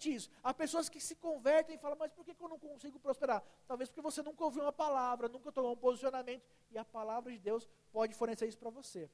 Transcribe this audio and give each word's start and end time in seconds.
exatamente 0.00 0.14
isso. 0.14 0.30
Há 0.42 0.54
pessoas 0.54 0.88
que 0.88 1.00
se 1.00 1.14
convertem 1.14 1.76
e 1.76 1.78
falam, 1.78 1.96
mas 1.98 2.10
por 2.12 2.24
que, 2.24 2.34
eu 2.38 2.48
não 2.48 2.58
consigo 2.58 2.98
prosperar? 2.98 3.42
Talvez 3.66 3.90
porque 3.90 4.00
você 4.00 4.22
nunca 4.22 4.42
ouviu 4.42 4.62
uma 4.62 4.72
palavra, 4.72 5.28
nunca 5.28 5.52
tomou 5.52 5.72
um 5.72 5.76
posicionamento, 5.76 6.42
e 6.70 6.78
a 6.78 6.84
palavra 6.84 7.30
de 7.30 7.38
Deus 7.38 7.68
pode 7.92 8.14
fornecer 8.14 8.46
isso 8.46 8.58
para 8.58 8.70
você. 8.70 9.10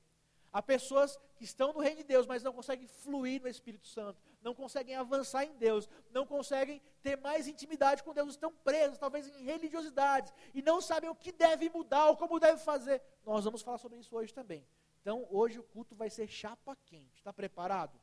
Há 0.52 0.62
pessoas 0.62 1.18
que 1.36 1.44
estão 1.44 1.72
no 1.72 1.80
reino 1.80 1.98
de 1.98 2.04
Deus, 2.04 2.26
mas 2.26 2.42
não 2.42 2.52
conseguem 2.52 2.86
fluir 2.86 3.42
no 3.42 3.48
Espírito 3.48 3.86
Santo, 3.86 4.22
não 4.40 4.54
conseguem 4.54 4.94
avançar 4.94 5.44
em 5.44 5.54
Deus, 5.56 5.88
não 6.10 6.24
conseguem 6.24 6.80
ter 7.02 7.16
mais 7.16 7.46
intimidade 7.46 8.02
com 8.02 8.14
Deus, 8.14 8.30
estão 8.30 8.52
presos 8.64 8.96
talvez 8.96 9.26
em 9.26 9.44
religiosidades 9.44 10.32
e 10.54 10.62
não 10.62 10.80
sabem 10.80 11.10
o 11.10 11.14
que 11.14 11.32
deve 11.32 11.68
mudar 11.68 12.06
ou 12.08 12.16
como 12.16 12.40
deve 12.40 12.58
fazer. 12.62 13.02
Nós 13.24 13.44
vamos 13.44 13.60
falar 13.60 13.78
sobre 13.78 13.98
isso 13.98 14.16
hoje 14.16 14.32
também. 14.32 14.66
Então, 15.02 15.26
hoje 15.30 15.58
o 15.58 15.62
culto 15.62 15.94
vai 15.94 16.08
ser 16.08 16.26
chapa 16.26 16.74
quente. 16.86 17.18
Está 17.18 17.32
preparado? 17.32 18.00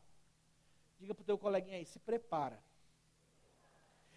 Diga 1.00 1.15
para 1.15 1.23
o 1.23 1.25
teu 1.25 1.38
coleguinha 1.38 1.77
aí, 1.77 1.86
se 1.86 2.00
prepara. 2.00 2.63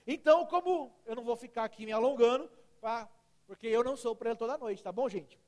Então, 0.06 0.46
como 0.46 0.94
eu 1.04 1.16
não 1.16 1.24
vou 1.24 1.36
ficar 1.36 1.64
aqui 1.64 1.84
me 1.84 1.92
alongando, 1.92 2.48
pra, 2.80 3.08
porque 3.46 3.66
eu 3.66 3.82
não 3.82 3.96
sou 3.96 4.16
ele 4.24 4.36
toda 4.36 4.56
noite, 4.56 4.82
tá 4.82 4.92
bom, 4.92 5.08
gente? 5.08 5.38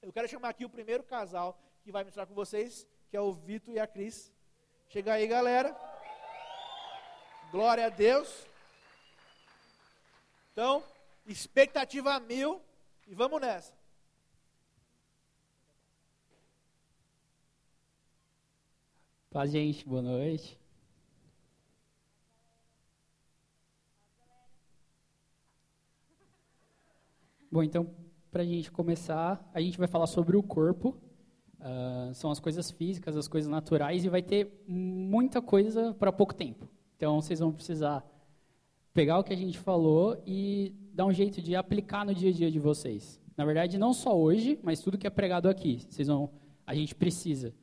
Eu 0.00 0.12
quero 0.12 0.28
chamar 0.28 0.48
aqui 0.48 0.64
o 0.64 0.70
primeiro 0.70 1.02
casal 1.02 1.60
que 1.82 1.92
vai 1.92 2.02
mostrar 2.04 2.26
com 2.26 2.34
vocês, 2.34 2.86
que 3.10 3.16
é 3.16 3.20
o 3.20 3.32
Vitor 3.32 3.74
e 3.74 3.78
a 3.78 3.86
Cris. 3.86 4.32
Chega 4.88 5.12
aí, 5.12 5.26
galera. 5.26 5.76
Glória 7.50 7.86
a 7.86 7.90
Deus. 7.90 8.46
Então, 10.52 10.82
expectativa 11.26 12.18
mil 12.20 12.60
e 13.06 13.14
vamos 13.14 13.40
nessa. 13.40 13.74
Paz, 19.30 19.50
gente, 19.50 19.86
boa 19.86 20.02
noite. 20.02 20.59
Bom, 27.50 27.62
então, 27.62 27.90
para 28.30 28.42
a 28.42 28.46
gente 28.46 28.70
começar, 28.70 29.50
a 29.52 29.60
gente 29.60 29.78
vai 29.78 29.88
falar 29.88 30.06
sobre 30.06 30.36
o 30.36 30.42
corpo 30.42 30.96
Uh, 31.60 32.14
são 32.14 32.30
as 32.30 32.40
coisas 32.40 32.70
físicas, 32.70 33.14
as 33.14 33.28
coisas 33.28 33.50
naturais, 33.50 34.02
e 34.02 34.08
vai 34.08 34.22
ter 34.22 34.64
muita 34.66 35.42
coisa 35.42 35.92
para 35.92 36.10
pouco 36.10 36.34
tempo. 36.34 36.66
Então, 36.96 37.20
vocês 37.20 37.38
vão 37.38 37.52
precisar 37.52 38.02
pegar 38.94 39.18
o 39.18 39.24
que 39.24 39.32
a 39.32 39.36
gente 39.36 39.58
falou 39.58 40.22
e 40.26 40.74
dar 40.94 41.04
um 41.04 41.12
jeito 41.12 41.42
de 41.42 41.54
aplicar 41.54 42.04
no 42.04 42.14
dia 42.14 42.30
a 42.30 42.32
dia 42.32 42.50
de 42.50 42.58
vocês. 42.58 43.20
Na 43.36 43.44
verdade, 43.44 43.76
não 43.76 43.92
só 43.92 44.18
hoje, 44.18 44.58
mas 44.62 44.80
tudo 44.80 44.96
que 44.96 45.06
é 45.06 45.10
pregado 45.10 45.50
aqui. 45.50 45.84
Vocês 45.88 46.08
vão, 46.08 46.30
a 46.66 46.74
gente 46.74 46.94
precisa 46.94 47.54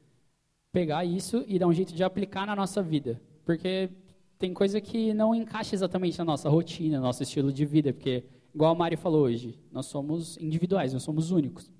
pegar 0.71 1.03
isso 1.03 1.43
e 1.47 1.57
dar 1.57 1.67
um 1.67 1.73
jeito 1.73 1.93
de 1.93 2.03
aplicar 2.03 2.45
na 2.45 2.55
nossa 2.55 2.83
vida, 2.83 3.19
porque 3.43 3.89
tem 4.37 4.53
coisa 4.53 4.79
que 4.79 5.11
não 5.11 5.33
encaixa 5.33 5.73
exatamente 5.73 6.19
na 6.19 6.25
nossa 6.25 6.49
rotina, 6.49 6.97
no 6.97 7.03
nosso 7.03 7.23
estilo 7.23 7.51
de 7.51 7.65
vida, 7.65 7.91
porque 7.91 8.23
igual 8.53 8.71
a 8.71 8.75
Mari 8.75 8.95
falou 8.95 9.23
hoje, 9.23 9.57
nós 9.71 9.85
somos 9.85 10.37
individuais, 10.37 10.93
nós 10.93 11.03
somos 11.03 11.31
únicos. 11.31 11.71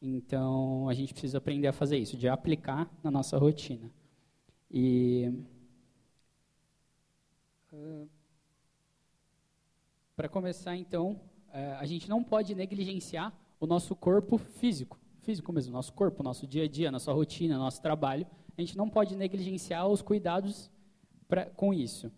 Então, 0.00 0.88
a 0.88 0.94
gente 0.94 1.14
precisa 1.14 1.38
aprender 1.38 1.66
a 1.66 1.72
fazer 1.72 1.96
isso, 1.96 2.16
de 2.16 2.28
aplicar 2.28 2.90
na 3.02 3.10
nossa 3.10 3.38
rotina. 3.38 3.90
E 4.70 5.32
uh, 7.72 8.08
para 10.14 10.28
começar, 10.28 10.76
então, 10.76 11.12
uh, 11.48 11.78
a 11.78 11.86
gente 11.86 12.08
não 12.08 12.22
pode 12.22 12.54
negligenciar 12.54 13.32
o 13.58 13.66
nosso 13.66 13.96
corpo 13.96 14.36
físico, 14.36 14.98
físico 15.22 15.50
mesmo, 15.52 15.72
nosso 15.72 15.92
corpo, 15.92 16.22
nosso 16.22 16.46
dia 16.46 16.64
a 16.64 16.68
dia, 16.68 16.90
nossa 16.90 17.10
rotina, 17.12 17.56
nosso 17.56 17.80
trabalho. 17.80 18.26
A 18.58 18.60
gente 18.60 18.76
não 18.76 18.90
pode 18.90 19.16
negligenciar 19.16 19.88
os 19.88 20.02
cuidados 20.02 20.70
pra, 21.26 21.46
com 21.46 21.72
isso. 21.72 22.08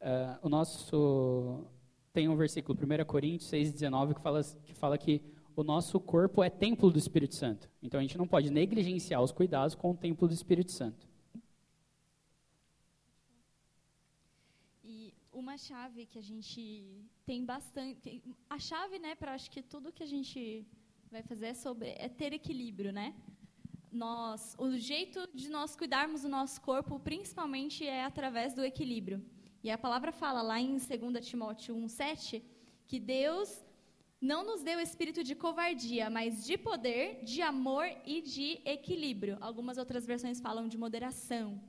Uh, 0.00 0.38
o 0.42 0.48
nosso 0.48 1.64
tem 2.12 2.28
um 2.28 2.36
versículo, 2.36 2.78
1 2.78 3.04
Coríntios 3.06 3.50
6,19, 3.50 4.14
que 4.14 4.20
fala, 4.20 4.42
que 4.64 4.74
fala 4.74 4.98
que 4.98 5.22
o 5.56 5.62
nosso 5.62 5.98
corpo 5.98 6.42
é 6.42 6.50
templo 6.50 6.90
do 6.90 6.98
Espírito 6.98 7.34
Santo. 7.34 7.70
Então 7.82 7.98
a 7.98 8.02
gente 8.02 8.18
não 8.18 8.26
pode 8.26 8.50
negligenciar 8.50 9.22
os 9.22 9.32
cuidados 9.32 9.74
com 9.74 9.90
o 9.90 9.96
templo 9.96 10.28
do 10.28 10.34
Espírito 10.34 10.72
Santo. 10.72 11.08
E 14.84 15.14
uma 15.32 15.56
chave 15.56 16.06
que 16.06 16.18
a 16.18 16.22
gente 16.22 16.84
tem 17.24 17.44
bastante, 17.44 18.22
a 18.48 18.58
chave, 18.58 18.98
né, 18.98 19.14
para 19.14 19.32
acho 19.32 19.50
que 19.50 19.62
tudo 19.62 19.92
que 19.92 20.02
a 20.02 20.06
gente 20.06 20.66
vai 21.10 21.22
fazer 21.22 21.46
é 21.46 21.54
sobre 21.54 21.88
é 21.98 22.08
ter 22.08 22.32
equilíbrio, 22.32 22.92
né? 22.92 23.14
Nós, 23.90 24.56
o 24.58 24.70
jeito 24.78 25.28
de 25.34 25.50
nós 25.50 25.76
cuidarmos 25.76 26.22
do 26.22 26.28
nosso 26.28 26.60
corpo, 26.62 26.98
principalmente 26.98 27.86
é 27.86 28.04
através 28.04 28.54
do 28.54 28.64
equilíbrio. 28.64 29.22
E 29.62 29.70
a 29.70 29.78
palavra 29.78 30.10
fala 30.10 30.42
lá 30.42 30.60
em 30.60 30.76
2 30.76 31.26
Timóteo 31.26 31.74
1:7 31.76 32.42
que 32.86 32.98
Deus 32.98 33.48
não 34.20 34.44
nos 34.44 34.62
deu 34.62 34.78
espírito 34.80 35.22
de 35.28 35.34
covardia, 35.34 36.10
mas 36.10 36.44
de 36.44 36.56
poder, 36.56 37.24
de 37.24 37.40
amor 37.42 37.86
e 38.04 38.20
de 38.20 38.60
equilíbrio. 38.64 39.38
Algumas 39.40 39.78
outras 39.78 40.04
versões 40.04 40.40
falam 40.40 40.68
de 40.68 40.76
moderação. 40.76 41.60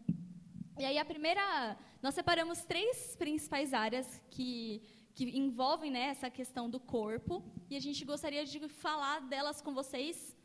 E 0.81 0.85
aí 0.85 0.97
a 0.97 1.05
primeira, 1.05 1.77
nós 2.01 2.15
separamos 2.15 2.65
três 2.65 3.15
principais 3.15 3.73
áreas 3.73 4.07
que 4.35 4.81
que 5.15 5.25
envolvem 5.37 5.91
né, 5.91 6.05
essa 6.13 6.29
questão 6.37 6.67
do 6.69 6.79
corpo 6.79 7.43
e 7.69 7.75
a 7.75 7.79
gente 7.79 8.03
gostaria 8.03 8.43
de 8.45 8.59
falar 8.67 9.19
delas 9.33 9.61
com 9.61 9.73
vocês, 9.73 10.35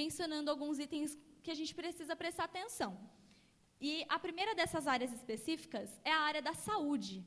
mencionando 0.00 0.50
alguns 0.50 0.78
itens 0.78 1.16
que 1.42 1.50
a 1.50 1.54
gente 1.54 1.72
precisa 1.74 2.16
prestar 2.16 2.44
atenção. 2.44 2.98
E 3.80 4.04
a 4.08 4.18
primeira 4.18 4.54
dessas 4.54 4.86
áreas 4.86 5.12
específicas 5.12 6.00
é 6.04 6.12
a 6.12 6.20
área 6.20 6.42
da 6.42 6.54
saúde 6.54 7.24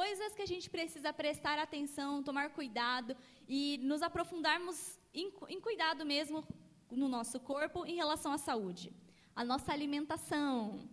coisas 0.00 0.34
que 0.34 0.42
a 0.42 0.50
gente 0.52 0.68
precisa 0.68 1.10
prestar 1.10 1.58
atenção, 1.58 2.22
tomar 2.22 2.50
cuidado 2.50 3.16
e 3.48 3.78
nos 3.90 4.02
aprofundarmos 4.02 4.76
em, 5.14 5.32
em 5.48 5.58
cuidado 5.58 6.04
mesmo 6.04 6.46
no 6.90 7.08
nosso 7.08 7.40
corpo 7.40 7.86
em 7.86 7.96
relação 8.02 8.30
à 8.30 8.36
saúde. 8.36 8.92
A 9.34 9.42
nossa 9.42 9.72
alimentação, 9.72 10.86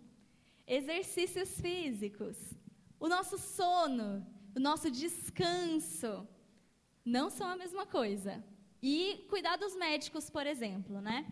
exercícios 0.66 1.60
físicos, 1.60 2.36
o 2.98 3.06
nosso 3.06 3.36
sono, 3.36 4.26
o 4.56 4.60
nosso 4.68 4.90
descanso, 4.90 6.26
não 7.04 7.28
são 7.28 7.46
a 7.46 7.56
mesma 7.56 7.84
coisa. 7.84 8.42
E 8.82 9.26
cuidados 9.28 9.76
médicos, 9.76 10.30
por 10.30 10.46
exemplo, 10.46 11.02
né? 11.02 11.30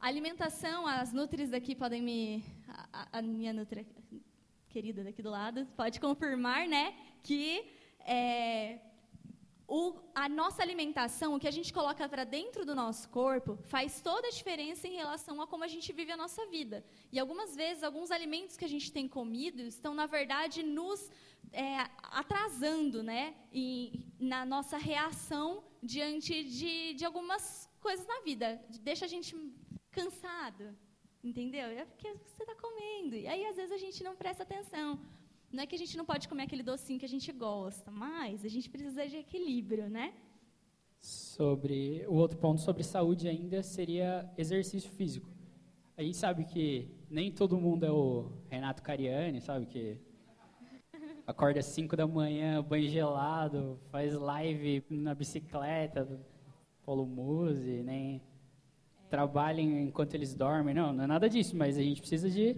A 0.00 0.06
alimentação, 0.06 0.86
as 0.86 1.12
nutris 1.12 1.50
daqui 1.50 1.74
podem 1.74 2.00
me... 2.00 2.44
A, 2.92 3.18
a 3.18 3.22
minha 3.22 3.52
nutri 3.52 3.84
querida 4.68 5.02
daqui 5.02 5.22
do 5.22 5.30
lado, 5.30 5.66
pode 5.76 5.98
confirmar, 5.98 6.68
né, 6.68 6.94
que 7.22 7.66
é, 8.00 8.78
o, 9.66 9.94
a 10.14 10.28
nossa 10.28 10.62
alimentação, 10.62 11.34
o 11.34 11.40
que 11.40 11.48
a 11.48 11.50
gente 11.50 11.72
coloca 11.72 12.08
para 12.08 12.24
dentro 12.24 12.64
do 12.64 12.74
nosso 12.74 13.08
corpo, 13.08 13.58
faz 13.64 14.00
toda 14.00 14.28
a 14.28 14.30
diferença 14.30 14.86
em 14.86 14.94
relação 14.94 15.42
a 15.42 15.46
como 15.46 15.64
a 15.64 15.68
gente 15.68 15.92
vive 15.92 16.12
a 16.12 16.16
nossa 16.16 16.46
vida. 16.46 16.84
E 17.10 17.18
algumas 17.18 17.56
vezes, 17.56 17.82
alguns 17.82 18.10
alimentos 18.10 18.56
que 18.56 18.64
a 18.64 18.68
gente 18.68 18.92
tem 18.92 19.08
comido 19.08 19.62
estão, 19.62 19.94
na 19.94 20.06
verdade, 20.06 20.62
nos 20.62 21.10
é, 21.52 21.78
atrasando 22.02 23.02
né, 23.02 23.34
em, 23.52 24.06
na 24.18 24.44
nossa 24.44 24.78
reação 24.78 25.64
diante 25.82 26.44
de, 26.44 26.94
de 26.94 27.04
algumas 27.04 27.68
coisas 27.80 28.06
na 28.06 28.20
vida. 28.20 28.60
Deixa 28.80 29.04
a 29.06 29.08
gente 29.08 29.34
cansado, 29.90 30.76
Entendeu? 31.22 31.66
É 31.66 31.84
porque 31.84 32.12
você 32.12 32.42
está 32.42 32.54
comendo. 32.54 33.16
E 33.16 33.26
aí, 33.26 33.44
às 33.46 33.56
vezes, 33.56 33.72
a 33.72 33.76
gente 33.76 34.04
não 34.04 34.14
presta 34.14 34.44
atenção. 34.44 34.98
Não 35.50 35.62
é 35.62 35.66
que 35.66 35.74
a 35.74 35.78
gente 35.78 35.96
não 35.96 36.04
pode 36.04 36.28
comer 36.28 36.44
aquele 36.44 36.62
docinho 36.62 36.98
que 36.98 37.04
a 37.04 37.08
gente 37.08 37.32
gosta, 37.32 37.90
mas 37.90 38.44
a 38.44 38.48
gente 38.48 38.70
precisa 38.70 39.06
de 39.06 39.16
equilíbrio, 39.16 39.88
né? 39.88 40.14
Sobre 41.00 42.04
o 42.06 42.14
outro 42.14 42.38
ponto 42.38 42.60
sobre 42.60 42.84
saúde 42.84 43.28
ainda 43.28 43.62
seria 43.62 44.30
exercício 44.36 44.90
físico. 44.90 45.28
A 45.96 46.02
gente 46.02 46.16
sabe 46.16 46.44
que 46.44 46.88
nem 47.10 47.32
todo 47.32 47.58
mundo 47.58 47.84
é 47.84 47.90
o 47.90 48.30
Renato 48.48 48.82
Cariani, 48.82 49.40
sabe 49.40 49.66
que 49.66 49.98
acorda 51.26 51.60
às 51.60 51.66
5 51.66 51.96
da 51.96 52.06
manhã, 52.06 52.62
banho 52.62 52.88
gelado, 52.88 53.80
faz 53.90 54.14
live 54.14 54.84
na 54.90 55.14
bicicleta, 55.14 56.06
Paulo 56.84 57.06
Muse, 57.06 57.82
nem 57.82 58.22
trabalhem 59.08 59.82
enquanto 59.82 60.14
eles 60.14 60.34
dormem. 60.34 60.74
Não, 60.74 60.92
não 60.92 61.04
é 61.04 61.06
nada 61.06 61.28
disso, 61.28 61.56
mas 61.56 61.76
a 61.78 61.82
gente 61.82 62.00
precisa 62.00 62.30
de, 62.30 62.56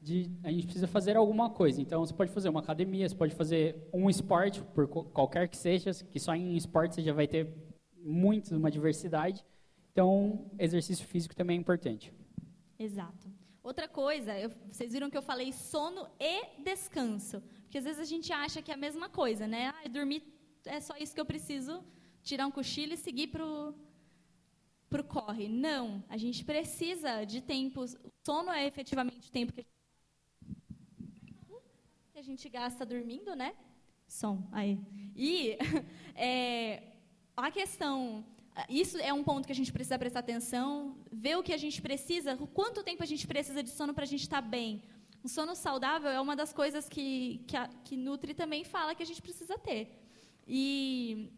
de 0.00 0.30
a 0.42 0.50
gente 0.50 0.64
precisa 0.64 0.86
fazer 0.86 1.16
alguma 1.16 1.50
coisa. 1.50 1.80
Então, 1.80 2.04
você 2.04 2.14
pode 2.14 2.30
fazer 2.30 2.48
uma 2.48 2.60
academia, 2.60 3.08
você 3.08 3.14
pode 3.14 3.34
fazer 3.34 3.88
um 3.92 4.08
esporte, 4.08 4.62
por 4.74 4.86
qualquer 4.86 5.48
que 5.48 5.56
seja, 5.56 5.92
que 5.92 6.18
só 6.18 6.34
em 6.34 6.56
esporte 6.56 6.94
você 6.94 7.02
já 7.02 7.12
vai 7.12 7.26
ter 7.26 7.52
muito, 7.96 8.54
uma 8.56 8.70
diversidade. 8.70 9.44
Então, 9.92 10.50
exercício 10.58 11.06
físico 11.06 11.34
também 11.34 11.56
é 11.56 11.60
importante. 11.60 12.12
Exato. 12.78 13.28
Outra 13.62 13.88
coisa, 13.88 14.38
eu, 14.38 14.50
vocês 14.70 14.92
viram 14.92 15.08
que 15.08 15.16
eu 15.16 15.22
falei 15.22 15.52
sono 15.52 16.06
e 16.20 16.60
descanso. 16.62 17.40
Porque 17.62 17.78
às 17.78 17.84
vezes 17.84 18.00
a 18.00 18.04
gente 18.04 18.32
acha 18.32 18.60
que 18.60 18.70
é 18.70 18.74
a 18.74 18.76
mesma 18.76 19.08
coisa, 19.08 19.46
né? 19.46 19.72
Ah, 19.74 19.88
dormir 19.88 20.22
é 20.66 20.80
só 20.80 20.96
isso 20.96 21.14
que 21.14 21.20
eu 21.20 21.24
preciso, 21.24 21.82
tirar 22.22 22.46
um 22.46 22.50
cochilo 22.50 22.94
e 22.94 22.96
seguir 22.96 23.28
para 23.28 23.44
o 23.44 23.74
para 24.94 25.02
o 25.02 25.04
corre. 25.04 25.48
Não, 25.48 26.04
a 26.08 26.16
gente 26.16 26.44
precisa 26.44 27.24
de 27.24 27.40
tempos. 27.40 27.94
O 27.94 28.10
sono 28.24 28.52
é 28.52 28.64
efetivamente 28.64 29.28
o 29.28 29.32
tempo 29.32 29.52
que 29.52 29.66
a 32.16 32.22
gente 32.22 32.48
gasta 32.48 32.86
dormindo, 32.86 33.34
né? 33.34 33.56
Som, 34.06 34.48
aí. 34.52 34.78
E 35.16 35.58
é, 36.14 36.80
a 37.36 37.50
questão, 37.50 38.24
isso 38.68 38.96
é 38.98 39.12
um 39.12 39.24
ponto 39.24 39.46
que 39.46 39.52
a 39.52 39.60
gente 39.60 39.72
precisa 39.72 39.98
prestar 39.98 40.20
atenção, 40.20 40.96
ver 41.10 41.36
o 41.38 41.42
que 41.42 41.52
a 41.52 41.56
gente 41.56 41.82
precisa, 41.82 42.36
quanto 42.60 42.84
tempo 42.84 43.02
a 43.02 43.06
gente 43.06 43.26
precisa 43.26 43.64
de 43.64 43.70
sono 43.70 43.92
para 43.92 44.04
a 44.04 44.06
gente 44.06 44.22
estar 44.22 44.42
tá 44.42 44.48
bem. 44.48 44.80
O 45.24 45.28
sono 45.28 45.56
saudável 45.56 46.10
é 46.10 46.20
uma 46.20 46.36
das 46.36 46.52
coisas 46.52 46.88
que, 46.88 47.42
que, 47.48 47.56
a, 47.56 47.66
que 47.84 47.96
Nutri 47.96 48.32
também 48.32 48.62
fala 48.62 48.94
que 48.94 49.02
a 49.02 49.06
gente 49.06 49.20
precisa 49.20 49.58
ter. 49.58 49.82
E 50.46 51.32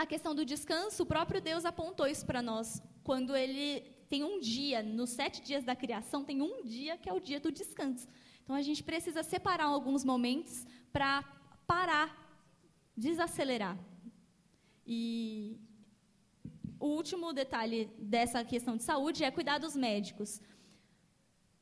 a 0.00 0.06
questão 0.06 0.34
do 0.34 0.46
descanso, 0.52 1.02
o 1.02 1.10
próprio 1.14 1.42
Deus 1.42 1.66
apontou 1.66 2.06
isso 2.06 2.24
para 2.24 2.40
nós. 2.40 2.82
Quando 3.04 3.36
ele 3.36 3.82
tem 4.08 4.24
um 4.24 4.40
dia, 4.40 4.82
nos 4.82 5.10
sete 5.10 5.42
dias 5.48 5.62
da 5.62 5.76
criação, 5.76 6.24
tem 6.24 6.40
um 6.40 6.62
dia 6.64 6.96
que 6.96 7.08
é 7.10 7.12
o 7.12 7.20
dia 7.20 7.38
do 7.38 7.52
descanso. 7.52 8.06
Então 8.42 8.56
a 8.56 8.62
gente 8.62 8.82
precisa 8.82 9.22
separar 9.22 9.66
alguns 9.66 10.02
momentos 10.02 10.66
para 10.90 11.22
parar, 11.66 12.08
desacelerar. 12.96 13.76
E 14.86 15.58
o 16.78 16.86
último 17.00 17.34
detalhe 17.34 17.80
dessa 17.98 18.42
questão 18.42 18.78
de 18.78 18.84
saúde 18.84 19.22
é 19.22 19.30
cuidar 19.30 19.58
dos 19.58 19.76
médicos. 19.76 20.40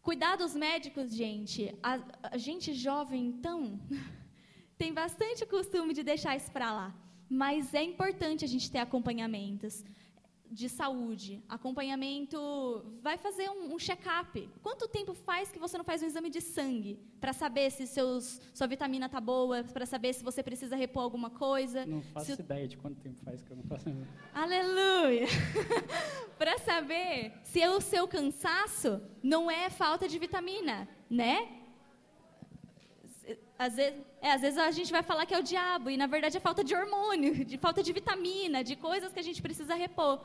Cuidar 0.00 0.36
dos 0.36 0.54
médicos, 0.54 1.12
gente, 1.12 1.76
a, 1.82 1.98
a 2.34 2.38
gente 2.38 2.72
jovem, 2.72 3.26
então, 3.26 3.80
tem 4.78 4.94
bastante 4.94 5.44
costume 5.44 5.92
de 5.92 6.04
deixar 6.04 6.36
isso 6.36 6.52
para 6.52 6.72
lá. 6.72 7.07
Mas 7.28 7.74
é 7.74 7.82
importante 7.82 8.44
a 8.44 8.48
gente 8.48 8.70
ter 8.70 8.78
acompanhamentos 8.78 9.84
de 10.50 10.68
saúde, 10.68 11.42
acompanhamento, 11.48 12.82
vai 13.02 13.18
fazer 13.18 13.48
um, 13.50 13.74
um 13.74 13.78
check-up. 13.78 14.48
Quanto 14.62 14.88
tempo 14.88 15.12
faz 15.12 15.50
que 15.50 15.58
você 15.58 15.76
não 15.76 15.84
faz 15.84 16.02
um 16.02 16.06
exame 16.06 16.30
de 16.30 16.40
sangue 16.40 16.98
para 17.20 17.32
saber 17.32 17.70
se 17.70 17.86
seus, 17.86 18.40
sua 18.54 18.66
vitamina 18.66 19.08
tá 19.08 19.20
boa, 19.20 19.62
para 19.62 19.84
saber 19.84 20.14
se 20.14 20.24
você 20.24 20.42
precisa 20.42 20.74
repor 20.74 21.02
alguma 21.02 21.30
coisa? 21.30 21.84
Não 21.84 22.00
faço 22.00 22.34
se... 22.34 22.40
ideia 22.40 22.66
de 22.66 22.76
quanto 22.76 22.98
tempo 23.00 23.20
faz 23.22 23.42
que 23.42 23.50
eu 23.50 23.56
não 23.56 23.64
faço. 23.64 23.88
Aleluia! 24.32 25.26
para 26.38 26.58
saber 26.58 27.32
se 27.44 27.66
o 27.68 27.80
seu 27.80 28.08
cansaço 28.08 29.00
não 29.22 29.50
é 29.50 29.68
falta 29.68 30.08
de 30.08 30.18
vitamina, 30.18 30.88
né? 31.10 31.57
Às 33.58 33.74
vezes, 33.74 34.00
é, 34.22 34.30
às 34.32 34.40
vezes 34.40 34.58
a 34.58 34.70
gente 34.70 34.92
vai 34.92 35.02
falar 35.02 35.26
que 35.26 35.34
é 35.34 35.38
o 35.38 35.42
diabo, 35.42 35.90
e 35.90 35.96
na 35.96 36.06
verdade 36.06 36.36
é 36.36 36.40
falta 36.40 36.62
de 36.62 36.74
hormônio, 36.74 37.44
de 37.52 37.58
falta 37.58 37.82
de 37.82 37.92
vitamina, 37.92 38.62
de 38.62 38.76
coisas 38.76 39.12
que 39.12 39.18
a 39.18 39.22
gente 39.22 39.42
precisa 39.42 39.74
repor. 39.74 40.20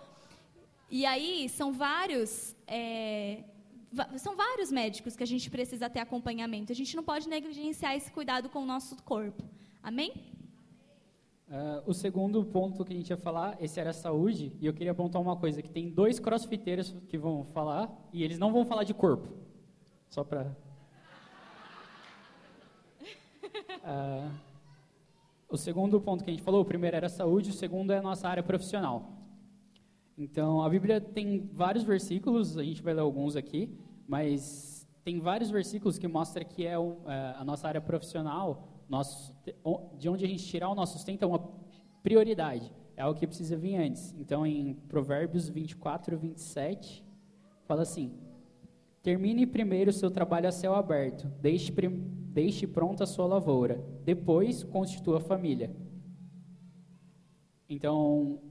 E 0.90 1.06
aí 1.06 1.50
são 1.50 1.74
vários, 1.74 2.56
é, 2.68 3.44
são 4.18 4.36
vários 4.36 4.72
médicos 4.72 5.16
que 5.16 5.24
a 5.24 5.28
gente 5.28 5.50
precisa 5.50 5.90
ter 5.90 6.00
acompanhamento. 6.00 6.72
A 6.72 6.76
gente 6.76 6.96
não 6.96 7.04
pode 7.04 7.28
negligenciar 7.28 7.96
esse 7.96 8.12
cuidado 8.12 8.50
com 8.50 8.60
o 8.60 8.66
nosso 8.66 9.02
corpo. 9.04 9.44
Amém? 9.82 10.14
Uh, 11.50 11.84
o 11.86 11.94
segundo 11.94 12.44
ponto 12.46 12.86
que 12.86 12.94
a 12.94 12.96
gente 12.96 13.10
ia 13.10 13.18
falar, 13.18 13.58
esse 13.60 13.80
era 13.80 13.94
saúde, 13.94 14.56
e 14.62 14.66
eu 14.66 14.74
queria 14.74 14.92
apontar 14.92 15.22
uma 15.22 15.36
coisa, 15.36 15.62
que 15.62 15.70
tem 15.70 15.90
dois 15.90 16.20
crossfiteiros 16.20 16.96
que 17.10 17.18
vão 17.18 17.44
falar, 17.46 17.92
e 18.12 18.24
eles 18.24 18.40
não 18.40 18.52
vão 18.52 18.66
falar 18.66 18.84
de 18.84 18.94
corpo. 18.94 19.28
Só 20.10 20.24
para... 20.24 20.56
Uh, 23.84 24.32
o 25.50 25.58
segundo 25.58 26.02
ponto 26.02 26.24
que 26.24 26.30
a 26.30 26.34
gente 26.34 26.44
falou, 26.44 26.62
o 26.62 26.66
primeiro 26.66 26.98
era 26.98 27.10
saúde, 27.10 27.52
o 27.52 27.54
segundo 27.54 27.94
é 27.94 27.98
a 27.98 28.02
nossa 28.02 28.28
área 28.28 28.42
profissional. 28.42 29.12
Então, 30.18 30.62
a 30.62 30.70
Bíblia 30.70 31.02
tem 31.02 31.50
vários 31.54 31.84
versículos, 31.84 32.58
a 32.58 32.64
gente 32.64 32.82
vai 32.82 32.94
ler 32.94 33.02
alguns 33.02 33.36
aqui, 33.36 33.70
mas 34.08 34.88
tem 35.04 35.20
vários 35.20 35.50
versículos 35.50 35.98
que 35.98 36.08
mostram 36.08 36.46
que 36.46 36.66
é, 36.66 36.74
é 36.74 37.36
a 37.38 37.44
nossa 37.44 37.68
área 37.68 37.82
profissional, 37.82 38.84
nosso, 38.88 39.36
de 39.98 40.10
onde 40.10 40.24
a 40.24 40.28
gente 40.28 40.46
tirar 40.46 40.70
o 40.70 40.76
nosso 40.76 40.94
sustento 40.94 41.24
é 41.24 41.26
uma 41.26 41.52
prioridade, 42.04 42.72
é 42.96 43.02
algo 43.02 43.20
que 43.20 43.26
precisa 43.26 43.58
vir 43.58 43.76
antes. 43.76 44.14
Então, 44.18 44.46
em 44.46 44.74
Provérbios 44.88 45.50
24, 45.50 46.18
27, 46.18 47.04
fala 47.66 47.82
assim: 47.82 48.14
Termine 49.02 49.46
primeiro 49.46 49.90
o 49.90 49.94
seu 49.94 50.12
trabalho 50.12 50.48
a 50.48 50.52
céu 50.52 50.76
aberto, 50.76 51.28
deixe, 51.42 51.72
deixe 52.34 52.66
pronta 52.66 53.04
a 53.04 53.08
sua 53.08 53.28
lavoura, 53.28 53.86
depois 54.04 54.64
constitua 54.64 55.18
a 55.18 55.22
família. 55.22 55.74
Então, 57.70 58.42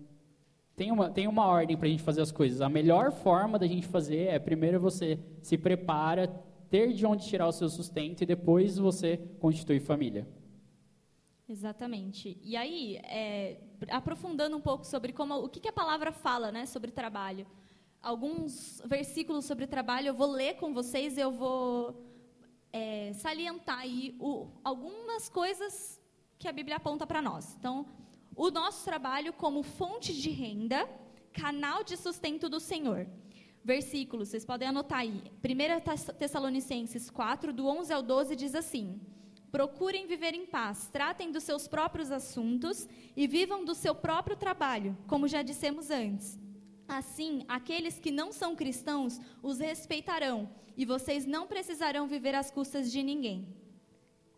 tem 0.76 0.92
uma, 0.92 1.10
tem 1.10 1.26
uma 1.26 1.46
ordem 1.46 1.76
para 1.76 1.86
a 1.86 1.90
gente 1.90 2.02
fazer 2.02 2.22
as 2.22 2.30
coisas. 2.30 2.60
A 2.60 2.68
melhor 2.68 3.10
forma 3.10 3.58
da 3.58 3.66
gente 3.66 3.86
fazer 3.86 4.28
é 4.28 4.38
primeiro 4.38 4.80
você 4.80 5.18
se 5.42 5.58
prepara, 5.58 6.28
ter 6.70 6.92
de 6.92 7.04
onde 7.04 7.26
tirar 7.26 7.48
o 7.48 7.52
seu 7.52 7.68
sustento 7.68 8.22
e 8.22 8.26
depois 8.26 8.78
você 8.78 9.18
constitui 9.40 9.80
família. 9.80 10.26
Exatamente. 11.48 12.38
E 12.40 12.56
aí, 12.56 12.96
é, 13.02 13.60
aprofundando 13.90 14.56
um 14.56 14.60
pouco 14.60 14.86
sobre 14.86 15.12
como 15.12 15.34
o 15.34 15.48
que, 15.48 15.60
que 15.60 15.68
a 15.68 15.72
palavra 15.72 16.12
fala, 16.12 16.52
né, 16.52 16.66
sobre 16.66 16.92
trabalho. 16.92 17.46
Alguns 18.00 18.80
versículos 18.86 19.44
sobre 19.44 19.66
trabalho 19.66 20.08
eu 20.08 20.14
vou 20.14 20.30
ler 20.30 20.54
com 20.54 20.72
vocês. 20.72 21.18
Eu 21.18 21.32
vou 21.32 22.11
é, 22.72 23.12
salientar 23.14 23.80
aí 23.80 24.16
o, 24.18 24.48
algumas 24.64 25.28
coisas 25.28 26.00
que 26.38 26.48
a 26.48 26.52
Bíblia 26.52 26.76
aponta 26.76 27.06
para 27.06 27.20
nós. 27.20 27.54
Então, 27.58 27.86
o 28.34 28.50
nosso 28.50 28.84
trabalho 28.84 29.32
como 29.32 29.62
fonte 29.62 30.12
de 30.14 30.30
renda, 30.30 30.88
canal 31.32 31.84
de 31.84 31.96
sustento 31.96 32.48
do 32.48 32.58
Senhor. 32.58 33.06
Versículos, 33.64 34.30
vocês 34.30 34.44
podem 34.44 34.68
anotar 34.68 35.00
aí. 35.00 35.22
1 35.44 36.14
Tessalonicenses 36.18 37.10
4, 37.10 37.52
do 37.52 37.66
11 37.66 37.92
ao 37.92 38.02
12, 38.02 38.34
diz 38.34 38.54
assim: 38.54 39.00
Procurem 39.52 40.06
viver 40.06 40.34
em 40.34 40.46
paz, 40.46 40.88
tratem 40.88 41.30
dos 41.30 41.44
seus 41.44 41.68
próprios 41.68 42.10
assuntos 42.10 42.88
e 43.14 43.28
vivam 43.28 43.64
do 43.64 43.74
seu 43.74 43.94
próprio 43.94 44.34
trabalho, 44.34 44.96
como 45.06 45.28
já 45.28 45.42
dissemos 45.42 45.90
antes. 45.90 46.40
Assim, 46.92 47.42
aqueles 47.48 47.98
que 47.98 48.10
não 48.10 48.30
são 48.32 48.54
cristãos 48.54 49.18
os 49.42 49.58
respeitarão 49.60 50.50
e 50.76 50.84
vocês 50.84 51.24
não 51.24 51.46
precisarão 51.46 52.06
viver 52.06 52.34
às 52.34 52.50
custas 52.50 52.92
de 52.92 53.02
ninguém. 53.02 53.48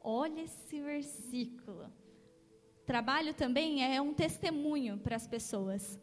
Olha 0.01 0.43
esse 0.43 0.81
versículo. 0.81 1.93
Trabalho 2.87 3.35
também 3.35 3.83
é 3.83 4.01
um 4.01 4.15
testemunho 4.15 4.99
para 4.99 5.17
as 5.17 5.27
pessoas. 5.27 5.99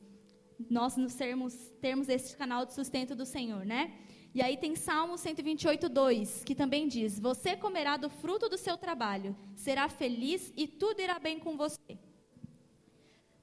Nós 0.70 0.98
nos 0.98 1.16
termos, 1.16 1.54
termos 1.80 2.10
esse 2.10 2.36
canal 2.36 2.66
de 2.66 2.74
sustento 2.74 3.16
do 3.16 3.26
Senhor, 3.26 3.66
né? 3.66 3.94
E 4.34 4.42
aí 4.42 4.58
tem 4.58 4.76
Salmo 4.76 5.18
128, 5.18 5.88
2, 5.88 6.44
que 6.44 6.54
também 6.54 6.86
diz: 6.86 7.18
Você 7.18 7.56
comerá 7.56 7.96
do 7.96 8.10
fruto 8.10 8.50
do 8.50 8.58
seu 8.58 8.78
trabalho, 8.78 9.38
será 9.56 9.88
feliz 9.88 10.52
e 10.58 10.68
tudo 10.68 11.00
irá 11.00 11.18
bem 11.18 11.40
com 11.40 11.56
você. 11.56 11.98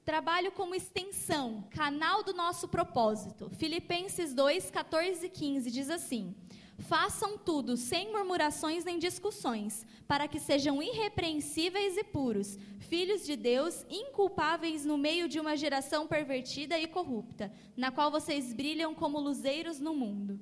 Trabalho 0.09 0.51
como 0.51 0.73
extensão, 0.73 1.63
canal 1.69 2.23
do 2.23 2.33
nosso 2.33 2.67
propósito. 2.67 3.47
Filipenses 3.51 4.33
2, 4.33 4.71
14 4.71 5.27
e 5.27 5.29
15 5.29 5.69
diz 5.69 5.87
assim: 5.87 6.33
Façam 6.79 7.37
tudo 7.37 7.77
sem 7.77 8.11
murmurações 8.11 8.83
nem 8.83 8.97
discussões, 8.97 9.85
para 10.07 10.27
que 10.27 10.39
sejam 10.39 10.81
irrepreensíveis 10.81 11.95
e 11.95 12.03
puros, 12.03 12.57
filhos 12.79 13.23
de 13.23 13.35
Deus, 13.35 13.85
inculpáveis 13.87 14.83
no 14.83 14.97
meio 14.97 15.29
de 15.29 15.39
uma 15.39 15.55
geração 15.55 16.07
pervertida 16.07 16.75
e 16.79 16.87
corrupta, 16.87 17.53
na 17.77 17.91
qual 17.91 18.09
vocês 18.09 18.51
brilham 18.51 18.95
como 18.95 19.19
luzeiros 19.19 19.79
no 19.79 19.93
mundo. 19.93 20.39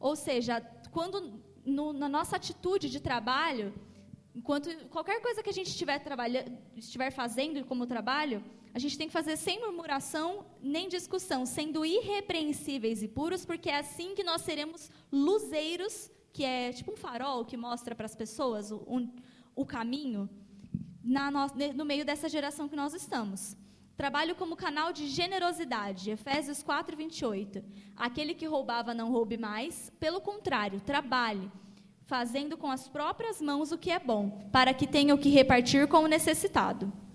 Ou 0.00 0.16
seja, 0.16 0.60
quando 0.90 1.40
no, 1.64 1.92
na 1.92 2.08
nossa 2.08 2.34
atitude 2.34 2.90
de 2.90 2.98
trabalho, 2.98 3.72
enquanto 4.34 4.68
qualquer 4.88 5.22
coisa 5.22 5.44
que 5.44 5.50
a 5.50 5.52
gente 5.52 5.68
estiver, 5.68 6.02
estiver 6.74 7.12
fazendo 7.12 7.64
como 7.64 7.86
trabalho, 7.86 8.42
a 8.76 8.78
gente 8.78 8.98
tem 8.98 9.06
que 9.06 9.12
fazer 9.14 9.38
sem 9.38 9.58
murmuração 9.58 10.44
nem 10.60 10.86
discussão, 10.86 11.46
sendo 11.46 11.82
irrepreensíveis 11.82 13.02
e 13.02 13.08
puros, 13.08 13.42
porque 13.42 13.70
é 13.70 13.78
assim 13.78 14.14
que 14.14 14.22
nós 14.22 14.42
seremos 14.42 14.90
luzeiros, 15.10 16.10
que 16.30 16.44
é 16.44 16.70
tipo 16.74 16.92
um 16.92 16.96
farol 16.96 17.46
que 17.46 17.56
mostra 17.56 17.94
para 17.94 18.04
as 18.04 18.14
pessoas 18.14 18.70
o, 18.70 18.84
um, 18.86 19.10
o 19.54 19.64
caminho 19.64 20.28
no, 21.02 21.30
no 21.74 21.86
meio 21.86 22.04
dessa 22.04 22.28
geração 22.28 22.68
que 22.68 22.76
nós 22.76 22.92
estamos. 22.92 23.56
Trabalho 23.96 24.34
como 24.34 24.54
canal 24.54 24.92
de 24.92 25.08
generosidade, 25.08 26.10
Efésios 26.10 26.62
4, 26.62 26.94
28. 26.98 27.64
Aquele 27.96 28.34
que 28.34 28.44
roubava 28.44 28.92
não 28.92 29.10
roube 29.10 29.38
mais, 29.38 29.90
pelo 29.98 30.20
contrário, 30.20 30.82
trabalhe, 30.82 31.50
fazendo 32.02 32.58
com 32.58 32.70
as 32.70 32.86
próprias 32.86 33.40
mãos 33.40 33.72
o 33.72 33.78
que 33.78 33.90
é 33.90 33.98
bom, 33.98 34.50
para 34.52 34.74
que 34.74 34.86
tenha 34.86 35.14
o 35.14 35.18
que 35.18 35.30
repartir 35.30 35.88
com 35.88 36.00
o 36.00 36.06
necessitado. 36.06 37.05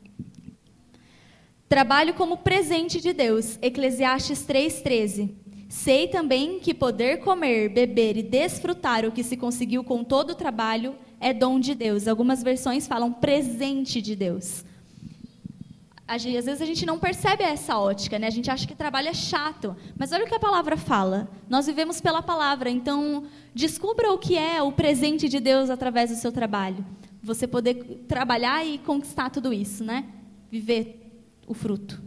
Trabalho 1.72 2.14
como 2.16 2.36
presente 2.36 3.00
de 3.00 3.14
Deus. 3.14 3.58
Eclesiastes 3.62 4.44
3:13. 4.44 5.34
Sei 5.70 6.06
também 6.06 6.60
que 6.60 6.74
poder 6.74 7.20
comer, 7.22 7.70
beber 7.70 8.18
e 8.18 8.24
desfrutar 8.24 9.06
o 9.06 9.12
que 9.14 9.24
se 9.24 9.38
conseguiu 9.38 9.82
com 9.82 10.04
todo 10.04 10.32
o 10.32 10.36
trabalho 10.36 10.98
é 11.18 11.34
dom 11.34 11.62
de 11.62 11.74
Deus. 11.74 12.10
Algumas 12.10 12.44
versões 12.44 12.86
falam 12.86 13.14
presente 13.14 14.02
de 14.02 14.18
Deus. 14.18 14.66
Às 16.06 16.26
vezes 16.26 16.62
a 16.62 16.66
gente 16.66 16.86
não 16.86 17.00
percebe 17.00 17.42
essa 17.42 17.80
ótica, 17.80 18.20
né? 18.20 18.28
A 18.28 18.32
gente 18.32 18.52
acha 18.52 18.68
que 18.68 18.76
trabalho 18.76 19.08
é 19.08 19.14
chato, 19.14 19.74
mas 19.98 20.12
olha 20.12 20.26
o 20.26 20.28
que 20.28 20.36
a 20.36 20.40
palavra 20.42 20.76
fala. 20.76 21.30
Nós 21.50 21.68
vivemos 21.68 22.02
pela 22.02 22.22
palavra, 22.22 22.70
então 22.70 23.24
descubra 23.56 24.12
o 24.12 24.18
que 24.18 24.38
é 24.38 24.62
o 24.62 24.74
presente 24.74 25.30
de 25.30 25.40
Deus 25.40 25.70
através 25.70 26.10
do 26.10 26.18
seu 26.18 26.34
trabalho. 26.34 26.86
você 27.24 27.48
poder 27.48 28.04
trabalhar 28.10 28.66
e 28.66 28.78
conquistar 28.80 29.30
tudo 29.30 29.54
isso, 29.54 29.86
né? 29.86 30.04
Viver 30.52 31.01
o 31.52 31.54
fruto. 31.54 32.02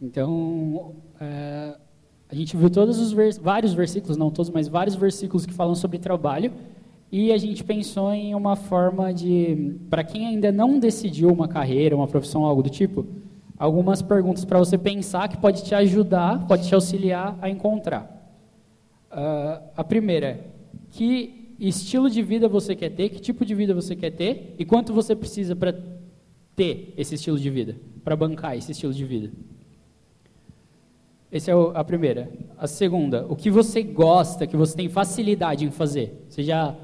Então, 0.00 0.94
é, 1.20 1.76
a 2.28 2.34
gente 2.34 2.56
viu 2.56 2.70
todos 2.70 2.98
os 2.98 3.12
vers 3.12 3.38
vários 3.38 3.72
versículos, 3.74 4.16
não 4.16 4.30
todos, 4.30 4.50
mas 4.50 4.68
vários 4.68 4.96
versículos 4.96 5.44
que 5.44 5.52
falam 5.52 5.74
sobre 5.74 5.98
trabalho. 5.98 6.52
E 7.12 7.32
a 7.32 7.38
gente 7.38 7.64
pensou 7.64 8.12
em 8.12 8.34
uma 8.34 8.54
forma 8.54 9.12
de, 9.12 9.76
para 9.90 10.04
quem 10.04 10.26
ainda 10.26 10.52
não 10.52 10.78
decidiu 10.78 11.28
uma 11.28 11.48
carreira, 11.48 11.96
uma 11.96 12.06
profissão, 12.06 12.44
algo 12.44 12.62
do 12.62 12.70
tipo, 12.70 13.04
algumas 13.58 14.00
perguntas 14.00 14.44
para 14.44 14.58
você 14.58 14.78
pensar 14.78 15.28
que 15.28 15.36
pode 15.36 15.64
te 15.64 15.74
ajudar, 15.74 16.46
pode 16.46 16.66
te 16.66 16.74
auxiliar 16.74 17.36
a 17.42 17.50
encontrar. 17.50 18.16
Uh, 19.10 19.60
a 19.76 19.82
primeira 19.82 20.26
é, 20.26 20.44
que 20.88 21.56
estilo 21.58 22.08
de 22.08 22.22
vida 22.22 22.48
você 22.48 22.76
quer 22.76 22.90
ter, 22.90 23.08
que 23.08 23.20
tipo 23.20 23.44
de 23.44 23.54
vida 23.54 23.74
você 23.74 23.96
quer 23.96 24.12
ter 24.12 24.54
e 24.56 24.64
quanto 24.64 24.94
você 24.94 25.14
precisa 25.16 25.54
para 25.56 25.74
ter 26.54 26.94
esse 26.96 27.16
estilo 27.16 27.38
de 27.38 27.50
vida, 27.50 27.76
para 28.02 28.16
bancar 28.16 28.56
esse 28.56 28.72
estilo 28.72 28.92
de 28.92 29.04
vida. 29.04 29.30
Essa 31.30 31.52
é 31.52 31.54
a 31.74 31.84
primeira. 31.84 32.30
A 32.58 32.66
segunda, 32.66 33.24
o 33.28 33.36
que 33.36 33.50
você 33.50 33.82
gosta, 33.82 34.46
que 34.46 34.56
você 34.56 34.76
tem 34.76 34.88
facilidade 34.88 35.64
em 35.64 35.70
fazer. 35.70 36.24
Você 36.28 36.42
já 36.42 36.74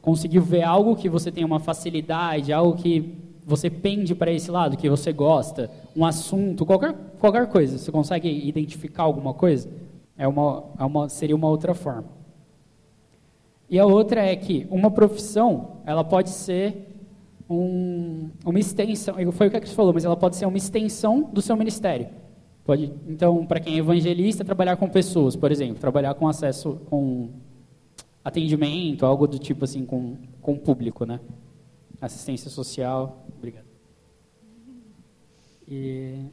conseguiu 0.00 0.42
ver 0.42 0.62
algo 0.62 0.96
que 0.96 1.08
você 1.08 1.30
tem 1.30 1.44
uma 1.44 1.60
facilidade, 1.60 2.52
algo 2.52 2.76
que 2.76 3.14
você 3.46 3.70
pende 3.70 4.14
para 4.14 4.32
esse 4.32 4.50
lado, 4.50 4.76
que 4.76 4.90
você 4.90 5.12
gosta, 5.12 5.70
um 5.96 6.04
assunto, 6.04 6.66
qualquer, 6.66 6.94
qualquer 7.20 7.46
coisa. 7.48 7.78
Você 7.78 7.92
consegue 7.92 8.28
identificar 8.28 9.04
alguma 9.04 9.32
coisa? 9.32 9.68
É 10.16 10.26
uma, 10.26 10.64
é 10.78 10.84
uma, 10.84 11.08
seria 11.08 11.36
uma 11.36 11.48
outra 11.48 11.74
forma. 11.74 12.08
E 13.70 13.78
a 13.78 13.86
outra 13.86 14.20
é 14.20 14.36
que 14.36 14.66
uma 14.70 14.90
profissão, 14.90 15.78
ela 15.86 16.04
pode 16.04 16.30
ser 16.30 16.91
um, 17.48 18.30
uma 18.44 18.58
extensão, 18.58 19.14
foi 19.32 19.48
o 19.48 19.50
que 19.50 19.68
você 19.68 19.74
falou, 19.74 19.92
mas 19.92 20.04
ela 20.04 20.16
pode 20.16 20.36
ser 20.36 20.46
uma 20.46 20.56
extensão 20.56 21.22
do 21.22 21.42
seu 21.42 21.56
ministério. 21.56 22.08
Pode, 22.64 22.92
então, 23.08 23.44
para 23.44 23.58
quem 23.58 23.74
é 23.74 23.78
evangelista, 23.78 24.44
trabalhar 24.44 24.76
com 24.76 24.88
pessoas, 24.88 25.34
por 25.34 25.50
exemplo, 25.50 25.80
trabalhar 25.80 26.14
com 26.14 26.28
acesso, 26.28 26.80
com 26.88 27.30
atendimento, 28.24 29.04
algo 29.04 29.26
do 29.26 29.38
tipo 29.38 29.64
assim, 29.64 29.84
com, 29.84 30.16
com 30.40 30.56
público, 30.56 31.04
né? 31.04 31.18
Assistência 32.00 32.50
social. 32.50 33.26
Obrigado. 33.36 33.66
E, 35.66 36.26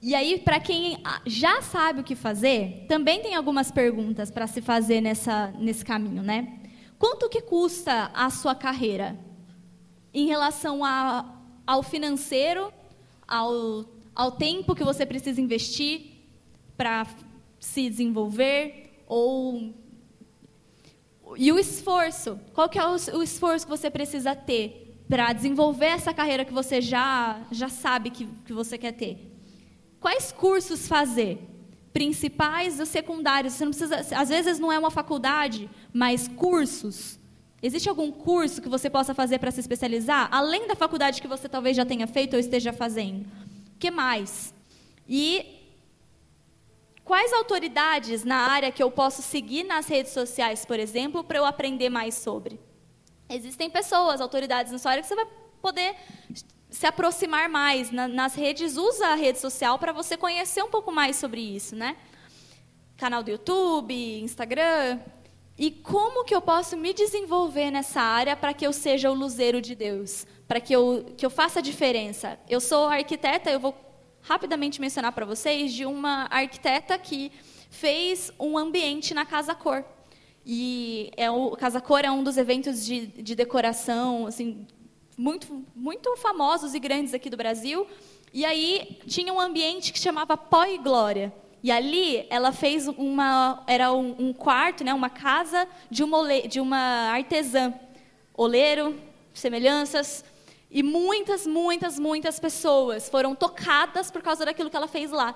e 0.00 0.14
aí, 0.14 0.38
para 0.38 0.58
quem 0.58 0.98
já 1.26 1.60
sabe 1.60 2.00
o 2.00 2.04
que 2.04 2.14
fazer, 2.14 2.86
também 2.88 3.20
tem 3.20 3.34
algumas 3.34 3.70
perguntas 3.70 4.30
para 4.30 4.46
se 4.46 4.62
fazer 4.62 5.02
nessa, 5.02 5.52
nesse 5.58 5.84
caminho, 5.84 6.22
né? 6.22 6.60
Quanto 6.98 7.28
que 7.28 7.42
custa 7.42 8.10
a 8.14 8.30
sua 8.30 8.54
carreira 8.54 9.18
em 10.16 10.26
relação 10.26 10.84
a, 10.84 11.24
ao 11.66 11.82
financeiro, 11.82 12.72
ao 13.28 13.84
ao 14.16 14.32
tempo 14.32 14.74
que 14.74 14.82
você 14.82 15.04
precisa 15.04 15.38
investir 15.42 16.06
para 16.74 17.06
se 17.60 17.90
desenvolver 17.90 19.02
ou 19.06 19.74
e 21.36 21.52
o 21.52 21.58
esforço. 21.58 22.40
Qual 22.54 22.66
que 22.66 22.78
é 22.78 22.86
o, 22.86 23.22
esforço 23.22 23.66
que 23.66 23.70
você 23.70 23.90
precisa 23.90 24.34
ter 24.34 24.96
para 25.06 25.32
desenvolver 25.34 25.86
essa 25.86 26.14
carreira 26.14 26.46
que 26.46 26.52
você 26.52 26.80
já 26.80 27.42
já 27.52 27.68
sabe 27.68 28.08
que, 28.08 28.26
que 28.46 28.54
você 28.54 28.78
quer 28.78 28.92
ter? 28.92 29.18
Quais 30.00 30.32
cursos 30.32 30.88
fazer? 30.88 31.38
Principais 31.92 32.80
ou 32.80 32.86
secundários? 32.86 33.52
Você 33.52 33.64
não 33.66 33.72
precisa, 33.72 34.18
às 34.18 34.28
vezes 34.30 34.58
não 34.58 34.72
é 34.72 34.78
uma 34.78 34.90
faculdade, 34.90 35.68
mas 35.92 36.26
cursos. 36.26 37.18
Existe 37.66 37.88
algum 37.88 38.12
curso 38.12 38.62
que 38.62 38.68
você 38.68 38.88
possa 38.88 39.12
fazer 39.14 39.38
para 39.38 39.50
se 39.50 39.60
especializar, 39.60 40.28
além 40.30 40.66
da 40.66 40.76
faculdade 40.76 41.20
que 41.20 41.28
você 41.28 41.48
talvez 41.48 41.76
já 41.76 41.84
tenha 41.84 42.06
feito 42.06 42.34
ou 42.34 42.40
esteja 42.40 42.72
fazendo? 42.72 43.26
que 43.78 43.90
mais? 43.90 44.54
E 45.08 45.62
quais 47.04 47.32
autoridades 47.32 48.24
na 48.24 48.36
área 48.36 48.72
que 48.72 48.82
eu 48.82 48.90
posso 48.90 49.22
seguir 49.22 49.64
nas 49.64 49.86
redes 49.86 50.12
sociais, 50.12 50.64
por 50.64 50.78
exemplo, 50.78 51.22
para 51.22 51.38
eu 51.38 51.44
aprender 51.44 51.88
mais 51.88 52.14
sobre? 52.14 52.58
Existem 53.28 53.70
pessoas, 53.70 54.20
autoridades 54.20 54.72
na 54.72 54.78
sua 54.78 54.92
área 54.92 55.02
que 55.02 55.08
você 55.08 55.14
vai 55.14 55.26
poder 55.60 55.96
se 56.70 56.86
aproximar 56.86 57.48
mais. 57.48 57.90
Na, 57.90 58.08
nas 58.08 58.34
redes, 58.34 58.76
usa 58.76 59.08
a 59.08 59.14
rede 59.14 59.38
social 59.38 59.78
para 59.78 59.92
você 59.92 60.16
conhecer 60.16 60.62
um 60.62 60.70
pouco 60.70 60.92
mais 60.92 61.16
sobre 61.16 61.40
isso, 61.40 61.74
né? 61.74 61.96
Canal 62.96 63.22
do 63.22 63.30
YouTube, 63.30 63.92
Instagram. 64.20 65.00
E 65.58 65.70
como 65.70 66.24
que 66.24 66.34
eu 66.34 66.40
posso 66.40 66.76
me 66.76 66.92
desenvolver 66.92 67.70
nessa 67.70 68.00
área 68.00 68.36
para 68.36 68.52
que 68.52 68.66
eu 68.66 68.72
seja 68.72 69.10
o 69.10 69.14
luzeiro 69.14 69.60
de 69.60 69.74
Deus? 69.74 70.26
para 70.46 70.60
que 70.60 70.72
eu, 70.72 71.06
que 71.16 71.26
eu 71.26 71.30
faça 71.30 71.58
a 71.58 71.62
diferença. 71.62 72.38
Eu 72.48 72.60
sou 72.60 72.86
arquiteta, 72.86 73.50
eu 73.50 73.58
vou 73.58 73.74
rapidamente 74.22 74.80
mencionar 74.80 75.12
para 75.12 75.26
vocês 75.26 75.72
de 75.72 75.84
uma 75.84 76.26
arquiteta 76.30 76.98
que 76.98 77.32
fez 77.70 78.32
um 78.38 78.56
ambiente 78.56 79.12
na 79.12 79.24
Casa 79.24 79.54
Cor. 79.54 79.84
E 80.44 81.10
é 81.16 81.30
o 81.30 81.50
Casa 81.56 81.80
Cor 81.80 82.04
é 82.04 82.10
um 82.10 82.22
dos 82.22 82.36
eventos 82.36 82.84
de, 82.84 83.06
de 83.06 83.34
decoração 83.34 84.26
assim 84.26 84.66
muito 85.18 85.64
muito 85.74 86.16
famosos 86.16 86.74
e 86.74 86.78
grandes 86.78 87.12
aqui 87.12 87.28
do 87.28 87.36
Brasil. 87.36 87.86
E 88.32 88.44
aí 88.44 89.00
tinha 89.06 89.32
um 89.32 89.40
ambiente 89.40 89.92
que 89.92 89.98
chamava 89.98 90.36
Pó 90.36 90.64
e 90.64 90.78
Glória. 90.78 91.32
E 91.66 91.70
ali 91.72 92.24
ela 92.30 92.52
fez 92.52 92.86
uma 92.86 93.64
era 93.66 93.92
um, 93.92 94.14
um 94.20 94.32
quarto, 94.32 94.84
né, 94.84 94.94
uma 94.94 95.10
casa 95.10 95.66
de 95.90 96.04
uma 96.04 96.22
de 96.42 96.60
uma 96.60 97.10
artesã, 97.10 97.74
oleiro, 98.32 98.96
semelhanças, 99.34 100.24
e 100.70 100.80
muitas, 100.80 101.44
muitas, 101.44 101.98
muitas 101.98 102.38
pessoas 102.38 103.08
foram 103.08 103.34
tocadas 103.34 104.12
por 104.12 104.22
causa 104.22 104.44
daquilo 104.44 104.70
que 104.70 104.76
ela 104.76 104.86
fez 104.86 105.10
lá. 105.10 105.34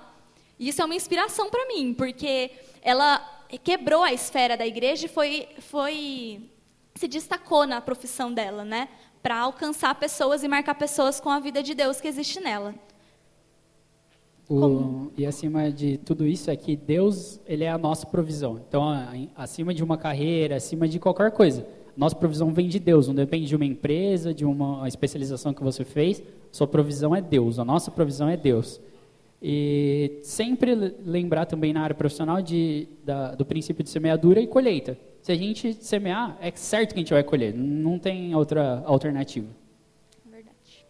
E 0.57 0.69
isso 0.69 0.81
é 0.81 0.85
uma 0.85 0.95
inspiração 0.95 1.49
para 1.49 1.67
mim, 1.67 1.93
porque 1.93 2.51
ela 2.81 3.19
quebrou 3.61 4.01
a 4.01 4.13
esfera 4.13 4.55
da 4.55 4.65
igreja 4.65 5.07
e 5.07 5.09
foi, 5.09 5.49
foi 5.59 6.49
se 6.95 7.09
destacou 7.09 7.67
na 7.67 7.81
profissão 7.81 8.31
dela, 8.31 8.63
né? 8.63 8.87
Para 9.21 9.37
alcançar 9.37 9.95
pessoas 9.95 10.45
e 10.45 10.47
marcar 10.47 10.75
pessoas 10.75 11.19
com 11.19 11.29
a 11.29 11.41
vida 11.41 11.61
de 11.61 11.73
Deus 11.73 11.99
que 11.99 12.07
existe 12.07 12.39
nela. 12.39 12.73
O, 14.53 15.11
e 15.17 15.25
acima 15.25 15.71
de 15.71 15.97
tudo 15.97 16.27
isso 16.27 16.51
é 16.51 16.55
que 16.55 16.75
Deus 16.75 17.39
ele 17.45 17.63
é 17.63 17.69
a 17.69 17.77
nossa 17.77 18.05
provisão. 18.05 18.59
Então, 18.67 18.83
acima 19.35 19.73
de 19.73 19.83
uma 19.83 19.97
carreira, 19.97 20.57
acima 20.57 20.87
de 20.87 20.99
qualquer 20.99 21.31
coisa, 21.31 21.65
nossa 21.95 22.15
provisão 22.15 22.53
vem 22.53 22.67
de 22.67 22.79
Deus, 22.79 23.07
não 23.07 23.15
depende 23.15 23.45
de 23.45 23.55
uma 23.55 23.65
empresa, 23.65 24.33
de 24.33 24.45
uma 24.45 24.87
especialização 24.87 25.53
que 25.53 25.63
você 25.63 25.83
fez. 25.83 26.21
Sua 26.51 26.67
provisão 26.67 27.15
é 27.15 27.21
Deus, 27.21 27.59
a 27.59 27.65
nossa 27.65 27.91
provisão 27.91 28.27
é 28.27 28.35
Deus. 28.35 28.81
E 29.41 30.19
sempre 30.21 30.75
lembrar 31.03 31.45
também 31.45 31.73
na 31.73 31.81
área 31.81 31.95
profissional 31.95 32.41
de, 32.41 32.87
da, 33.03 33.33
do 33.33 33.43
princípio 33.45 33.83
de 33.83 33.89
semeadura 33.89 34.39
e 34.39 34.47
colheita. 34.47 34.97
Se 35.21 35.31
a 35.31 35.35
gente 35.35 35.73
semear, 35.73 36.37
é 36.39 36.51
certo 36.51 36.93
que 36.93 36.99
a 36.99 37.03
gente 37.03 37.13
vai 37.13 37.23
colher, 37.23 37.53
não 37.53 37.97
tem 37.97 38.35
outra 38.35 38.83
alternativa. 38.85 39.47
Verdade. 40.25 40.85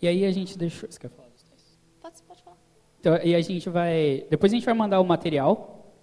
E 0.00 0.08
aí 0.08 0.24
a 0.24 0.32
gente 0.32 0.56
deixou. 0.56 0.90
Você 0.90 0.98
quer 0.98 1.10
falar 1.10 1.28
dos 1.28 1.42
testes? 1.42 1.78
Pode, 2.00 2.22
pode 2.22 2.42
falar. 2.42 2.56
Então, 3.00 3.18
e 3.24 3.34
a 3.34 3.40
gente 3.40 3.68
vai. 3.68 4.26
Depois 4.28 4.52
a 4.52 4.54
gente 4.54 4.64
vai 4.64 4.74
mandar 4.74 5.00
o 5.00 5.04
material 5.04 5.94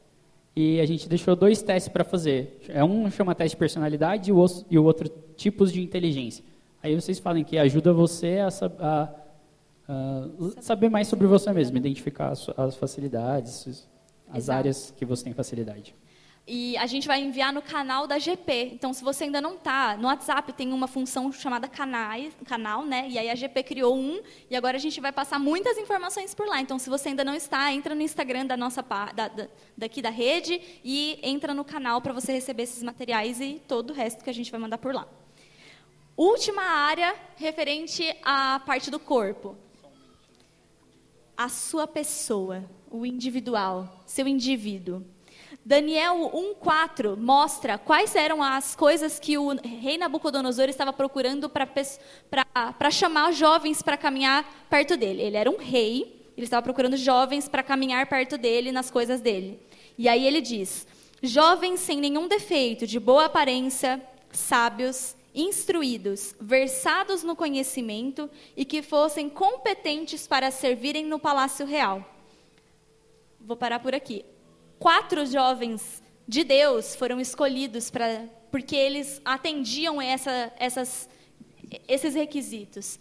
e 0.56 0.82
a 0.82 0.86
gente 0.88 1.08
deixou 1.08 1.36
dois 1.36 1.62
testes 1.62 1.88
para 1.88 2.04
fazer. 2.04 2.60
É 2.68 2.84
um 2.84 3.10
chama 3.12 3.36
teste 3.36 3.56
de 3.56 3.60
personalidade 3.60 4.32
e 4.32 4.34
o, 4.34 4.38
outro, 4.38 4.66
e 4.72 4.80
o 4.80 4.84
outro 4.84 5.08
tipos 5.36 5.72
de 5.72 5.82
inteligência. 5.82 6.44
Aí 6.82 6.96
vocês 6.96 7.20
falam 7.20 7.44
que 7.44 7.58
ajuda 7.60 7.94
você 7.94 8.39
a, 8.39 8.50
a, 8.80 9.10
a 9.88 10.62
saber 10.62 10.89
mais 10.89 11.08
sobre 11.08 11.27
você 11.27 11.54
mesmo, 11.54 11.77
identificar 11.77 12.30
as, 12.30 12.50
as 12.58 12.75
facilidades, 12.75 13.88
as 14.30 14.38
Exato. 14.38 14.58
áreas 14.58 14.94
que 14.98 15.06
você 15.06 15.25
tem 15.25 15.34
facilidade. 15.34 15.94
E 16.50 16.77
a 16.77 16.88
gente 16.88 17.06
vai 17.06 17.22
enviar 17.22 17.51
no 17.51 17.62
canal 17.62 18.08
da 18.08 18.18
GP. 18.18 18.72
Então, 18.74 18.94
se 18.94 19.04
você 19.04 19.25
ainda 19.25 19.42
não 19.42 19.56
está, 19.56 19.98
no 19.98 20.08
WhatsApp 20.08 20.54
tem 20.54 20.72
uma 20.72 20.88
função 20.88 21.30
chamada 21.30 21.68
canal, 21.68 22.86
né? 22.86 23.06
E 23.10 23.20
aí 23.20 23.30
a 23.30 23.36
GP 23.36 23.63
criou 23.63 23.98
um, 23.98 24.22
e 24.50 24.56
agora 24.56 24.77
a 24.77 24.80
gente 24.80 25.01
vai 25.01 25.12
passar 25.12 25.39
muitas 25.39 25.77
informações 25.77 26.34
por 26.34 26.48
lá. 26.48 26.62
Então, 26.62 26.80
se 26.80 26.89
você 26.89 27.10
ainda 27.10 27.25
não 27.25 27.36
está, 27.36 27.74
entra 27.74 27.94
no 27.94 28.01
Instagram 28.01 28.46
da 28.46 28.56
nossa 28.56 28.82
da, 28.82 29.27
da, 29.27 29.48
daqui 29.77 30.01
da 30.01 30.10
rede 30.10 30.62
e 30.86 31.20
entra 31.22 31.54
no 31.54 31.66
canal 31.66 32.00
para 32.00 32.13
você 32.13 32.32
receber 32.32 32.63
esses 32.63 32.82
materiais 32.82 33.42
e 33.42 33.62
todo 33.68 33.89
o 33.89 33.94
resto 33.94 34.24
que 34.24 34.30
a 34.30 34.34
gente 34.34 34.50
vai 34.50 34.60
mandar 34.60 34.77
por 34.77 34.96
lá. 34.96 35.06
Última 36.16 36.63
área 36.63 37.13
referente 37.36 38.04
à 38.24 38.62
parte 38.66 38.89
do 38.89 39.00
corpo. 39.00 39.58
A 41.36 41.50
sua 41.50 41.86
pessoa, 41.86 42.63
o 42.89 43.06
individual, 43.06 44.01
seu 44.06 44.25
indivíduo. 44.30 45.17
Daniel 45.68 46.32
1,4 46.34 47.18
mostra 47.18 47.78
quais 47.78 48.16
eram 48.16 48.42
as 48.42 48.74
coisas 48.74 49.20
que 49.20 49.38
o 49.38 49.50
rei 49.50 49.98
Nabucodonosor 49.98 50.70
estava 50.70 50.94
procurando 50.94 51.50
para 51.50 52.90
chamar 52.90 53.34
jovens 53.34 53.82
para 53.82 53.98
caminhar 53.98 54.66
perto 54.70 54.96
dele. 54.96 55.24
Ele 55.24 55.36
era 55.36 55.52
um 55.52 55.58
rei, 55.58 56.26
ele 56.38 56.46
estava 56.46 56.64
procurando 56.64 56.96
jovens 56.96 57.50
para 57.50 57.62
caminhar 57.62 58.08
perto 58.08 58.38
dele 58.38 58.72
nas 58.72 58.90
coisas 58.90 59.20
dele. 59.20 59.60
E 59.98 60.08
aí 60.08 60.26
ele 60.26 60.40
diz: 60.40 60.88
jovens 61.22 61.82
sem 61.82 62.00
nenhum 62.00 62.30
defeito, 62.30 62.88
de 62.88 62.98
boa 62.98 63.26
aparência, 63.26 64.02
sábios, 64.32 65.18
instruídos, 65.36 66.34
versados 66.40 67.24
no 67.24 67.36
conhecimento 67.36 68.30
e 68.56 68.64
que 68.64 68.82
fossem 68.82 69.28
competentes 69.28 70.28
para 70.28 70.50
servirem 70.50 71.06
no 71.06 71.20
palácio 71.20 71.66
real. 71.66 72.10
Vou 73.38 73.58
parar 73.58 73.80
por 73.80 73.94
aqui. 73.94 74.24
Quatro 74.79 75.25
jovens 75.25 76.01
de 76.27 76.43
Deus 76.43 76.96
foram 76.96 77.19
escolhidos 77.19 77.89
para 77.89 78.27
porque 78.51 78.75
eles 78.75 79.22
atendiam 79.25 80.01
essa, 80.01 80.51
essas, 80.57 81.10
esses 81.88 82.15
requisitos. 82.15 83.00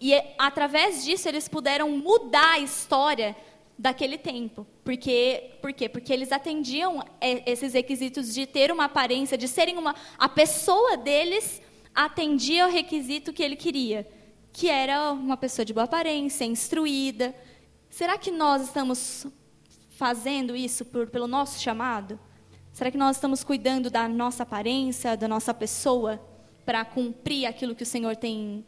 E 0.00 0.12
através 0.38 1.04
disso 1.04 1.28
eles 1.28 1.48
puderam 1.48 1.90
mudar 1.90 2.52
a 2.52 2.58
história 2.58 3.34
daquele 3.78 4.18
tempo. 4.18 4.66
Porque, 4.84 5.52
por 5.60 5.72
quê? 5.72 5.88
Porque 5.88 6.12
eles 6.12 6.30
atendiam 6.30 7.02
é, 7.20 7.50
esses 7.50 7.72
requisitos 7.72 8.34
de 8.34 8.46
ter 8.46 8.70
uma 8.70 8.84
aparência, 8.84 9.38
de 9.38 9.48
serem 9.48 9.78
uma. 9.78 9.94
A 10.18 10.28
pessoa 10.28 10.96
deles 10.96 11.62
atendia 11.94 12.64
ao 12.64 12.70
requisito 12.70 13.32
que 13.32 13.42
ele 13.42 13.56
queria, 13.56 14.06
que 14.52 14.68
era 14.68 15.12
uma 15.12 15.36
pessoa 15.36 15.64
de 15.64 15.72
boa 15.72 15.84
aparência, 15.84 16.44
instruída. 16.44 17.34
Será 17.88 18.18
que 18.18 18.30
nós 18.30 18.62
estamos 18.62 19.26
fazendo 19.96 20.54
isso 20.54 20.84
por, 20.84 21.08
pelo 21.08 21.26
nosso 21.26 21.60
chamado? 21.60 22.18
Será 22.72 22.90
que 22.90 22.98
nós 22.98 23.16
estamos 23.16 23.44
cuidando 23.44 23.88
da 23.88 24.08
nossa 24.08 24.42
aparência, 24.42 25.16
da 25.16 25.28
nossa 25.28 25.54
pessoa, 25.54 26.20
para 26.64 26.84
cumprir 26.84 27.46
aquilo 27.46 27.74
que 27.74 27.82
o 27.82 27.86
Senhor 27.86 28.16
tem 28.16 28.64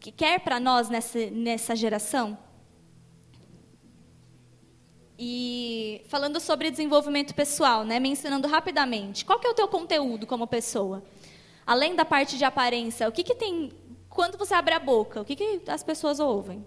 que 0.00 0.12
quer 0.12 0.40
para 0.40 0.60
nós 0.60 0.88
nessa, 0.88 1.30
nessa 1.30 1.74
geração? 1.74 2.36
E 5.18 6.02
falando 6.08 6.38
sobre 6.38 6.70
desenvolvimento 6.70 7.34
pessoal, 7.34 7.84
né, 7.84 7.98
mencionando 7.98 8.46
rapidamente, 8.46 9.24
qual 9.24 9.40
que 9.40 9.46
é 9.46 9.50
o 9.50 9.54
teu 9.54 9.66
conteúdo 9.66 10.26
como 10.26 10.46
pessoa? 10.46 11.02
Além 11.66 11.96
da 11.96 12.04
parte 12.04 12.38
de 12.38 12.44
aparência, 12.44 13.08
o 13.08 13.12
que, 13.12 13.24
que 13.24 13.34
tem 13.34 13.72
quando 14.08 14.38
você 14.38 14.54
abre 14.54 14.74
a 14.74 14.78
boca? 14.78 15.20
O 15.20 15.24
que, 15.24 15.34
que 15.34 15.62
as 15.68 15.82
pessoas 15.82 16.20
ouvem? 16.20 16.64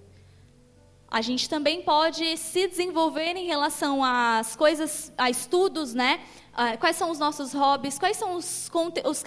A 1.12 1.20
gente 1.22 1.50
também 1.50 1.82
pode 1.82 2.38
se 2.38 2.70
desenvolver 2.70 3.36
em 3.36 3.46
relação 3.46 4.02
às 4.02 4.56
coisas, 4.56 5.12
a 5.18 5.30
estudos, 5.30 5.94
né? 5.94 6.22
Ah, 6.54 6.78
quais 6.78 6.96
são 6.96 7.12
os 7.12 7.20
nossos 7.20 7.54
hobbies? 7.54 8.00
Quais 8.00 8.16
são 8.16 8.38
os, 8.38 8.72
os 9.04 9.24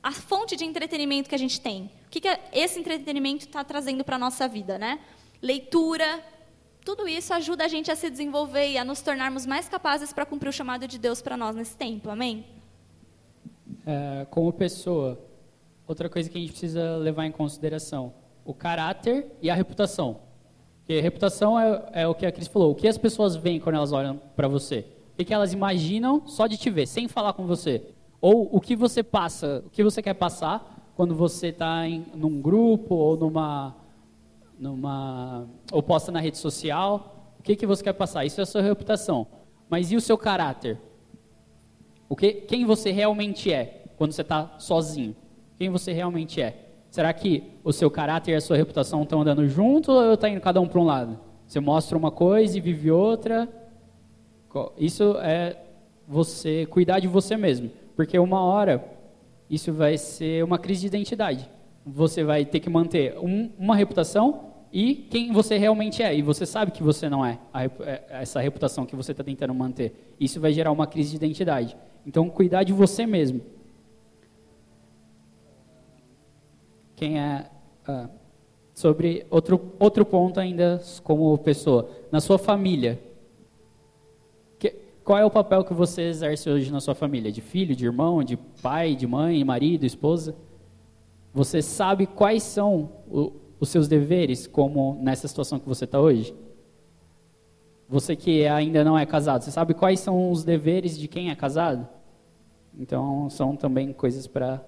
a 0.00 0.12
fonte 0.12 0.54
de 0.54 0.64
entretenimento 0.64 1.28
que 1.28 1.34
a 1.34 1.38
gente 1.38 1.60
tem? 1.60 1.90
O 2.06 2.10
que, 2.10 2.20
que 2.20 2.28
esse 2.52 2.78
entretenimento 2.78 3.46
está 3.46 3.64
trazendo 3.64 4.04
para 4.04 4.14
a 4.14 4.18
nossa 4.18 4.46
vida, 4.46 4.78
né? 4.78 5.00
Leitura, 5.42 6.22
tudo 6.84 7.08
isso 7.08 7.34
ajuda 7.34 7.64
a 7.64 7.68
gente 7.68 7.90
a 7.90 7.96
se 7.96 8.08
desenvolver 8.08 8.70
e 8.70 8.78
a 8.78 8.84
nos 8.84 9.00
tornarmos 9.00 9.44
mais 9.44 9.68
capazes 9.68 10.12
para 10.12 10.24
cumprir 10.24 10.50
o 10.50 10.52
chamado 10.52 10.86
de 10.86 11.00
Deus 11.00 11.20
para 11.20 11.36
nós 11.36 11.56
nesse 11.56 11.76
tempo, 11.76 12.08
amém? 12.08 12.46
É, 13.84 14.24
como 14.30 14.52
pessoa, 14.52 15.20
outra 15.84 16.08
coisa 16.08 16.30
que 16.30 16.38
a 16.38 16.40
gente 16.40 16.50
precisa 16.50 16.96
levar 16.96 17.26
em 17.26 17.32
consideração, 17.32 18.14
o 18.44 18.54
caráter 18.54 19.26
e 19.42 19.50
a 19.50 19.54
reputação. 19.56 20.25
Porque 20.86 21.00
reputação 21.00 21.58
é, 21.58 21.82
é 21.92 22.06
o 22.06 22.14
que 22.14 22.24
a 22.24 22.30
Cris 22.30 22.46
falou, 22.46 22.70
o 22.70 22.74
que 22.74 22.86
as 22.86 22.96
pessoas 22.96 23.34
veem 23.34 23.58
quando 23.58 23.74
elas 23.74 23.90
olham 23.90 24.20
para 24.36 24.46
você. 24.46 24.86
O 25.18 25.24
que 25.24 25.34
elas 25.34 25.52
imaginam 25.52 26.22
só 26.26 26.46
de 26.46 26.56
te 26.56 26.70
ver, 26.70 26.86
sem 26.86 27.08
falar 27.08 27.32
com 27.32 27.44
você. 27.44 27.82
Ou 28.20 28.48
o 28.54 28.60
que 28.60 28.76
você 28.76 29.02
passa, 29.02 29.64
o 29.66 29.70
que 29.70 29.82
você 29.82 30.00
quer 30.00 30.14
passar 30.14 30.92
quando 30.94 31.12
você 31.12 31.48
está 31.48 31.82
num 32.14 32.40
grupo 32.40 32.94
ou 32.94 33.16
numa 33.16 33.74
numa 34.58 35.48
ou 35.72 35.82
posta 35.82 36.12
na 36.12 36.20
rede 36.20 36.38
social, 36.38 37.34
o 37.40 37.42
que 37.42 37.56
que 37.56 37.66
você 37.66 37.82
quer 37.82 37.92
passar? 37.92 38.24
Isso 38.24 38.40
é 38.40 38.44
a 38.44 38.46
sua 38.46 38.62
reputação. 38.62 39.26
Mas 39.68 39.90
e 39.90 39.96
o 39.96 40.00
seu 40.00 40.16
caráter? 40.16 40.78
O 42.08 42.14
que 42.14 42.32
quem 42.32 42.64
você 42.64 42.92
realmente 42.92 43.52
é 43.52 43.86
quando 43.96 44.12
você 44.12 44.22
está 44.22 44.54
sozinho? 44.58 45.16
Quem 45.58 45.68
você 45.68 45.92
realmente 45.92 46.40
é? 46.40 46.65
Será 46.96 47.12
que 47.12 47.42
o 47.62 47.74
seu 47.74 47.90
caráter 47.90 48.32
e 48.32 48.34
a 48.36 48.40
sua 48.40 48.56
reputação 48.56 49.02
estão 49.02 49.20
andando 49.20 49.46
junto 49.46 49.92
ou 49.92 50.14
está 50.14 50.30
indo 50.30 50.40
cada 50.40 50.62
um 50.62 50.66
para 50.66 50.80
um 50.80 50.84
lado? 50.84 51.20
Você 51.46 51.60
mostra 51.60 51.98
uma 51.98 52.10
coisa 52.10 52.56
e 52.56 52.60
vive 52.62 52.90
outra. 52.90 53.46
Isso 54.78 55.14
é 55.18 55.58
você 56.08 56.64
cuidar 56.64 56.98
de 57.00 57.06
você 57.06 57.36
mesmo, 57.36 57.70
porque 57.94 58.18
uma 58.18 58.40
hora 58.40 58.82
isso 59.50 59.74
vai 59.74 59.98
ser 59.98 60.42
uma 60.42 60.58
crise 60.58 60.80
de 60.80 60.86
identidade. 60.86 61.46
Você 61.84 62.24
vai 62.24 62.46
ter 62.46 62.60
que 62.60 62.70
manter 62.70 63.14
um, 63.18 63.50
uma 63.58 63.76
reputação 63.76 64.54
e 64.72 64.94
quem 64.94 65.34
você 65.34 65.58
realmente 65.58 66.02
é. 66.02 66.16
E 66.16 66.22
você 66.22 66.46
sabe 66.46 66.70
que 66.70 66.82
você 66.82 67.10
não 67.10 67.26
é 67.26 67.38
a, 67.52 67.64
é, 67.64 68.04
essa 68.08 68.40
reputação 68.40 68.86
que 68.86 68.96
você 68.96 69.12
está 69.12 69.22
tentando 69.22 69.52
manter. 69.52 70.14
Isso 70.18 70.40
vai 70.40 70.50
gerar 70.50 70.72
uma 70.72 70.86
crise 70.86 71.10
de 71.10 71.16
identidade. 71.16 71.76
Então, 72.06 72.30
cuidar 72.30 72.62
de 72.62 72.72
você 72.72 73.04
mesmo. 73.04 73.42
Quem 76.96 77.20
é. 77.20 77.48
Ah, 77.86 78.08
sobre 78.74 79.24
outro, 79.30 79.72
outro 79.78 80.04
ponto 80.04 80.40
ainda 80.40 80.82
como 81.04 81.38
pessoa. 81.38 81.88
Na 82.10 82.20
sua 82.20 82.38
família, 82.38 83.00
qual 85.06 85.20
é 85.20 85.24
o 85.24 85.30
papel 85.30 85.62
que 85.62 85.72
você 85.72 86.02
exerce 86.02 86.50
hoje 86.50 86.72
na 86.72 86.80
sua 86.80 86.92
família? 86.92 87.30
De 87.30 87.40
filho, 87.40 87.76
de 87.76 87.84
irmão, 87.84 88.24
de 88.24 88.36
pai, 88.36 88.96
de 88.96 89.06
mãe, 89.06 89.44
marido, 89.44 89.86
esposa? 89.86 90.34
Você 91.32 91.62
sabe 91.62 92.08
quais 92.08 92.42
são 92.42 92.90
o, 93.08 93.32
os 93.60 93.68
seus 93.68 93.86
deveres, 93.86 94.48
como 94.48 94.98
nessa 95.00 95.28
situação 95.28 95.60
que 95.60 95.68
você 95.68 95.84
está 95.84 96.00
hoje? 96.00 96.34
Você 97.88 98.16
que 98.16 98.48
ainda 98.48 98.82
não 98.82 98.98
é 98.98 99.06
casado, 99.06 99.44
você 99.44 99.52
sabe 99.52 99.74
quais 99.74 100.00
são 100.00 100.28
os 100.28 100.42
deveres 100.42 100.98
de 100.98 101.06
quem 101.06 101.30
é 101.30 101.36
casado? 101.36 101.86
Então, 102.76 103.30
são 103.30 103.54
também 103.54 103.92
coisas 103.92 104.26
para 104.26 104.60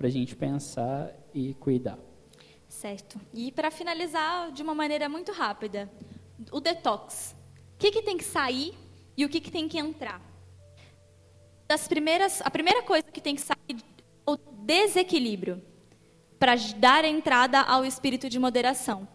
a 0.00 0.08
gente 0.08 0.36
pensar 0.36 1.12
e 1.34 1.54
cuidar. 1.54 1.98
Certo. 2.68 3.20
E 3.34 3.52
para 3.52 3.70
finalizar 3.70 4.50
de 4.50 4.62
uma 4.62 4.74
maneira 4.74 5.08
muito 5.08 5.32
rápida, 5.32 5.90
o 6.50 6.60
detox. 6.60 7.34
O 7.74 7.78
que, 7.78 7.90
que 7.90 8.02
tem 8.02 8.16
que 8.16 8.24
sair 8.24 8.74
e 9.16 9.24
o 9.24 9.28
que, 9.28 9.40
que 9.40 9.50
tem 9.50 9.68
que 9.68 9.78
entrar. 9.78 10.20
Das 11.68 11.86
primeiras, 11.86 12.40
a 12.42 12.50
primeira 12.50 12.82
coisa 12.82 13.04
que 13.04 13.20
tem 13.20 13.34
que 13.34 13.40
sair 13.40 13.56
é 13.70 14.30
o 14.30 14.36
desequilíbrio 14.36 15.62
para 16.38 16.54
dar 16.76 17.04
entrada 17.04 17.60
ao 17.60 17.84
espírito 17.84 18.28
de 18.28 18.38
moderação. 18.38 19.06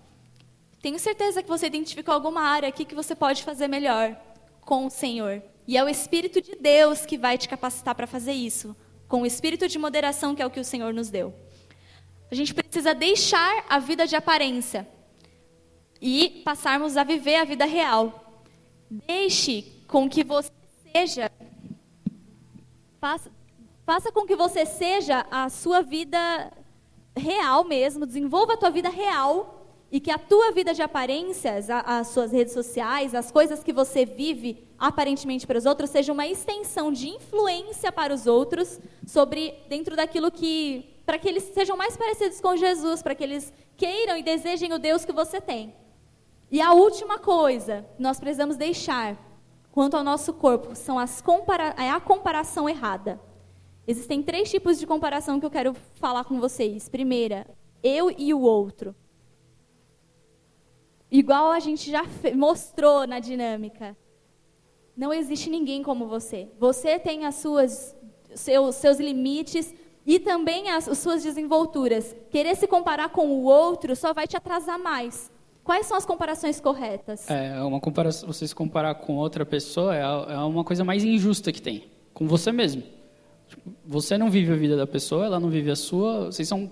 Tenho 0.82 1.00
certeza 1.00 1.42
que 1.42 1.50
você 1.50 1.68
identificou 1.68 2.14
alguma 2.14 2.42
área 2.42 2.70
aqui 2.70 2.86
que 2.86 2.96
você 2.96 3.16
pode 3.16 3.44
fazer 3.44 3.68
melhor 3.68 4.16
com 4.62 4.86
o 4.86 4.90
Senhor. 4.90 5.42
E 5.68 5.78
é 5.78 5.84
o 5.84 5.90
Espírito 5.90 6.42
de 6.42 6.56
Deus 6.56 7.06
que 7.06 7.18
vai 7.18 7.38
te 7.38 7.50
capacitar 7.50 7.94
para 7.94 8.08
fazer 8.08 8.32
isso, 8.32 8.76
com 9.08 9.24
o 9.24 9.26
espírito 9.26 9.68
de 9.68 9.78
moderação 9.78 10.34
que 10.34 10.42
é 10.42 10.46
o 10.46 10.50
que 10.50 10.60
o 10.60 10.64
Senhor 10.64 10.94
nos 10.94 11.10
deu. 11.10 11.34
A 12.30 12.36
gente 12.36 12.54
precisa 12.54 12.94
deixar 12.94 13.66
a 13.70 13.80
vida 13.80 14.06
de 14.06 14.16
aparência 14.16 14.88
e 16.02 16.42
passarmos 16.44 16.98
a 16.98 17.04
viver 17.04 17.36
a 17.36 17.46
vida 17.46 17.66
real. 17.66 18.44
Deixe 18.90 19.84
com 19.88 20.10
que 20.10 20.24
você 20.24 20.52
seja. 20.92 21.32
Faça, 23.00 23.32
faça 23.86 24.12
com 24.12 24.26
que 24.26 24.36
você 24.36 24.66
seja 24.66 25.26
a 25.32 25.50
sua 25.50 25.82
vida 25.82 26.52
real 27.16 27.64
mesmo, 27.64 28.06
desenvolva 28.06 28.54
a 28.54 28.58
tua 28.58 28.70
vida 28.70 28.90
real 28.90 29.66
e 29.90 30.02
que 30.02 30.12
a 30.12 30.18
tua 30.18 30.52
vida 30.52 30.74
de 30.74 30.82
aparências, 30.82 31.70
a, 31.70 31.80
as 31.80 32.08
suas 32.10 32.34
redes 32.34 32.54
sociais, 32.54 33.16
as 33.16 33.32
coisas 33.32 33.64
que 33.64 33.72
você 33.72 34.06
vive 34.06 34.68
aparentemente 34.78 35.48
para 35.48 35.58
os 35.58 35.66
outros, 35.66 35.90
seja 35.90 36.12
uma 36.12 36.28
extensão 36.28 36.92
de 36.92 37.08
influência 37.08 37.90
para 37.90 38.14
os 38.14 38.28
outros 38.28 38.82
sobre 39.06 39.54
dentro 39.70 39.96
daquilo 39.96 40.30
que 40.30 40.97
para 41.08 41.18
que 41.18 41.30
eles 41.30 41.44
sejam 41.54 41.78
mais 41.78 41.96
parecidos 41.96 42.42
com 42.42 42.58
Jesus, 42.58 43.02
para 43.02 43.16
que 43.16 43.24
eles 43.24 43.54
queiram 43.78 44.18
e 44.18 44.22
desejem 44.22 44.74
o 44.74 44.78
Deus 44.78 45.06
que 45.06 45.14
você 45.14 45.40
tem. 45.40 45.74
E 46.52 46.60
a 46.60 46.74
última 46.74 47.18
coisa, 47.18 47.86
nós 47.98 48.20
precisamos 48.20 48.58
deixar 48.58 49.18
quanto 49.72 49.96
ao 49.96 50.04
nosso 50.04 50.34
corpo 50.34 50.76
são 50.76 51.00
as 51.00 51.22
compara 51.22 51.74
é 51.78 51.90
a 51.90 52.02
comparação 52.02 52.68
errada. 52.68 53.22
Existem 53.88 54.22
três 54.22 54.52
tipos 54.52 54.78
de 54.78 54.86
comparação 54.86 55.40
que 55.40 55.46
eu 55.46 55.50
quero 55.50 55.74
falar 55.94 56.26
com 56.26 56.42
vocês. 56.42 56.90
Primeira, 56.90 57.48
eu 57.82 58.12
e 58.12 58.34
o 58.34 58.42
outro. 58.42 58.94
Igual 61.10 61.52
a 61.52 61.60
gente 61.62 61.90
já 61.90 62.04
mostrou 62.36 63.08
na 63.08 63.22
dinâmica. 63.22 63.96
Não 64.94 65.14
existe 65.14 65.50
ninguém 65.50 65.82
como 65.82 66.06
você. 66.06 66.50
Você 66.60 67.00
tem 67.00 67.26
as 67.26 67.36
suas 67.36 67.96
seus, 68.36 68.76
seus 68.76 69.00
limites 69.00 69.74
e 70.08 70.20
também 70.20 70.70
as, 70.70 70.88
as 70.88 70.98
suas 71.00 71.22
desenvolturas. 71.22 72.16
Querer 72.32 72.56
se 72.56 72.66
comparar 72.66 73.10
com 73.10 73.28
o 73.28 73.44
outro 73.44 73.94
só 73.94 74.14
vai 74.14 74.26
te 74.26 74.38
atrasar 74.38 74.80
mais. 74.80 75.30
Quais 75.66 75.86
são 75.86 75.98
as 75.98 76.06
comparações 76.06 76.62
corretas? 76.62 77.30
É, 77.30 77.62
uma 77.62 77.82
comparação, 77.82 78.32
você 78.32 78.48
se 78.48 78.56
comparar 78.56 78.96
com 78.96 79.18
outra 79.18 79.46
pessoa 79.46 79.94
é, 79.94 80.34
é 80.34 80.38
uma 80.38 80.64
coisa 80.64 80.86
mais 80.86 81.04
injusta 81.04 81.52
que 81.52 81.62
tem, 81.62 81.84
com 82.14 82.26
você 82.26 82.54
mesmo. 82.54 82.84
Você 83.86 84.18
não 84.18 84.30
vive 84.30 84.54
a 84.54 84.56
vida 84.56 84.78
da 84.78 84.88
pessoa, 84.88 85.26
ela 85.26 85.42
não 85.42 85.50
vive 85.50 85.70
a 85.70 85.76
sua, 85.76 86.28
vocês 86.28 86.48
são 86.48 86.72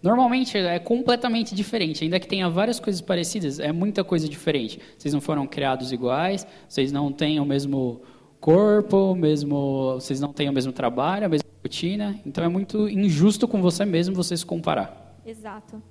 Normalmente 0.00 0.56
é 0.56 0.78
completamente 0.78 1.56
diferente, 1.56 2.04
ainda 2.04 2.20
que 2.20 2.28
tenha 2.28 2.48
várias 2.48 2.78
coisas 2.78 3.00
parecidas, 3.00 3.58
é 3.58 3.72
muita 3.72 4.04
coisa 4.04 4.28
diferente. 4.28 4.78
Vocês 4.96 5.12
não 5.12 5.20
foram 5.20 5.44
criados 5.44 5.90
iguais, 5.90 6.46
vocês 6.68 6.92
não 6.92 7.10
têm 7.10 7.40
o 7.40 7.44
mesmo 7.44 8.00
corpo, 8.40 9.12
mesmo, 9.16 9.94
vocês 9.94 10.20
não 10.20 10.32
têm 10.32 10.48
o 10.48 10.52
mesmo 10.52 10.72
trabalho, 10.72 11.26
a 11.26 11.28
mesma 11.28 11.49
rotina. 11.62 12.20
Então 12.24 12.44
é 12.44 12.48
muito 12.48 12.88
injusto 12.88 13.46
com 13.46 13.60
você 13.60 13.84
mesmo 13.84 14.14
você 14.14 14.36
se 14.36 14.44
comparar. 14.44 15.20
Exato. 15.24 15.82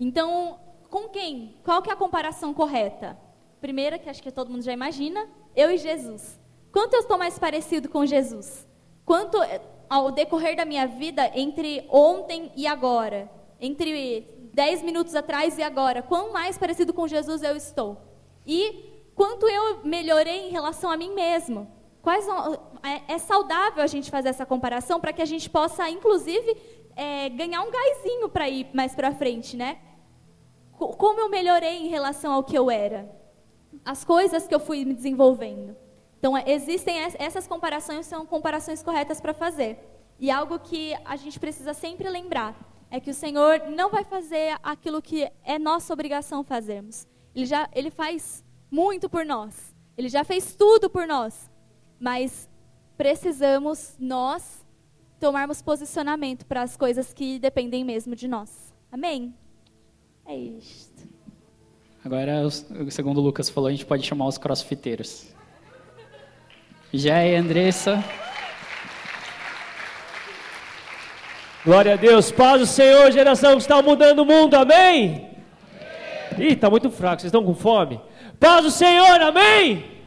Então, 0.00 0.58
com 0.90 1.08
quem? 1.08 1.56
Qual 1.64 1.82
que 1.82 1.90
é 1.90 1.92
a 1.92 1.96
comparação 1.96 2.54
correta? 2.54 3.16
Primeira, 3.60 3.98
que 3.98 4.08
acho 4.08 4.22
que 4.22 4.30
todo 4.30 4.50
mundo 4.50 4.62
já 4.62 4.72
imagina, 4.72 5.28
eu 5.54 5.70
e 5.70 5.78
Jesus. 5.78 6.38
Quanto 6.72 6.94
eu 6.94 7.00
estou 7.00 7.18
mais 7.18 7.38
parecido 7.38 7.88
com 7.88 8.06
Jesus? 8.06 8.66
Quanto 9.04 9.42
eh, 9.42 9.60
ao 9.88 10.10
decorrer 10.12 10.56
da 10.56 10.64
minha 10.64 10.86
vida 10.86 11.30
entre 11.34 11.84
ontem 11.90 12.52
e 12.54 12.66
agora, 12.66 13.28
entre 13.60 14.50
10 14.54 14.82
minutos 14.82 15.14
atrás 15.14 15.58
e 15.58 15.62
agora, 15.62 16.02
quão 16.02 16.32
mais 16.32 16.56
parecido 16.56 16.92
com 16.92 17.08
Jesus 17.08 17.42
eu 17.42 17.56
estou? 17.56 17.96
E 18.46 19.10
quanto 19.14 19.48
eu 19.48 19.84
melhorei 19.84 20.48
em 20.48 20.50
relação 20.50 20.90
a 20.90 20.96
mim 20.96 21.14
mesmo? 21.14 21.66
Quais 22.02 22.26
é, 22.82 23.14
é 23.14 23.18
saudável 23.18 23.82
a 23.82 23.86
gente 23.86 24.10
fazer 24.10 24.28
essa 24.28 24.46
comparação 24.46 25.00
para 25.00 25.12
que 25.12 25.20
a 25.20 25.26
gente 25.26 25.50
possa, 25.50 25.88
inclusive, 25.90 26.56
é, 26.94 27.28
ganhar 27.28 27.62
um 27.62 27.70
gásinho 27.70 28.28
para 28.28 28.48
ir 28.48 28.68
mais 28.72 28.94
para 28.94 29.12
frente, 29.12 29.56
né? 29.56 29.78
Como 30.72 31.20
eu 31.20 31.28
melhorei 31.28 31.78
em 31.78 31.88
relação 31.88 32.32
ao 32.32 32.44
que 32.44 32.56
eu 32.56 32.70
era? 32.70 33.10
As 33.84 34.04
coisas 34.04 34.46
que 34.46 34.54
eu 34.54 34.60
fui 34.60 34.84
me 34.84 34.94
desenvolvendo. 34.94 35.76
Então, 36.18 36.36
é, 36.36 36.44
existem 36.46 36.98
essas 37.18 37.46
comparações, 37.46 38.06
são 38.06 38.24
comparações 38.26 38.82
corretas 38.82 39.20
para 39.20 39.34
fazer. 39.34 39.78
E 40.18 40.30
algo 40.30 40.58
que 40.58 40.94
a 41.04 41.14
gente 41.16 41.38
precisa 41.38 41.72
sempre 41.72 42.08
lembrar 42.08 42.56
é 42.90 42.98
que 42.98 43.10
o 43.10 43.14
Senhor 43.14 43.62
não 43.68 43.90
vai 43.90 44.02
fazer 44.02 44.56
aquilo 44.62 45.00
que 45.00 45.30
é 45.44 45.58
nossa 45.58 45.92
obrigação 45.92 46.42
fazermos. 46.42 47.06
Ele 47.34 47.46
já 47.46 47.68
ele 47.72 47.90
faz 47.90 48.44
muito 48.70 49.08
por 49.08 49.24
nós. 49.24 49.74
Ele 49.96 50.08
já 50.08 50.24
fez 50.24 50.56
tudo 50.56 50.90
por 50.90 51.06
nós. 51.06 51.47
Mas 51.98 52.48
precisamos 52.96 53.94
nós 53.98 54.64
tomarmos 55.20 55.60
posicionamento 55.62 56.46
para 56.46 56.62
as 56.62 56.76
coisas 56.76 57.12
que 57.12 57.38
dependem 57.38 57.84
mesmo 57.84 58.14
de 58.14 58.28
nós. 58.28 58.72
Amém? 58.90 59.34
É 60.26 60.36
isto. 60.36 61.08
Agora, 62.04 62.48
segundo 62.90 63.18
o 63.18 63.22
Lucas 63.22 63.50
falou, 63.50 63.68
a 63.68 63.70
gente 63.70 63.84
pode 63.84 64.04
chamar 64.04 64.26
os 64.26 64.38
crossfiteiros. 64.38 65.34
Jé, 66.92 67.36
Andressa. 67.36 68.02
Glória 71.64 71.94
a 71.94 71.96
Deus. 71.96 72.30
Paz 72.30 72.60
do 72.60 72.66
Senhor, 72.66 73.10
geração 73.10 73.52
que 73.52 73.62
está 73.62 73.82
mudando 73.82 74.20
o 74.20 74.24
mundo. 74.24 74.54
Amém? 74.54 75.28
amém. 76.32 76.48
Ih, 76.48 76.52
está 76.52 76.70
muito 76.70 76.90
fraco. 76.90 77.20
Vocês 77.20 77.28
estão 77.28 77.44
com 77.44 77.54
fome? 77.54 78.00
Paz 78.40 78.64
do 78.64 78.70
Senhor. 78.70 79.20
Amém? 79.20 79.97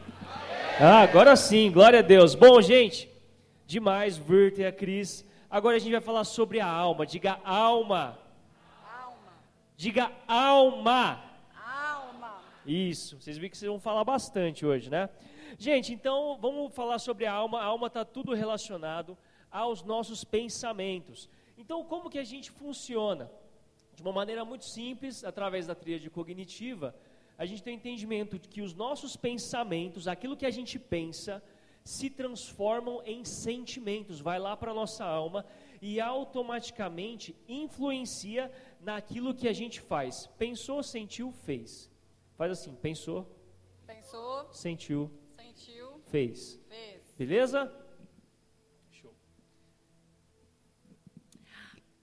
Ah, 0.83 1.01
agora 1.01 1.35
sim. 1.35 1.71
Glória 1.71 1.99
a 1.99 2.01
Deus. 2.01 2.33
Bom, 2.33 2.59
gente. 2.59 3.07
Demais, 3.67 4.17
Virt 4.17 4.57
e 4.57 4.65
a 4.65 4.71
Cris. 4.71 5.23
Agora 5.47 5.75
a 5.75 5.79
gente 5.79 5.91
vai 5.91 6.01
falar 6.01 6.23
sobre 6.23 6.59
a 6.59 6.65
alma. 6.65 7.05
Diga 7.05 7.39
alma. 7.43 8.17
Alma. 8.91 9.33
Diga 9.77 10.11
alma. 10.27 11.23
Alma. 11.55 12.41
Isso. 12.65 13.21
Vocês 13.21 13.37
viram 13.37 13.51
que 13.51 13.59
vocês 13.59 13.69
vão 13.69 13.79
falar 13.79 14.03
bastante 14.03 14.65
hoje, 14.65 14.89
né? 14.89 15.07
Gente, 15.55 15.93
então 15.93 16.39
vamos 16.41 16.73
falar 16.73 16.97
sobre 16.97 17.27
a 17.27 17.31
alma. 17.31 17.61
A 17.61 17.65
alma 17.65 17.85
está 17.85 18.03
tudo 18.03 18.33
relacionado 18.33 19.15
aos 19.51 19.83
nossos 19.83 20.23
pensamentos. 20.23 21.29
Então, 21.59 21.83
como 21.83 22.09
que 22.09 22.17
a 22.17 22.23
gente 22.23 22.49
funciona? 22.49 23.29
De 23.93 24.01
uma 24.01 24.11
maneira 24.11 24.43
muito 24.43 24.65
simples, 24.65 25.23
através 25.23 25.67
da 25.67 25.75
tríade 25.75 26.09
cognitiva, 26.09 26.95
a 27.41 27.45
gente 27.47 27.63
tem 27.63 27.73
entendimento 27.73 28.37
de 28.37 28.47
que 28.47 28.61
os 28.61 28.75
nossos 28.75 29.15
pensamentos, 29.15 30.07
aquilo 30.07 30.37
que 30.37 30.45
a 30.45 30.51
gente 30.51 30.77
pensa, 30.77 31.41
se 31.83 32.07
transformam 32.07 33.01
em 33.03 33.25
sentimentos, 33.25 34.19
vai 34.19 34.37
lá 34.37 34.55
para 34.55 34.69
a 34.69 34.75
nossa 34.75 35.03
alma 35.03 35.43
e 35.81 35.99
automaticamente 35.99 37.35
influencia 37.47 38.51
naquilo 38.79 39.33
que 39.33 39.47
a 39.47 39.53
gente 39.53 39.81
faz. 39.81 40.27
Pensou, 40.37 40.83
sentiu, 40.83 41.31
fez. 41.31 41.89
Faz 42.37 42.51
assim, 42.51 42.75
pensou, 42.75 43.27
pensou, 43.87 44.53
sentiu, 44.53 45.11
sentiu, 45.35 45.99
fez. 46.11 46.59
fez. 46.69 47.15
Beleza? 47.17 47.75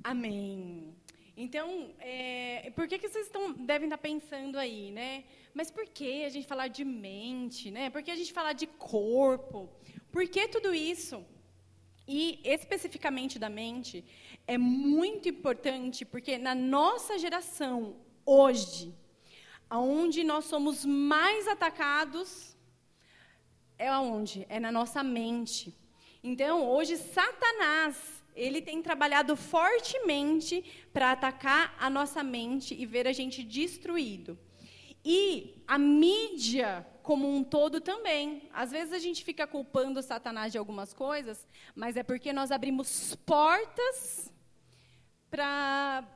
Amém. 0.03 0.97
Então, 1.45 1.95
é, 2.01 2.73
por 2.75 2.89
que, 2.89 2.99
que 2.99 3.09
vocês 3.09 3.27
estão, 3.27 3.53
devem 3.53 3.87
estar 3.87 3.99
pensando 3.99 4.59
aí, 4.59 4.91
né? 4.91 5.23
Mas 5.55 5.71
por 5.71 5.87
que 5.87 6.25
a 6.25 6.29
gente 6.29 6.49
falar 6.49 6.67
de 6.67 6.85
mente, 6.85 7.71
né? 7.71 7.91
Por 7.91 8.03
que 8.03 8.11
a 8.11 8.17
gente 8.17 8.33
falar 8.33 8.55
de 8.55 8.67
corpo? 8.67 9.71
Por 10.11 10.27
que 10.29 10.49
tudo 10.49 10.75
isso? 10.75 11.25
E 12.09 12.41
especificamente 12.43 13.39
da 13.39 13.49
mente, 13.49 14.05
é 14.49 14.59
muito 14.59 15.29
importante 15.29 16.05
porque 16.05 16.37
na 16.39 16.57
nossa 16.57 17.17
geração, 17.17 17.95
hoje, 18.27 18.93
aonde 19.71 20.25
nós 20.25 20.45
somos 20.47 20.85
mais 20.85 21.47
atacados, 21.47 22.57
é 23.79 23.87
aonde? 23.87 24.45
É 24.49 24.59
na 24.59 24.73
nossa 24.73 25.05
mente. 25.05 25.73
Então, 26.21 26.69
hoje, 26.69 26.97
Satanás 26.97 28.18
ele 28.39 28.63
tem 28.63 28.81
trabalhado 28.81 29.37
fortemente 29.37 30.65
para 30.93 31.13
atacar 31.13 31.75
a 31.79 31.91
nossa 31.91 32.23
mente 32.23 32.75
e 32.75 32.87
ver 32.87 33.07
a 33.09 33.13
gente 33.13 33.43
destruído. 33.43 34.39
E 35.05 35.63
a 35.67 35.77
mídia 35.79 36.87
como 37.09 37.27
um 37.27 37.43
todo 37.43 37.81
também. 37.81 38.49
Às 38.53 38.71
vezes 38.71 38.93
a 38.93 38.99
gente 38.99 39.25
fica 39.25 39.47
culpando 39.47 40.03
Satanás 40.03 40.53
de 40.53 40.59
algumas 40.59 40.93
coisas, 40.93 41.49
mas 41.75 41.97
é 41.97 42.03
porque 42.03 42.35
nós 42.35 42.51
abrimos 42.53 43.17
portas 43.25 44.31
para 45.31 46.07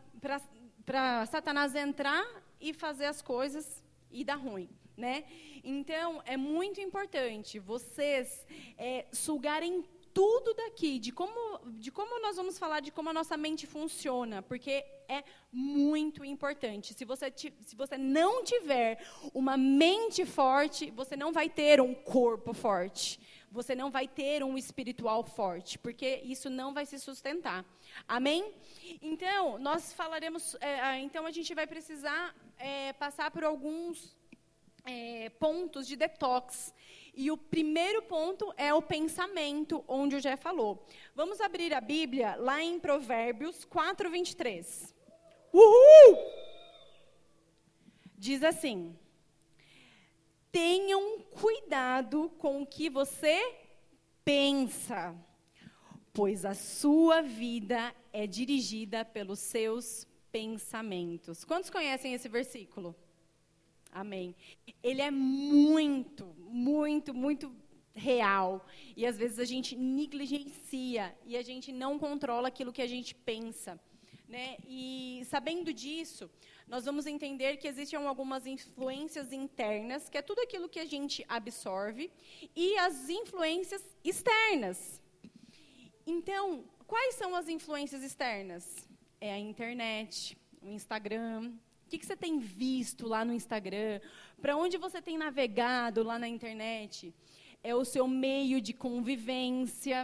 Satanás 1.30 1.74
entrar 1.74 2.24
e 2.61 2.74
fazer 2.74 3.06
as 3.06 3.22
coisas 3.22 3.82
e 4.11 4.22
dar 4.22 4.37
ruim. 4.37 4.68
Né? 4.94 5.24
Então, 5.64 6.22
é 6.26 6.37
muito 6.37 6.78
importante 6.78 7.58
vocês 7.58 8.46
é, 8.76 9.06
sugarem 9.11 9.82
tudo 10.14 10.55
daqui, 10.55 10.98
de 10.98 11.12
como, 11.12 11.61
de 11.72 11.90
como 11.90 12.20
nós 12.20 12.37
vamos 12.37 12.59
falar 12.59 12.81
de 12.81 12.90
como 12.90 13.11
a 13.11 13.12
nossa 13.12 13.37
mente 13.37 13.66
funciona, 13.66 14.42
porque 14.42 14.85
é 15.09 15.25
muito 15.51 16.25
importante. 16.25 16.94
Se 16.94 17.05
você, 17.05 17.33
se 17.37 17.77
você 17.77 17.96
não 17.98 18.44
tiver 18.44 19.05
uma 19.35 19.57
mente 19.57 20.25
forte, 20.25 20.90
você 20.90 21.16
não 21.16 21.33
vai 21.33 21.48
ter 21.48 21.81
um 21.81 21.94
corpo 21.94 22.53
forte. 22.53 23.20
Você 23.51 23.75
não 23.75 23.90
vai 23.90 24.09
ter 24.09 24.42
um 24.42 24.57
espiritual 24.57 25.22
forte, 25.22 25.79
porque 25.79 26.22
isso 26.25 26.48
não 26.48 26.72
vai 26.72 26.87
se 26.87 26.98
sustentar. 26.98 27.62
Amém? 28.09 28.55
Então, 29.03 29.59
nós 29.59 29.92
falaremos. 29.92 30.57
É, 30.59 30.98
então, 31.01 31.27
a 31.27 31.31
gente 31.31 31.55
vai 31.55 31.66
precisar 31.66 32.35
é, 32.59 32.94
passar 32.94 33.31
por 33.31 33.44
alguns 33.44 34.16
é, 34.85 35.29
pontos 35.31 35.87
de 35.87 35.96
detox. 35.96 36.72
E 37.14 37.31
o 37.31 37.37
primeiro 37.37 38.03
ponto 38.03 38.53
é 38.57 38.72
o 38.72 38.81
pensamento, 38.81 39.85
onde 39.87 40.16
o 40.16 40.20
Jé 40.20 40.37
falou. 40.37 40.87
Vamos 41.14 41.40
abrir 41.40 41.75
a 41.75 41.81
Bíblia 41.81 42.37
lá 42.37 42.62
em 42.62 42.81
Provérbios 42.81 43.64
4, 43.64 44.11
23. 44.11 44.94
Uhul! 45.53 46.18
Diz 48.16 48.42
assim: 48.42 48.96
Tenham 50.51 51.20
cuidado 51.20 52.31
com 52.38 52.62
o 52.62 52.66
que 52.66 52.88
você 52.88 53.40
pensa, 54.25 55.14
pois 56.14 56.44
a 56.46 56.55
sua 56.55 57.20
vida 57.20 57.94
é 58.12 58.27
dirigida 58.27 59.05
pelos 59.05 59.38
seus 59.38 60.07
pensamentos. 60.31 61.44
Quantos 61.44 61.68
conhecem 61.68 62.14
esse 62.14 62.29
versículo? 62.29 62.96
Amém. 63.92 64.35
Ele 64.83 65.02
é 65.02 65.11
muito, 65.11 66.35
muito, 66.38 67.12
muito 67.12 67.55
real. 67.94 68.66
E 68.96 69.05
às 69.07 69.18
vezes 69.18 69.38
a 69.38 69.44
gente 69.44 69.76
negligencia 69.76 71.14
e 71.26 71.37
a 71.37 71.42
gente 71.42 71.70
não 71.70 71.98
controla 71.98 72.48
aquilo 72.48 72.72
que 72.72 72.81
a 72.81 72.87
gente 72.87 73.14
pensa. 73.14 73.78
Né? 74.26 74.57
E 74.66 75.22
sabendo 75.26 75.74
disso, 75.74 76.31
nós 76.66 76.87
vamos 76.87 77.07
entender 77.07 77.59
que 77.59 77.68
existem 77.68 77.98
algumas 77.98 78.46
influências 78.46 79.31
internas, 79.31 80.09
que 80.09 80.16
é 80.16 80.22
tudo 80.22 80.40
aquilo 80.40 80.70
que 80.70 80.78
a 80.78 80.87
gente 80.87 81.22
absorve, 81.28 82.11
e 82.57 82.78
as 82.78 83.11
influências 83.11 83.83
externas. 84.02 85.02
Então, 86.07 86.64
quais 86.87 87.14
são 87.16 87.35
as 87.35 87.46
influências 87.46 88.02
externas? 88.02 88.88
É 89.20 89.35
a 89.35 89.38
internet, 89.38 90.38
o 90.62 90.70
Instagram, 90.70 91.52
que, 91.92 91.98
que 91.98 92.07
você 92.07 92.16
tem 92.16 92.38
visto 92.38 93.07
lá 93.07 93.22
no 93.22 93.35
Instagram? 93.35 94.00
Para 94.40 94.57
onde 94.57 94.78
você 94.78 95.02
tem 95.02 95.18
navegado 95.18 96.02
lá 96.02 96.18
na 96.18 96.26
internet? 96.26 97.14
É 97.62 97.74
o 97.74 97.85
seu 97.85 98.09
meio 98.09 98.62
de 98.62 98.72
convivência. 98.72 99.98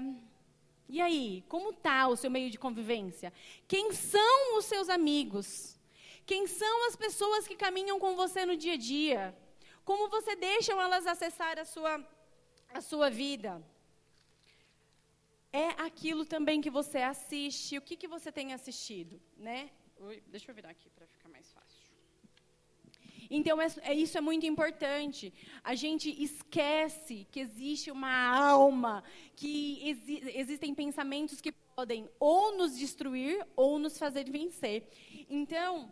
E 0.86 1.00
aí, 1.00 1.42
como 1.48 1.70
está 1.70 2.06
o 2.08 2.16
seu 2.16 2.30
meio 2.30 2.50
de 2.50 2.58
convivência? 2.58 3.32
Quem 3.66 3.90
são 3.92 4.58
os 4.58 4.66
seus 4.66 4.90
amigos? 4.90 5.80
Quem 6.26 6.46
são 6.46 6.88
as 6.88 6.94
pessoas 6.94 7.48
que 7.48 7.56
caminham 7.56 7.98
com 7.98 8.14
você 8.14 8.44
no 8.44 8.54
dia 8.54 8.74
a 8.74 8.76
dia? 8.76 9.34
Como 9.82 10.10
você 10.10 10.36
deixa 10.36 10.72
elas 10.72 11.06
acessar 11.06 11.58
a 11.58 11.64
sua, 11.64 12.06
a 12.74 12.82
sua 12.82 13.08
vida? 13.08 13.52
é 15.50 15.68
aquilo 15.88 16.26
também 16.26 16.60
que 16.60 16.68
você 16.68 16.98
assiste? 16.98 17.78
O 17.78 17.80
que, 17.80 17.96
que 17.96 18.06
você 18.06 18.30
tem 18.30 18.52
assistido, 18.52 19.18
né? 19.38 19.70
Ui, 20.00 20.22
deixa 20.28 20.50
eu 20.50 20.54
virar 20.54 20.70
aqui 20.70 20.88
para 20.90 21.06
ficar 21.06 21.28
mais 21.28 21.50
fácil. 21.50 21.82
Então, 23.30 23.60
é, 23.60 23.66
é, 23.82 23.94
isso 23.94 24.16
é 24.16 24.20
muito 24.20 24.46
importante. 24.46 25.32
A 25.62 25.74
gente 25.74 26.10
esquece 26.22 27.26
que 27.30 27.40
existe 27.40 27.90
uma 27.90 28.12
alma, 28.36 29.04
que 29.36 29.80
exi 29.88 30.22
existem 30.34 30.74
pensamentos 30.74 31.40
que 31.40 31.52
podem 31.52 32.08
ou 32.18 32.56
nos 32.56 32.76
destruir 32.76 33.46
ou 33.54 33.78
nos 33.78 33.98
fazer 33.98 34.30
vencer. 34.30 34.88
Então, 35.28 35.90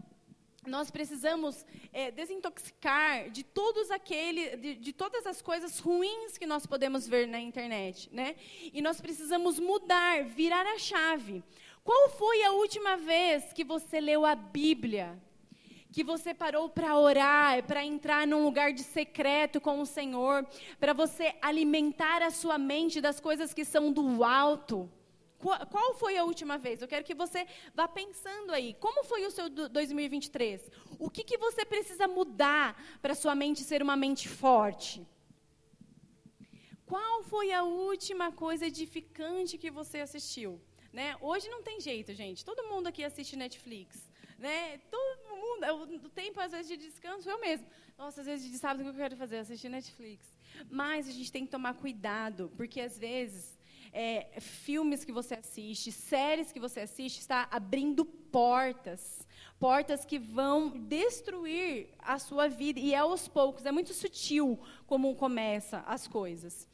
nós 0.67 0.91
precisamos 0.91 1.65
é, 1.93 2.11
desintoxicar 2.11 3.31
de 3.31 3.45
todos 3.45 3.91
aquele, 3.91 4.57
de, 4.57 4.75
de, 4.75 4.93
todas 4.93 5.27
as 5.27 5.41
coisas 5.41 5.79
ruins 5.79 6.37
que 6.37 6.47
nós 6.47 6.67
podemos 6.67 7.07
ver 7.07 7.27
na 7.29 7.41
internet, 7.41 8.09
né? 8.13 8.35
E 8.73 8.83
nós 8.83 9.01
precisamos 9.01 9.61
mudar, 9.61 10.25
virar 10.25 10.67
a 10.67 10.79
chave. 10.79 11.43
Qual 11.85 12.09
foi 12.11 12.43
a 12.43 12.51
última 12.51 12.97
vez 12.97 13.53
que 13.53 13.63
você 13.63 14.01
leu 14.01 14.27
a 14.27 14.35
Bíblia? 14.35 15.17
Que 15.93 16.05
você 16.05 16.35
parou 16.35 16.69
para 16.69 16.99
orar, 16.99 17.63
para 17.65 17.85
entrar 17.85 18.27
num 18.27 18.45
lugar 18.45 18.73
de 18.73 18.83
secreto 18.83 19.61
com 19.61 19.81
o 19.81 19.87
Senhor, 19.87 20.47
para 20.79 20.93
você 20.93 21.35
alimentar 21.41 22.23
a 22.23 22.31
sua 22.31 22.59
mente 22.59 23.01
das 23.01 23.21
coisas 23.21 23.55
que 23.55 23.65
são 23.65 23.93
do 23.93 24.23
alto? 24.23 24.91
Qual 25.39 25.95
foi 25.95 26.17
a 26.17 26.25
última 26.25 26.57
vez? 26.59 26.81
Eu 26.81 26.89
quero 26.89 27.05
que 27.05 27.15
você 27.15 27.47
vá 27.75 27.87
pensando 27.87 28.53
aí. 28.53 28.75
Como 28.75 29.05
foi 29.05 29.25
o 29.27 29.31
seu 29.31 29.49
2023? 29.49 30.71
O 30.99 31.11
que, 31.11 31.23
que 31.23 31.37
você 31.37 31.65
precisa 31.65 32.09
mudar 32.09 32.83
para 33.03 33.15
sua 33.15 33.35
mente 33.35 33.63
ser 33.63 33.83
uma 33.83 33.97
mente 33.97 34.29
forte? 34.29 35.07
Qual 36.87 37.23
foi 37.25 37.53
a 37.53 37.63
última 37.65 38.33
coisa 38.33 38.67
edificante 38.67 39.59
que 39.59 39.71
você 39.71 39.99
assistiu? 40.01 40.61
Né? 40.93 41.17
Hoje 41.21 41.49
não 41.49 41.63
tem 41.63 41.81
jeito, 41.81 42.15
gente. 42.15 42.45
Todo 42.45 42.69
mundo 42.69 42.87
aqui 42.87 43.05
assiste 43.05 43.37
Netflix. 43.37 44.11
Né? 44.39 44.79
Todo 44.91 45.29
mundo, 45.29 46.07
o 46.07 46.09
tempo 46.11 46.41
às 46.41 46.53
vezes 46.53 46.69
de 46.69 46.77
descanso 46.77 47.29
eu 47.29 47.41
mesmo. 47.41 47.67
Nossa, 47.97 48.21
às 48.21 48.27
vezes 48.27 48.51
de 48.51 48.59
sábado 48.59 48.81
o 48.81 48.85
que 48.85 48.91
eu 48.91 48.95
quero 48.95 49.17
fazer? 49.17 49.39
Assistir 49.39 49.69
Netflix. 49.69 50.27
Mas 50.71 51.09
a 51.09 51.13
gente 51.13 51.33
tem 51.33 51.45
que 51.45 51.51
tomar 51.51 51.75
cuidado, 51.75 52.53
porque 52.57 52.81
às 52.81 52.99
vezes 52.99 53.57
é, 53.93 54.41
filmes 54.41 55.05
que 55.05 55.13
você 55.13 55.37
assiste, 55.37 55.91
séries 55.91 56.53
que 56.53 56.61
você 56.61 56.81
assiste, 56.81 57.19
está 57.19 57.49
abrindo 57.51 58.05
portas. 58.05 59.27
Portas 59.59 60.05
que 60.05 60.19
vão 60.19 60.69
destruir 60.69 61.89
a 61.99 62.19
sua 62.19 62.47
vida. 62.47 62.79
E 62.79 62.93
é 62.93 62.99
aos 62.99 63.27
poucos, 63.27 63.65
é 63.65 63.73
muito 63.73 63.95
sutil 63.95 64.61
como 64.87 65.17
começa 65.17 65.79
as 65.87 66.07
coisas. 66.07 66.69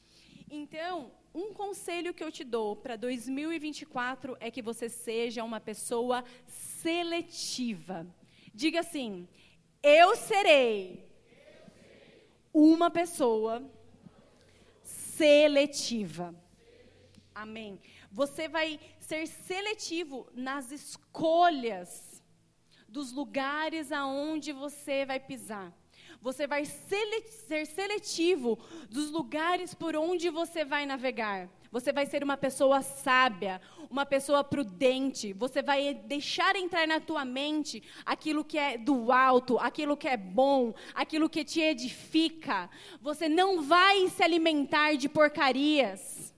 Então, 0.50 1.12
um 1.32 1.54
conselho 1.54 2.12
que 2.12 2.24
eu 2.24 2.32
te 2.32 2.42
dou 2.42 2.74
para 2.74 2.96
2024 2.96 4.36
é 4.40 4.50
que 4.50 4.60
você 4.60 4.88
seja 4.88 5.44
uma 5.44 5.60
pessoa 5.60 6.24
seletiva. 6.82 8.06
Diga 8.54 8.80
assim: 8.80 9.28
eu 9.82 10.14
serei 10.16 11.08
uma 12.52 12.90
pessoa 12.90 13.62
seletiva. 14.82 16.34
Amém. 17.34 17.80
Você 18.10 18.48
vai 18.48 18.78
ser 19.00 19.26
seletivo 19.26 20.28
nas 20.34 20.70
escolhas 20.70 22.22
dos 22.88 23.10
lugares 23.12 23.90
aonde 23.90 24.52
você 24.52 25.06
vai 25.06 25.18
pisar. 25.18 25.72
Você 26.20 26.46
vai 26.46 26.64
ser 26.64 27.66
seletivo 27.66 28.58
dos 28.88 29.10
lugares 29.10 29.74
por 29.74 29.96
onde 29.96 30.28
você 30.28 30.64
vai 30.64 30.84
navegar. 30.86 31.48
Você 31.72 31.90
vai 31.90 32.04
ser 32.04 32.22
uma 32.22 32.36
pessoa 32.36 32.82
sábia, 32.82 33.58
uma 33.88 34.04
pessoa 34.04 34.44
prudente. 34.44 35.32
Você 35.32 35.62
vai 35.62 35.94
deixar 35.94 36.54
entrar 36.54 36.86
na 36.86 37.00
tua 37.00 37.24
mente 37.24 37.82
aquilo 38.04 38.44
que 38.44 38.58
é 38.58 38.76
do 38.76 39.10
alto, 39.10 39.58
aquilo 39.58 39.96
que 39.96 40.06
é 40.06 40.18
bom, 40.18 40.74
aquilo 40.94 41.30
que 41.30 41.42
te 41.42 41.62
edifica. 41.62 42.68
Você 43.00 43.26
não 43.26 43.62
vai 43.62 44.06
se 44.10 44.22
alimentar 44.22 44.96
de 44.96 45.08
porcarias. 45.08 46.34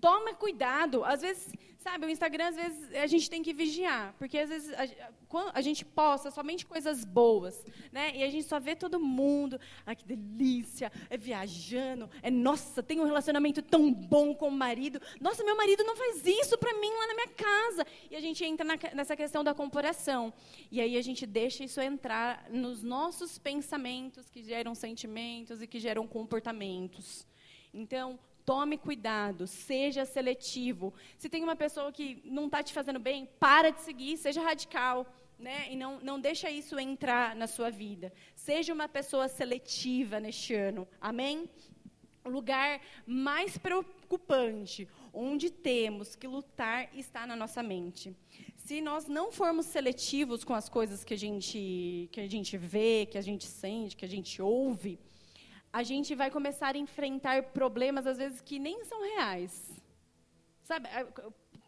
Toma 0.00 0.32
cuidado. 0.32 1.04
Às 1.04 1.22
vezes, 1.22 1.52
sabe, 1.82 2.06
o 2.06 2.10
Instagram, 2.10 2.48
às 2.48 2.56
vezes, 2.56 2.94
a 2.94 3.06
gente 3.06 3.28
tem 3.28 3.42
que 3.42 3.52
vigiar. 3.52 4.14
Porque, 4.18 4.38
às 4.38 4.48
vezes, 4.48 4.72
a, 4.72 5.50
a 5.52 5.60
gente 5.60 5.84
posta 5.84 6.30
somente 6.30 6.64
coisas 6.64 7.04
boas. 7.04 7.64
Né? 7.90 8.16
E 8.16 8.22
a 8.22 8.30
gente 8.30 8.46
só 8.46 8.58
vê 8.60 8.74
todo 8.74 9.00
mundo. 9.00 9.60
Ai, 9.84 9.96
que 9.96 10.04
delícia. 10.04 10.90
É 11.10 11.16
viajando. 11.16 12.08
É, 12.22 12.30
nossa, 12.30 12.82
tem 12.82 13.00
um 13.00 13.04
relacionamento 13.04 13.60
tão 13.60 13.92
bom 13.92 14.34
com 14.34 14.48
o 14.48 14.52
marido. 14.52 15.00
Nossa, 15.20 15.44
meu 15.44 15.56
marido 15.56 15.82
não 15.84 15.96
faz 15.96 16.24
isso 16.24 16.56
para 16.56 16.72
mim 16.74 16.90
lá 16.90 17.06
na 17.08 17.14
minha 17.14 17.28
casa. 17.28 17.86
E 18.10 18.16
a 18.16 18.20
gente 18.20 18.44
entra 18.44 18.64
na, 18.64 18.78
nessa 18.94 19.16
questão 19.16 19.42
da 19.42 19.54
comparação. 19.54 20.32
E 20.70 20.80
aí 20.80 20.96
a 20.96 21.02
gente 21.02 21.26
deixa 21.26 21.64
isso 21.64 21.80
entrar 21.80 22.46
nos 22.50 22.82
nossos 22.82 23.38
pensamentos, 23.38 24.30
que 24.30 24.42
geram 24.42 24.74
sentimentos 24.74 25.60
e 25.60 25.66
que 25.66 25.80
geram 25.80 26.06
comportamentos. 26.06 27.26
Então, 27.74 28.18
Tome 28.44 28.76
cuidado, 28.76 29.46
seja 29.46 30.04
seletivo. 30.04 30.92
Se 31.16 31.28
tem 31.28 31.44
uma 31.44 31.54
pessoa 31.54 31.92
que 31.92 32.20
não 32.24 32.46
está 32.46 32.62
te 32.62 32.72
fazendo 32.72 32.98
bem, 32.98 33.28
para 33.38 33.70
de 33.70 33.80
seguir, 33.80 34.16
seja 34.16 34.42
radical. 34.42 35.06
Né? 35.38 35.72
E 35.72 35.76
não, 35.76 35.98
não 36.00 36.20
deixa 36.20 36.50
isso 36.50 36.78
entrar 36.78 37.34
na 37.34 37.46
sua 37.46 37.70
vida. 37.70 38.12
Seja 38.34 38.72
uma 38.72 38.88
pessoa 38.88 39.28
seletiva 39.28 40.20
neste 40.20 40.54
ano. 40.54 40.86
Amém? 41.00 41.48
O 42.24 42.28
lugar 42.28 42.80
mais 43.04 43.58
preocupante, 43.58 44.88
onde 45.12 45.50
temos 45.50 46.14
que 46.14 46.28
lutar, 46.28 46.88
está 46.94 47.26
na 47.26 47.34
nossa 47.34 47.62
mente. 47.62 48.14
Se 48.56 48.80
nós 48.80 49.06
não 49.08 49.32
formos 49.32 49.66
seletivos 49.66 50.44
com 50.44 50.54
as 50.54 50.68
coisas 50.68 51.02
que 51.02 51.14
a 51.14 51.18
gente, 51.18 52.08
que 52.12 52.20
a 52.20 52.28
gente 52.28 52.56
vê, 52.56 53.06
que 53.10 53.18
a 53.18 53.22
gente 53.22 53.44
sente, 53.44 53.96
que 53.96 54.04
a 54.04 54.08
gente 54.08 54.40
ouve, 54.40 55.00
a 55.72 55.82
gente 55.82 56.14
vai 56.14 56.30
começar 56.30 56.74
a 56.74 56.78
enfrentar 56.78 57.42
problemas, 57.44 58.06
às 58.06 58.18
vezes, 58.18 58.40
que 58.40 58.58
nem 58.58 58.84
são 58.84 59.00
reais. 59.02 59.70
Sabe, 60.62 60.88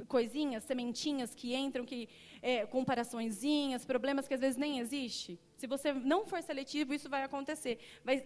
coisinhas, 0.08 0.64
sementinhas 0.64 1.34
que 1.34 1.54
entram, 1.54 1.84
que 1.84 2.08
é, 2.42 2.66
comparaçõezinhas, 2.66 3.84
problemas 3.84 4.26
que 4.26 4.34
às 4.34 4.40
vezes 4.40 4.56
nem 4.56 4.78
existe. 4.78 5.38
Se 5.56 5.66
você 5.66 5.92
não 5.92 6.26
for 6.26 6.42
seletivo, 6.42 6.92
isso 6.92 7.08
vai 7.08 7.22
acontecer. 7.22 7.78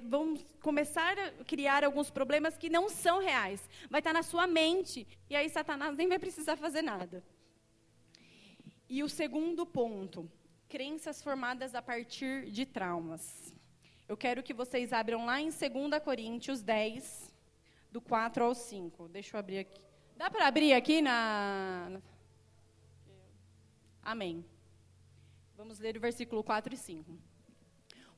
Vamos 0.02 0.44
começar 0.60 1.16
a 1.18 1.44
criar 1.44 1.84
alguns 1.84 2.10
problemas 2.10 2.56
que 2.56 2.68
não 2.68 2.88
são 2.88 3.20
reais. 3.20 3.68
Vai 3.90 4.00
estar 4.00 4.12
na 4.12 4.22
sua 4.22 4.46
mente. 4.46 5.06
E 5.28 5.36
aí 5.36 5.48
Satanás 5.48 5.96
nem 5.96 6.08
vai 6.08 6.18
precisar 6.18 6.56
fazer 6.56 6.82
nada. 6.82 7.22
E 8.88 9.02
o 9.02 9.08
segundo 9.08 9.66
ponto, 9.66 10.30
crenças 10.68 11.22
formadas 11.22 11.74
a 11.74 11.82
partir 11.82 12.50
de 12.50 12.64
traumas. 12.64 13.54
Eu 14.08 14.16
quero 14.16 14.42
que 14.42 14.54
vocês 14.54 14.90
abram 14.90 15.26
lá 15.26 15.38
em 15.38 15.50
2 15.50 16.02
Coríntios 16.02 16.62
10, 16.62 17.30
do 17.92 18.00
4 18.00 18.42
ao 18.42 18.54
5. 18.54 19.06
Deixa 19.08 19.36
eu 19.36 19.38
abrir 19.38 19.58
aqui. 19.58 19.78
Dá 20.16 20.30
para 20.30 20.46
abrir 20.46 20.72
aqui 20.72 21.02
na. 21.02 22.00
Amém. 24.02 24.42
Vamos 25.54 25.78
ler 25.78 25.94
o 25.98 26.00
versículo 26.00 26.42
4 26.42 26.72
e 26.72 26.76
5. 26.78 27.18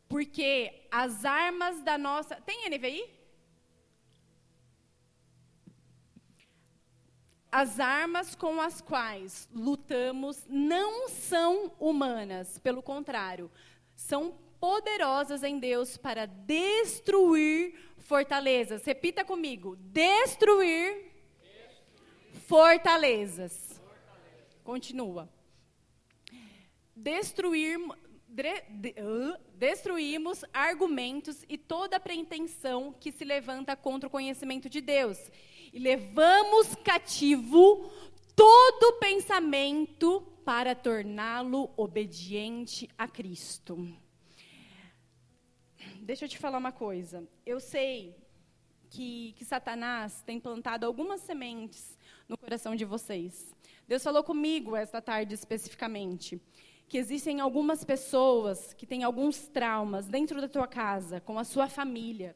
Porque 0.09 0.87
as 0.93 1.25
armas 1.25 1.83
da 1.83 1.99
nossa. 1.99 2.37
Tem 2.37 2.71
NVI? 2.71 3.19
As 7.51 7.81
armas 7.81 8.37
com 8.37 8.61
as 8.61 8.81
quais 8.81 9.49
lutamos 9.53 10.47
não 10.49 11.09
são 11.09 11.73
humanas, 11.81 12.61
pelo 12.61 12.81
contrário, 12.81 13.51
são 13.97 14.39
poderosas 14.61 15.43
em 15.43 15.59
Deus 15.59 15.97
para 15.97 16.27
destruir 16.27 17.75
fortalezas. 17.99 18.85
Repita 18.85 19.25
comigo: 19.25 19.75
destruir, 19.77 21.11
destruir. 21.41 22.43
Fortalezas. 22.47 23.81
fortalezas. 23.81 24.63
Continua. 24.63 25.29
Destruir, 26.95 27.79
de, 28.29 28.61
de, 28.69 28.95
uh, 29.01 29.37
destruímos 29.55 30.45
argumentos 30.53 31.43
e 31.49 31.57
toda 31.57 31.99
pretensão 31.99 32.93
que 32.93 33.11
se 33.11 33.25
levanta 33.25 33.75
contra 33.75 34.09
o 34.09 34.11
conhecimento 34.11 34.69
de 34.69 34.83
Deus. 34.83 35.19
E 35.73 35.79
levamos 35.79 36.75
cativo 36.85 37.91
todo 38.37 38.99
pensamento 38.99 40.21
para 40.45 40.75
torná-lo 40.75 41.71
obediente 41.77 42.89
a 42.99 43.09
Cristo 43.09 43.89
deixa 46.11 46.25
eu 46.25 46.29
te 46.29 46.39
falar 46.39 46.59
uma 46.59 46.73
coisa. 46.73 47.23
Eu 47.47 47.61
sei 47.61 48.17
que, 48.89 49.33
que 49.37 49.45
Satanás 49.45 50.25
tem 50.27 50.41
plantado 50.41 50.85
algumas 50.85 51.21
sementes 51.21 51.97
no 52.29 52.37
coração 52.37 52.75
de 52.75 52.85
vocês. 52.85 53.55
Deus 53.87 54.03
falou 54.03 54.25
comigo 54.25 54.75
esta 54.75 55.01
tarde 55.01 55.37
especificamente 55.37 56.43
que 56.89 56.99
existem 56.99 57.39
algumas 57.39 57.85
pessoas 57.85 58.75
que 58.75 58.85
têm 58.85 59.05
alguns 59.05 59.47
traumas 59.47 60.09
dentro 60.09 60.41
da 60.41 60.49
tua 60.49 60.67
casa, 60.67 61.21
com 61.21 61.39
a 61.39 61.45
sua 61.45 61.69
família. 61.69 62.35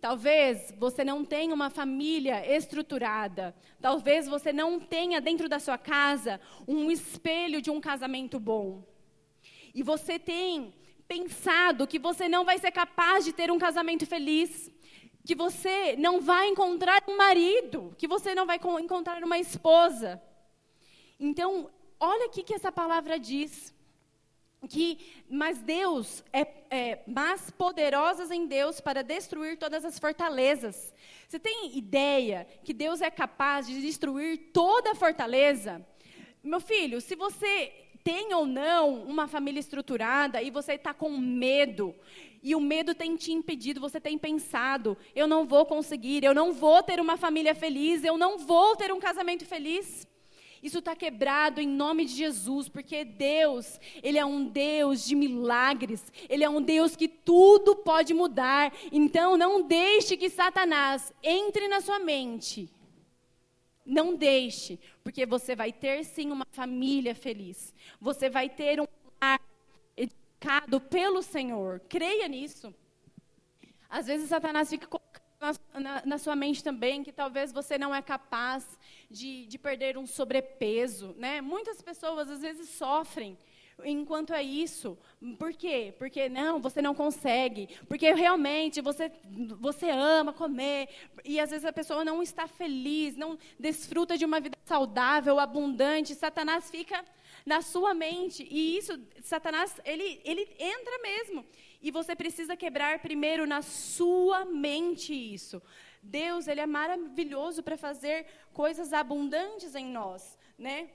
Talvez 0.00 0.72
você 0.78 1.02
não 1.02 1.24
tenha 1.24 1.52
uma 1.52 1.68
família 1.68 2.46
estruturada. 2.56 3.52
Talvez 3.80 4.28
você 4.28 4.52
não 4.52 4.78
tenha 4.78 5.20
dentro 5.20 5.48
da 5.48 5.58
sua 5.58 5.76
casa 5.76 6.40
um 6.64 6.88
espelho 6.92 7.60
de 7.60 7.72
um 7.72 7.80
casamento 7.80 8.38
bom. 8.38 8.84
E 9.74 9.82
você 9.82 10.16
tem 10.16 10.72
pensado 11.10 11.88
que 11.88 11.98
você 11.98 12.28
não 12.28 12.44
vai 12.44 12.56
ser 12.56 12.70
capaz 12.70 13.24
de 13.24 13.32
ter 13.32 13.50
um 13.50 13.58
casamento 13.58 14.06
feliz, 14.06 14.70
que 15.26 15.34
você 15.34 15.96
não 15.96 16.20
vai 16.20 16.46
encontrar 16.46 17.02
um 17.08 17.16
marido, 17.16 17.92
que 17.98 18.06
você 18.06 18.32
não 18.32 18.46
vai 18.46 18.60
encontrar 18.80 19.20
uma 19.24 19.36
esposa. 19.36 20.22
Então, 21.18 21.68
olha 21.98 22.28
o 22.28 22.30
que 22.30 22.54
essa 22.54 22.70
palavra 22.70 23.18
diz 23.18 23.74
que 24.68 25.24
mas 25.28 25.58
Deus 25.58 26.22
é, 26.32 26.46
é 26.70 27.02
mas 27.08 27.50
poderosas 27.50 28.30
em 28.30 28.46
Deus 28.46 28.80
para 28.80 29.02
destruir 29.02 29.58
todas 29.58 29.84
as 29.84 29.98
fortalezas. 29.98 30.94
Você 31.26 31.40
tem 31.40 31.76
ideia 31.76 32.46
que 32.62 32.72
Deus 32.72 33.00
é 33.00 33.10
capaz 33.10 33.66
de 33.66 33.80
destruir 33.80 34.52
toda 34.52 34.92
a 34.92 34.94
fortaleza? 34.94 35.84
Meu 36.40 36.60
filho, 36.60 37.00
se 37.00 37.16
você 37.16 37.79
tem 38.02 38.34
ou 38.34 38.46
não 38.46 39.02
uma 39.04 39.26
família 39.26 39.60
estruturada 39.60 40.42
e 40.42 40.50
você 40.50 40.74
está 40.74 40.92
com 40.92 41.10
medo 41.16 41.94
e 42.42 42.54
o 42.54 42.60
medo 42.60 42.94
tem 42.94 43.16
te 43.16 43.32
impedido, 43.32 43.80
você 43.80 44.00
tem 44.00 44.16
pensado, 44.16 44.96
eu 45.14 45.26
não 45.26 45.44
vou 45.44 45.66
conseguir, 45.66 46.24
eu 46.24 46.34
não 46.34 46.52
vou 46.52 46.82
ter 46.82 46.98
uma 46.98 47.16
família 47.16 47.54
feliz, 47.54 48.02
eu 48.02 48.16
não 48.16 48.38
vou 48.38 48.74
ter 48.76 48.90
um 48.92 48.98
casamento 48.98 49.44
feliz. 49.44 50.08
Isso 50.62 50.78
está 50.78 50.94
quebrado 50.94 51.60
em 51.60 51.66
nome 51.66 52.04
de 52.04 52.12
Jesus, 52.12 52.68
porque 52.68 53.02
Deus, 53.04 53.80
Ele 54.02 54.18
é 54.18 54.24
um 54.24 54.44
Deus 54.44 55.06
de 55.06 55.14
milagres, 55.14 56.12
Ele 56.28 56.44
é 56.44 56.50
um 56.50 56.60
Deus 56.60 56.94
que 56.94 57.08
tudo 57.08 57.76
pode 57.76 58.12
mudar. 58.12 58.72
Então, 58.92 59.38
não 59.38 59.62
deixe 59.62 60.18
que 60.18 60.28
Satanás 60.28 61.14
entre 61.22 61.66
na 61.66 61.80
sua 61.80 61.98
mente. 61.98 62.68
Não 63.90 64.14
deixe, 64.14 64.78
porque 65.02 65.26
você 65.26 65.56
vai 65.56 65.72
ter 65.72 66.04
sim 66.04 66.30
uma 66.30 66.46
família 66.52 67.12
feliz. 67.12 67.74
Você 68.00 68.30
vai 68.30 68.48
ter 68.48 68.80
um 68.80 68.86
lar 69.20 69.40
edificado 69.96 70.80
pelo 70.80 71.20
Senhor. 71.22 71.80
Creia 71.88 72.28
nisso. 72.28 72.72
Às 73.88 74.06
vezes 74.06 74.28
Satanás 74.28 74.70
fica 74.70 74.86
na, 75.40 75.80
na, 75.80 76.02
na, 76.06 76.18
sua 76.18 76.36
mente 76.36 76.62
também 76.62 77.02
que 77.02 77.10
talvez 77.10 77.50
você 77.50 77.76
não 77.76 77.92
é 77.92 78.00
capaz 78.00 78.78
de, 79.10 79.46
de 79.46 79.58
perder 79.58 79.98
um 79.98 80.06
sobrepeso, 80.06 81.12
né? 81.18 81.40
Muitas 81.40 81.82
pessoas 81.82 82.30
às 82.30 82.42
vezes 82.42 82.68
sofrem 82.68 83.36
enquanto 83.84 84.32
é 84.32 84.42
isso. 84.42 84.98
Por 85.38 85.52
quê? 85.52 85.94
Porque 85.98 86.28
não, 86.28 86.60
você 86.60 86.80
não 86.80 86.94
consegue. 86.94 87.68
Porque 87.88 88.12
realmente 88.12 88.80
você, 88.80 89.10
você 89.58 89.90
ama 89.90 90.32
comer. 90.32 90.88
E 91.24 91.38
às 91.38 91.50
vezes 91.50 91.64
a 91.64 91.72
pessoa 91.72 92.04
não 92.04 92.22
está 92.22 92.46
feliz, 92.46 93.16
não 93.16 93.38
desfruta 93.58 94.16
de 94.16 94.24
uma 94.24 94.40
vida 94.40 94.56
saudável, 94.64 95.38
abundante. 95.38 96.14
Satanás 96.14 96.70
fica 96.70 97.04
na 97.44 97.62
sua 97.62 97.94
mente. 97.94 98.46
E 98.50 98.76
isso, 98.76 98.98
Satanás, 99.22 99.80
ele, 99.84 100.20
ele 100.24 100.48
entra 100.58 100.98
mesmo. 101.02 101.44
E 101.82 101.90
você 101.90 102.14
precisa 102.14 102.56
quebrar 102.56 103.00
primeiro 103.00 103.46
na 103.46 103.62
sua 103.62 104.44
mente 104.44 105.12
isso. 105.12 105.62
Deus, 106.02 106.48
ele 106.48 106.60
é 106.60 106.66
maravilhoso 106.66 107.62
para 107.62 107.76
fazer 107.76 108.26
coisas 108.52 108.92
abundantes 108.92 109.74
em 109.74 109.86
nós, 109.86 110.38
né? 110.58 110.90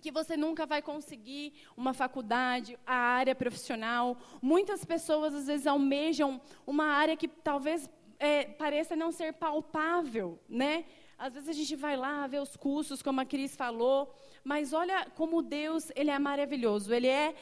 Que 0.00 0.10
você 0.10 0.36
nunca 0.36 0.66
vai 0.66 0.82
conseguir 0.82 1.52
uma 1.76 1.92
faculdade, 1.92 2.78
a 2.86 2.94
área 2.94 3.34
profissional. 3.34 4.16
Muitas 4.40 4.84
pessoas 4.84 5.34
às 5.34 5.46
vezes 5.46 5.66
almejam 5.66 6.40
uma 6.66 6.86
área 6.86 7.16
que 7.16 7.28
talvez 7.28 7.88
é, 8.18 8.44
pareça 8.44 8.94
não 8.94 9.10
ser 9.10 9.32
palpável, 9.32 10.38
né? 10.48 10.84
Às 11.18 11.34
vezes 11.34 11.48
a 11.48 11.52
gente 11.52 11.76
vai 11.76 11.96
lá 11.96 12.26
ver 12.26 12.40
os 12.40 12.56
cursos, 12.56 13.02
como 13.02 13.20
a 13.20 13.24
Cris 13.24 13.54
falou, 13.54 14.12
mas 14.42 14.72
olha 14.72 15.06
como 15.14 15.42
Deus 15.42 15.90
ele 15.94 16.10
é 16.10 16.18
maravilhoso. 16.18 16.92
Ele 16.92 17.06
é 17.06 17.34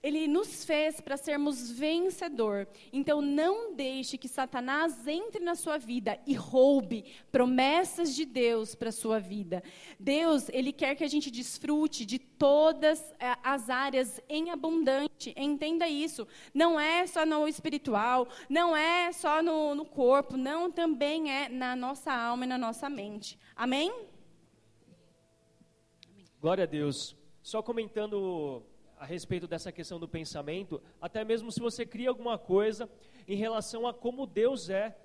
ele 0.00 0.28
nos 0.28 0.64
fez 0.64 1.00
para 1.00 1.16
sermos 1.16 1.70
vencedor. 1.70 2.68
Então 2.92 3.20
não 3.20 3.74
deixe 3.74 4.16
que 4.16 4.28
Satanás 4.28 5.06
entre 5.06 5.42
na 5.42 5.54
sua 5.54 5.76
vida 5.76 6.20
e 6.26 6.34
roube 6.34 7.04
promessas 7.32 8.14
de 8.14 8.24
Deus 8.24 8.74
para 8.74 8.92
sua 8.92 9.18
vida. 9.18 9.62
Deus, 9.98 10.48
ele 10.50 10.72
quer 10.72 10.94
que 10.94 11.02
a 11.02 11.08
gente 11.08 11.30
desfrute 11.30 12.06
de 12.06 12.18
todas 12.18 13.12
eh, 13.18 13.36
as 13.42 13.68
áreas 13.68 14.20
em 14.28 14.50
abundante. 14.50 15.34
Entenda 15.36 15.88
isso. 15.88 16.28
Não 16.54 16.78
é 16.78 17.06
só 17.06 17.26
no 17.26 17.48
espiritual, 17.48 18.28
não 18.48 18.76
é 18.76 19.10
só 19.12 19.42
no, 19.42 19.74
no 19.74 19.84
corpo, 19.84 20.36
não 20.36 20.70
também 20.70 21.30
é 21.32 21.48
na 21.48 21.74
nossa 21.74 22.12
alma 22.12 22.44
e 22.44 22.48
na 22.48 22.56
nossa 22.56 22.88
mente. 22.88 23.36
Amém? 23.56 23.92
Glória 26.40 26.62
a 26.62 26.66
Deus. 26.68 27.16
Só 27.42 27.62
comentando 27.62 28.62
a 28.98 29.04
respeito 29.04 29.46
dessa 29.46 29.70
questão 29.70 29.98
do 29.98 30.08
pensamento, 30.08 30.82
até 31.00 31.24
mesmo 31.24 31.50
se 31.52 31.60
você 31.60 31.86
cria 31.86 32.08
alguma 32.08 32.38
coisa 32.38 32.88
em 33.26 33.36
relação 33.36 33.86
a 33.86 33.94
como 33.94 34.26
Deus 34.26 34.68
é, 34.68 34.96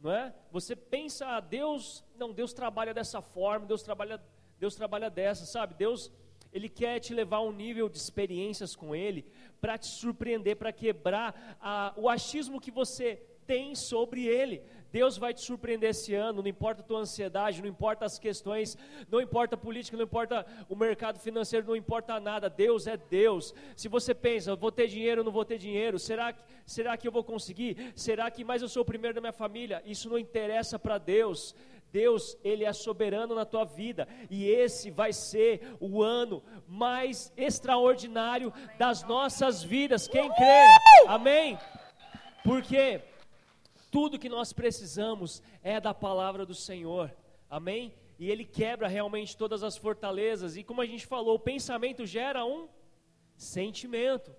não 0.00 0.10
é? 0.10 0.34
Você 0.50 0.76
pensa, 0.76 1.26
ah, 1.26 1.40
Deus, 1.40 2.04
não, 2.16 2.32
Deus 2.32 2.52
trabalha 2.52 2.92
dessa 2.92 3.20
forma, 3.20 3.66
Deus 3.66 3.82
trabalha, 3.82 4.20
Deus 4.58 4.74
trabalha 4.74 5.10
dessa, 5.10 5.44
sabe? 5.44 5.74
Deus, 5.74 6.10
ele 6.52 6.68
quer 6.68 7.00
te 7.00 7.12
levar 7.14 7.38
a 7.38 7.42
um 7.42 7.52
nível 7.52 7.88
de 7.88 7.98
experiências 7.98 8.74
com 8.74 8.94
Ele, 8.94 9.24
para 9.60 9.78
te 9.78 9.86
surpreender, 9.86 10.56
para 10.56 10.72
quebrar 10.72 11.56
a, 11.60 11.92
o 11.96 12.08
achismo 12.08 12.60
que 12.60 12.70
você 12.70 13.16
tem 13.46 13.74
sobre 13.74 14.26
Ele. 14.26 14.62
Deus 14.92 15.16
vai 15.18 15.34
te 15.34 15.40
surpreender 15.40 15.90
esse 15.90 16.14
ano, 16.14 16.42
não 16.42 16.48
importa 16.48 16.80
a 16.82 16.84
tua 16.84 17.00
ansiedade, 17.00 17.60
não 17.60 17.68
importa 17.68 18.04
as 18.04 18.18
questões, 18.18 18.76
não 19.10 19.20
importa 19.20 19.54
a 19.54 19.58
política, 19.58 19.96
não 19.96 20.04
importa 20.04 20.46
o 20.68 20.76
mercado 20.76 21.18
financeiro, 21.18 21.66
não 21.66 21.76
importa 21.76 22.18
nada. 22.20 22.48
Deus 22.48 22.86
é 22.86 22.96
Deus. 22.96 23.54
Se 23.76 23.88
você 23.88 24.14
pensa, 24.14 24.56
vou 24.56 24.72
ter 24.72 24.88
dinheiro 24.88 25.20
ou 25.20 25.24
não 25.24 25.32
vou 25.32 25.44
ter 25.44 25.58
dinheiro, 25.58 25.98
será 25.98 26.32
que, 26.32 26.42
será 26.64 26.96
que 26.96 27.06
eu 27.06 27.12
vou 27.12 27.24
conseguir? 27.24 27.92
Será 27.94 28.30
que 28.30 28.44
mais 28.44 28.62
eu 28.62 28.68
sou 28.68 28.82
o 28.82 28.86
primeiro 28.86 29.14
da 29.14 29.20
minha 29.20 29.32
família? 29.32 29.82
Isso 29.84 30.08
não 30.08 30.18
interessa 30.18 30.78
para 30.78 30.98
Deus. 30.98 31.54
Deus, 31.92 32.36
Ele 32.44 32.64
é 32.64 32.72
soberano 32.72 33.34
na 33.34 33.44
tua 33.44 33.64
vida, 33.64 34.06
e 34.28 34.48
esse 34.48 34.90
vai 34.90 35.12
ser 35.12 35.76
o 35.80 36.02
ano 36.02 36.42
mais 36.68 37.32
extraordinário 37.36 38.52
das 38.78 39.02
nossas 39.04 39.62
vidas. 39.62 40.06
Quem 40.06 40.28
crê? 40.34 40.64
Amém? 41.06 41.58
Porque 42.44 43.00
tudo 43.90 44.18
que 44.18 44.28
nós 44.28 44.52
precisamos 44.52 45.42
é 45.62 45.80
da 45.80 45.94
palavra 45.94 46.44
do 46.44 46.54
Senhor. 46.54 47.14
Amém? 47.48 47.94
E 48.18 48.30
ele 48.30 48.44
quebra 48.44 48.88
realmente 48.88 49.36
todas 49.36 49.62
as 49.62 49.76
fortalezas. 49.76 50.56
E 50.56 50.64
como 50.64 50.80
a 50.80 50.86
gente 50.86 51.06
falou, 51.06 51.36
o 51.36 51.40
pensamento 51.40 52.06
gera 52.06 52.44
um 52.44 52.68
sentimento. 53.36 54.34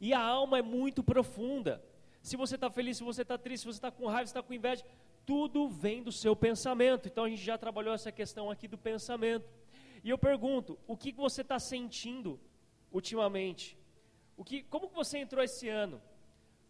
E 0.00 0.12
a 0.12 0.20
alma 0.20 0.58
é 0.58 0.62
muito 0.62 1.02
profunda. 1.02 1.82
Se 2.22 2.36
você 2.36 2.54
está 2.54 2.70
feliz, 2.70 2.96
se 2.96 3.04
você 3.04 3.22
está 3.22 3.36
triste, 3.36 3.62
se 3.62 3.66
você 3.66 3.78
está 3.78 3.90
com 3.90 4.06
raiva, 4.06 4.26
se 4.26 4.30
está 4.30 4.42
com 4.42 4.52
inveja, 4.52 4.84
tudo 5.24 5.68
vem 5.68 6.02
do 6.02 6.12
seu 6.12 6.36
pensamento. 6.36 7.08
Então 7.08 7.24
a 7.24 7.28
gente 7.28 7.42
já 7.42 7.58
trabalhou 7.58 7.94
essa 7.94 8.12
questão 8.12 8.50
aqui 8.50 8.68
do 8.68 8.78
pensamento. 8.78 9.48
E 10.02 10.10
eu 10.10 10.16
pergunto, 10.18 10.78
o 10.86 10.96
que 10.96 11.12
você 11.12 11.42
está 11.42 11.58
sentindo 11.58 12.38
ultimamente? 12.92 13.76
O 14.36 14.44
que, 14.44 14.62
como 14.64 14.88
que 14.88 14.94
você 14.94 15.18
entrou 15.18 15.42
esse 15.42 15.68
ano? 15.68 16.00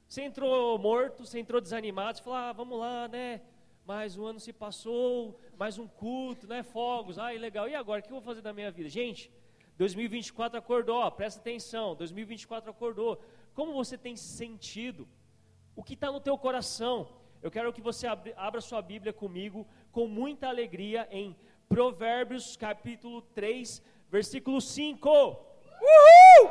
Você 0.09 0.23
entrou 0.23 0.79
morto, 0.79 1.27
você 1.27 1.40
entrou 1.40 1.61
desanimado, 1.61 2.19
você 2.19 2.23
falou, 2.23 2.38
ah, 2.38 2.53
vamos 2.53 2.79
lá, 2.79 3.09
né? 3.09 3.40
Mais 3.85 4.16
um 4.16 4.25
ano 4.25 4.38
se 4.38 4.53
passou, 4.53 5.38
mais 5.59 5.79
um 5.79 5.87
culto, 5.88 6.47
né? 6.47 6.62
Fogos, 6.62 7.19
ai, 7.19 7.38
legal. 7.38 7.69
E 7.69 7.75
agora, 7.75 8.01
o 8.01 8.03
que 8.03 8.09
eu 8.09 8.16
vou 8.16 8.23
fazer 8.23 8.40
da 8.40 8.53
minha 8.53 8.71
vida? 8.71 8.88
Gente, 8.88 9.33
2024 9.77 10.59
acordou, 10.59 10.99
ó, 10.99 11.11
presta 11.11 11.40
atenção, 11.40 11.97
2024 11.97 12.71
acordou. 12.71 13.21
Como 13.53 13.73
você 13.73 13.99
tem 13.99 14.16
sentido? 14.16 15.09
O 15.75 15.83
que 15.83 15.95
está 15.95 16.11
no 16.11 16.21
teu 16.21 16.38
coração? 16.38 17.09
Eu 17.42 17.51
quero 17.51 17.73
que 17.73 17.81
você 17.81 18.07
abra, 18.07 18.61
sua 18.61 18.81
Bíblia 18.81 19.13
comigo 19.13 19.67
com 19.90 20.07
muita 20.07 20.48
alegria 20.48 21.07
em 21.11 21.37
Provérbios 21.69 22.57
capítulo 22.57 23.23
3, 23.23 23.83
versículo 24.09 24.61
5. 24.61 25.09
Uhul! 25.09 26.50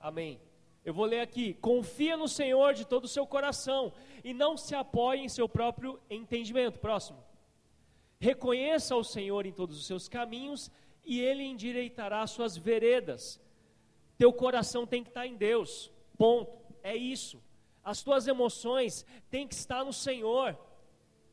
Amém. 0.00 0.40
Eu 0.84 0.94
vou 0.94 1.04
ler 1.04 1.20
aqui: 1.20 1.54
confia 1.54 2.16
no 2.16 2.28
Senhor 2.28 2.74
de 2.74 2.86
todo 2.86 3.04
o 3.04 3.08
seu 3.08 3.26
coração 3.26 3.92
e 4.24 4.32
não 4.32 4.56
se 4.56 4.74
apoie 4.74 5.20
em 5.20 5.28
seu 5.28 5.48
próprio 5.48 6.00
entendimento. 6.08 6.78
Próximo. 6.78 7.22
Reconheça 8.18 8.94
o 8.96 9.04
Senhor 9.04 9.46
em 9.46 9.52
todos 9.52 9.78
os 9.78 9.86
seus 9.86 10.08
caminhos 10.08 10.70
e 11.04 11.20
ele 11.20 11.42
endireitará 11.42 12.26
suas 12.26 12.56
veredas. 12.56 13.40
Teu 14.18 14.32
coração 14.32 14.86
tem 14.86 15.02
que 15.02 15.10
estar 15.10 15.26
em 15.26 15.36
Deus. 15.36 15.90
Ponto. 16.18 16.60
É 16.82 16.96
isso. 16.96 17.42
As 17.82 18.02
tuas 18.02 18.26
emoções 18.26 19.06
têm 19.30 19.46
que 19.48 19.54
estar 19.54 19.84
no 19.84 19.92
Senhor, 19.92 20.58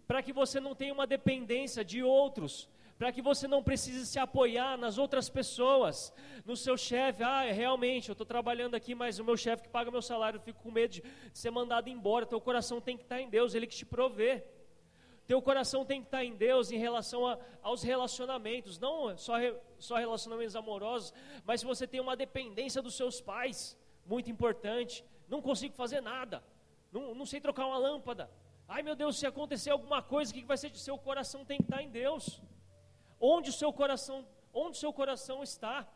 para 0.07 0.23
que 0.23 0.31
você 0.31 0.59
não 0.59 0.73
tenha 0.73 0.93
uma 0.93 1.05
dependência 1.05 1.83
de 1.83 2.01
outros, 2.01 2.69
para 2.97 3.11
que 3.11 3.21
você 3.21 3.47
não 3.47 3.61
precise 3.61 4.05
se 4.05 4.17
apoiar 4.17 4.77
nas 4.77 4.97
outras 4.97 5.29
pessoas, 5.29 6.11
no 6.43 6.55
seu 6.55 6.75
chefe. 6.75 7.21
Ah, 7.23 7.41
realmente, 7.43 8.09
eu 8.09 8.13
estou 8.13 8.25
trabalhando 8.25 8.75
aqui, 8.75 8.95
mas 8.95 9.19
o 9.19 9.23
meu 9.23 9.37
chefe 9.37 9.63
que 9.63 9.69
paga 9.69 9.91
meu 9.91 10.01
salário, 10.01 10.37
eu 10.37 10.41
fico 10.41 10.61
com 10.61 10.71
medo 10.71 10.93
de, 10.93 11.03
ser 11.31 11.51
mandado 11.51 11.89
embora. 11.89 12.25
Teu 12.25 12.41
coração 12.41 12.81
tem 12.81 12.97
que 12.97 13.03
estar 13.03 13.21
em 13.21 13.29
Deus, 13.29 13.53
Ele 13.53 13.67
que 13.67 13.75
te 13.75 13.85
provê. 13.85 14.43
Teu 15.27 15.41
coração 15.41 15.85
tem 15.85 16.01
que 16.01 16.07
estar 16.07 16.23
em 16.23 16.35
Deus 16.35 16.71
em 16.71 16.77
relação 16.77 17.27
a, 17.27 17.37
aos 17.61 17.83
relacionamentos, 17.83 18.79
não 18.79 19.15
só, 19.17 19.33
só 19.77 19.97
relacionamentos 19.97 20.55
amorosos, 20.55 21.13
mas 21.45 21.59
se 21.59 21.65
você 21.65 21.85
tem 21.85 21.99
uma 21.99 22.15
dependência 22.15 22.81
dos 22.81 22.95
seus 22.95 23.19
pais, 23.19 23.77
muito 24.05 24.31
importante. 24.31 25.03
Não 25.27 25.41
consigo 25.41 25.75
fazer 25.75 25.99
nada, 25.99 26.41
não, 26.91 27.13
não 27.13 27.25
sei 27.25 27.41
trocar 27.41 27.67
uma 27.67 27.77
lâmpada. 27.77 28.31
Ai 28.67 28.81
meu 28.81 28.95
Deus, 28.95 29.19
se 29.19 29.27
acontecer 29.27 29.69
alguma 29.69 30.01
coisa, 30.01 30.31
o 30.31 30.33
que 30.33 30.45
vai 30.45 30.57
ser 30.57 30.69
de 30.69 30.79
seu 30.79 30.97
coração 30.97 31.45
tem 31.45 31.57
que 31.57 31.63
estar 31.63 31.81
em 31.81 31.89
Deus. 31.89 32.41
Onde 33.19 33.49
o 33.49 33.53
seu 33.53 33.71
coração, 33.73 34.25
onde 34.53 34.77
o 34.77 34.79
seu 34.79 34.93
coração 34.93 35.43
está? 35.43 35.87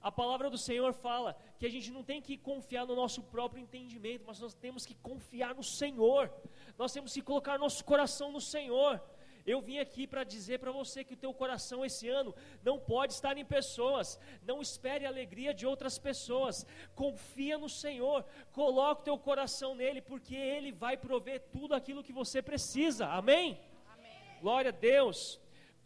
A 0.00 0.12
palavra 0.12 0.48
do 0.48 0.58
Senhor 0.58 0.92
fala 0.92 1.36
que 1.58 1.66
a 1.66 1.70
gente 1.70 1.90
não 1.90 2.02
tem 2.02 2.20
que 2.22 2.36
confiar 2.36 2.86
no 2.86 2.94
nosso 2.94 3.22
próprio 3.22 3.62
entendimento, 3.62 4.24
mas 4.26 4.38
nós 4.38 4.54
temos 4.54 4.86
que 4.86 4.94
confiar 4.94 5.54
no 5.54 5.64
Senhor. 5.64 6.32
Nós 6.78 6.92
temos 6.92 7.12
que 7.12 7.22
colocar 7.22 7.58
nosso 7.58 7.84
coração 7.84 8.30
no 8.30 8.40
Senhor. 8.40 9.02
Eu 9.46 9.60
vim 9.60 9.78
aqui 9.78 10.06
para 10.06 10.24
dizer 10.24 10.58
para 10.58 10.72
você 10.72 11.04
que 11.04 11.14
o 11.14 11.16
teu 11.16 11.32
coração 11.32 11.84
esse 11.84 12.08
ano 12.08 12.34
não 12.64 12.78
pode 12.78 13.12
estar 13.12 13.38
em 13.38 13.44
pessoas. 13.44 14.18
Não 14.42 14.60
espere 14.60 15.06
a 15.06 15.08
alegria 15.08 15.54
de 15.54 15.64
outras 15.64 15.98
pessoas. 15.98 16.66
Confia 16.94 17.56
no 17.56 17.68
Senhor. 17.68 18.24
Coloque 18.52 19.02
o 19.02 19.04
teu 19.04 19.18
coração 19.18 19.74
nele, 19.74 20.00
porque 20.00 20.34
ele 20.34 20.72
vai 20.72 20.96
prover 20.96 21.40
tudo 21.52 21.74
aquilo 21.74 22.02
que 22.02 22.12
você 22.12 22.42
precisa. 22.42 23.06
Amém? 23.06 23.60
Amém. 23.88 24.40
Glória 24.40 24.70
a 24.70 24.72
Deus. 24.72 25.40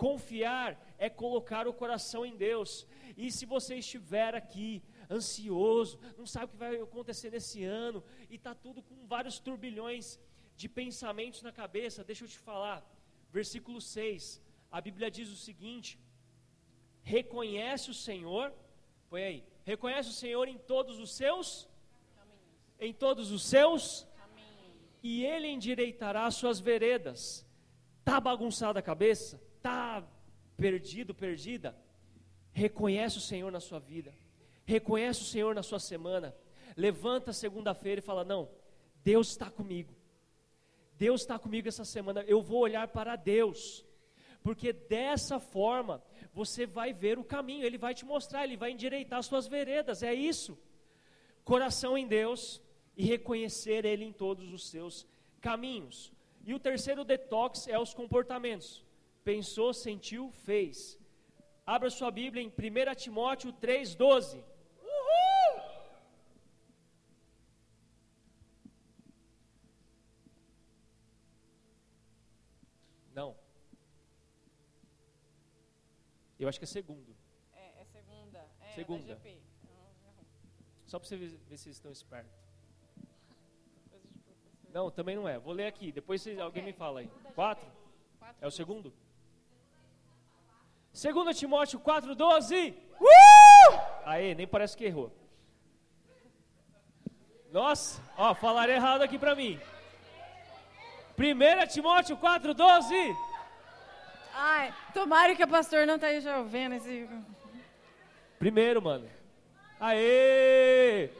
Confiar 0.06 0.70
é 1.06 1.08
colocar 1.22 1.64
o 1.68 1.74
coração 1.82 2.22
em 2.24 2.34
Deus. 2.48 2.86
E 3.22 3.30
se 3.36 3.44
você 3.54 3.72
estiver 3.84 4.32
aqui 4.34 4.82
ansioso, 5.18 5.98
não 6.16 6.26
sabe 6.34 6.46
o 6.46 6.48
que 6.48 6.56
vai 6.56 6.74
acontecer 6.80 7.30
nesse 7.36 7.62
ano 7.64 8.02
e 8.30 8.36
está 8.36 8.54
tudo 8.54 8.82
com 8.88 9.06
vários 9.14 9.38
turbilhões 9.46 10.18
de 10.56 10.68
pensamentos 10.68 11.42
na 11.42 11.52
cabeça, 11.52 12.08
deixa 12.10 12.24
eu 12.24 12.28
te 12.28 12.38
falar 12.38 12.78
versículo 13.30 13.80
6, 13.80 14.42
a 14.70 14.80
Bíblia 14.80 15.10
diz 15.10 15.28
o 15.30 15.36
seguinte: 15.36 15.98
reconhece 17.02 17.90
o 17.90 17.94
Senhor, 17.94 18.52
põe 19.08 19.22
aí, 19.22 19.44
reconhece 19.64 20.08
o 20.10 20.18
Senhor 20.24 20.48
em 20.48 20.58
todos 20.58 20.98
os 20.98 21.12
seus 21.12 21.68
caminhos, 22.14 22.40
em 22.80 22.92
todos 22.92 23.30
os 23.30 23.42
seus 23.44 24.06
caminhos, 24.16 24.74
e 25.02 25.24
Ele 25.24 25.48
endireitará 25.48 26.26
as 26.26 26.34
suas 26.34 26.58
veredas. 26.58 27.46
Tá 28.04 28.20
bagunçada 28.20 28.78
a 28.80 28.82
cabeça? 28.82 29.40
Tá 29.62 30.02
perdido, 30.56 31.14
perdida? 31.14 31.76
Reconhece 32.52 33.18
o 33.18 33.20
Senhor 33.20 33.50
na 33.50 33.60
sua 33.60 33.78
vida, 33.78 34.12
reconhece 34.64 35.22
o 35.22 35.26
Senhor 35.26 35.54
na 35.54 35.62
sua 35.62 35.78
semana. 35.78 36.34
Levanta 36.76 37.32
segunda-feira 37.32 38.00
e 38.00 38.02
fala: 38.02 38.24
Não, 38.24 38.48
Deus 39.02 39.30
está 39.30 39.50
comigo. 39.50 39.94
Deus 41.00 41.22
está 41.22 41.38
comigo 41.38 41.66
essa 41.66 41.82
semana, 41.82 42.22
eu 42.28 42.42
vou 42.42 42.60
olhar 42.60 42.86
para 42.88 43.16
Deus, 43.16 43.82
porque 44.42 44.70
dessa 44.70 45.40
forma 45.40 46.02
você 46.30 46.66
vai 46.66 46.92
ver 46.92 47.18
o 47.18 47.24
caminho, 47.24 47.64
Ele 47.64 47.78
vai 47.78 47.94
te 47.94 48.04
mostrar, 48.04 48.44
Ele 48.44 48.54
vai 48.54 48.72
endireitar 48.72 49.22
suas 49.22 49.46
veredas, 49.48 50.02
é 50.02 50.12
isso. 50.12 50.58
Coração 51.42 51.96
em 51.96 52.06
Deus 52.06 52.60
e 52.94 53.06
reconhecer 53.06 53.86
Ele 53.86 54.04
em 54.04 54.12
todos 54.12 54.52
os 54.52 54.68
seus 54.68 55.06
caminhos. 55.40 56.12
E 56.44 56.52
o 56.52 56.60
terceiro 56.60 57.02
detox 57.02 57.66
é 57.66 57.78
os 57.78 57.94
comportamentos. 57.94 58.84
Pensou, 59.24 59.72
sentiu, 59.72 60.30
fez. 60.30 60.98
Abra 61.66 61.90
sua 61.90 62.10
Bíblia 62.10 62.42
em 62.42 62.48
1 62.48 62.94
Timóteo 62.94 63.52
3,12. 63.52 64.42
Eu 76.40 76.48
acho 76.48 76.58
que 76.58 76.64
é 76.64 76.66
segundo. 76.66 77.14
É, 77.54 77.82
é 77.82 77.84
segunda. 77.84 78.38
É, 78.62 78.72
segunda. 78.74 79.20
Só 80.86 80.98
para 80.98 81.06
você 81.06 81.14
ver, 81.14 81.38
ver 81.46 81.58
se 81.58 81.68
estão 81.68 81.92
espertos. 81.92 82.32
Não, 84.72 84.90
também 84.90 85.14
não 85.14 85.28
é. 85.28 85.38
Vou 85.38 85.52
ler 85.52 85.66
aqui. 85.66 85.92
Depois 85.92 86.22
vocês, 86.22 86.38
alguém 86.38 86.64
me 86.64 86.72
fala 86.72 87.00
aí. 87.00 87.10
Quatro? 87.34 87.70
É 88.40 88.46
o 88.46 88.50
segundo? 88.50 88.90
Segundo 90.92 91.32
Timóteo 91.32 91.78
4, 91.78 92.14
12. 92.14 92.74
Uh! 93.00 93.80
Aí, 94.04 94.34
nem 94.34 94.46
parece 94.46 94.76
que 94.76 94.84
errou. 94.84 95.12
Nossa, 97.52 98.00
ó, 98.16 98.34
falaram 98.34 98.72
errado 98.72 99.02
aqui 99.02 99.18
para 99.18 99.34
mim. 99.34 99.60
1 101.18 101.66
Timóteo 101.68 102.16
4, 102.16 102.54
12. 102.54 102.94
Ai, 104.34 104.72
tomara 104.94 105.34
que 105.34 105.44
o 105.44 105.48
pastor 105.48 105.86
não 105.86 105.98
tá 105.98 106.06
ouvindo 106.38 106.76
esse. 106.76 107.08
Primeiro, 108.38 108.80
mano. 108.80 109.08
Aê! 109.78 111.10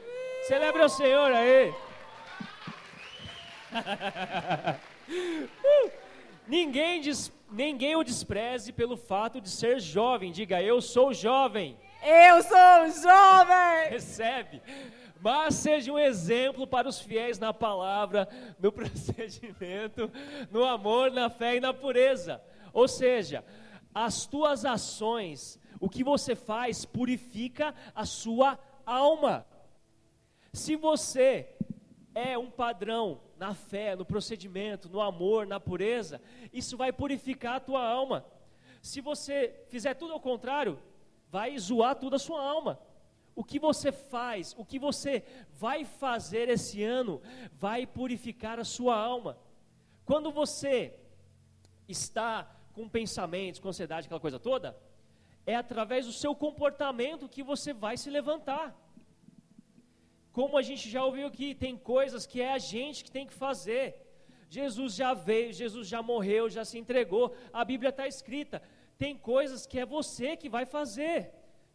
Celebra 0.47 0.85
o 0.85 0.89
Senhor, 0.89 1.31
aê! 1.31 1.73
ninguém, 6.47 7.01
des, 7.01 7.31
ninguém 7.51 7.95
o 7.95 8.03
despreze 8.03 8.71
pelo 8.71 8.95
fato 8.95 9.41
de 9.41 9.49
ser 9.49 9.79
jovem. 9.79 10.31
Diga, 10.31 10.61
eu 10.61 10.81
sou 10.81 11.13
jovem. 11.13 11.77
Eu 12.03 12.41
sou 12.41 13.03
jovem! 13.03 13.89
Recebe. 13.89 14.61
Mas 15.21 15.55
seja 15.55 15.91
um 15.91 15.99
exemplo 15.99 16.65
para 16.65 16.89
os 16.89 16.99
fiéis 16.99 17.37
na 17.37 17.53
palavra, 17.53 18.27
no 18.59 18.71
procedimento, 18.73 20.11
no 20.49 20.63
amor, 20.65 21.11
na 21.11 21.29
fé 21.29 21.57
e 21.57 21.59
na 21.59 21.73
pureza. 21.73 22.41
Ou 22.73 22.87
seja, 22.87 23.45
as 23.93 24.25
tuas 24.25 24.65
ações, 24.65 25.59
o 25.79 25.87
que 25.87 26.03
você 26.03 26.35
faz, 26.35 26.85
purifica 26.85 27.75
a 27.93 28.05
sua 28.05 28.57
alma. 28.85 29.45
Se 30.51 30.75
você 30.75 31.49
é 32.15 32.35
um 32.37 32.49
padrão 32.49 33.21
na 33.41 33.55
fé, 33.55 33.95
no 33.95 34.05
procedimento, 34.05 34.87
no 34.87 35.01
amor, 35.01 35.47
na 35.47 35.59
pureza, 35.59 36.21
isso 36.53 36.77
vai 36.77 36.93
purificar 36.93 37.55
a 37.55 37.59
tua 37.59 37.83
alma. 37.83 38.23
Se 38.83 39.01
você 39.01 39.65
fizer 39.67 39.95
tudo 39.95 40.13
ao 40.13 40.19
contrário, 40.19 40.77
vai 41.27 41.57
zoar 41.57 41.95
toda 41.95 42.17
a 42.17 42.19
sua 42.19 42.39
alma. 42.39 42.79
O 43.35 43.43
que 43.43 43.57
você 43.57 43.91
faz, 43.91 44.53
o 44.59 44.63
que 44.63 44.77
você 44.77 45.23
vai 45.53 45.83
fazer 45.83 46.49
esse 46.49 46.83
ano, 46.83 47.19
vai 47.53 47.87
purificar 47.87 48.59
a 48.59 48.63
sua 48.63 48.95
alma. 48.95 49.35
Quando 50.05 50.31
você 50.31 50.93
está 51.87 52.47
com 52.73 52.87
pensamentos, 52.87 53.59
com 53.59 53.69
ansiedade, 53.69 54.05
aquela 54.05 54.19
coisa 54.19 54.37
toda, 54.37 54.77
é 55.47 55.55
através 55.55 56.05
do 56.05 56.13
seu 56.13 56.35
comportamento 56.35 57.27
que 57.27 57.41
você 57.41 57.73
vai 57.73 57.97
se 57.97 58.11
levantar. 58.11 58.79
Como 60.31 60.57
a 60.57 60.61
gente 60.61 60.89
já 60.89 61.03
ouviu 61.03 61.27
aqui, 61.27 61.53
tem 61.53 61.77
coisas 61.77 62.25
que 62.25 62.41
é 62.41 62.53
a 62.53 62.57
gente 62.57 63.03
que 63.03 63.11
tem 63.11 63.27
que 63.27 63.33
fazer. 63.33 63.95
Jesus 64.49 64.95
já 64.95 65.13
veio, 65.13 65.53
Jesus 65.53 65.87
já 65.87 66.01
morreu, 66.01 66.49
já 66.49 66.63
se 66.65 66.77
entregou, 66.77 67.33
a 67.53 67.63
Bíblia 67.63 67.89
está 67.89 68.07
escrita. 68.07 68.61
Tem 68.97 69.15
coisas 69.17 69.65
que 69.65 69.79
é 69.79 69.85
você 69.85 70.35
que 70.37 70.49
vai 70.49 70.65
fazer. 70.65 71.31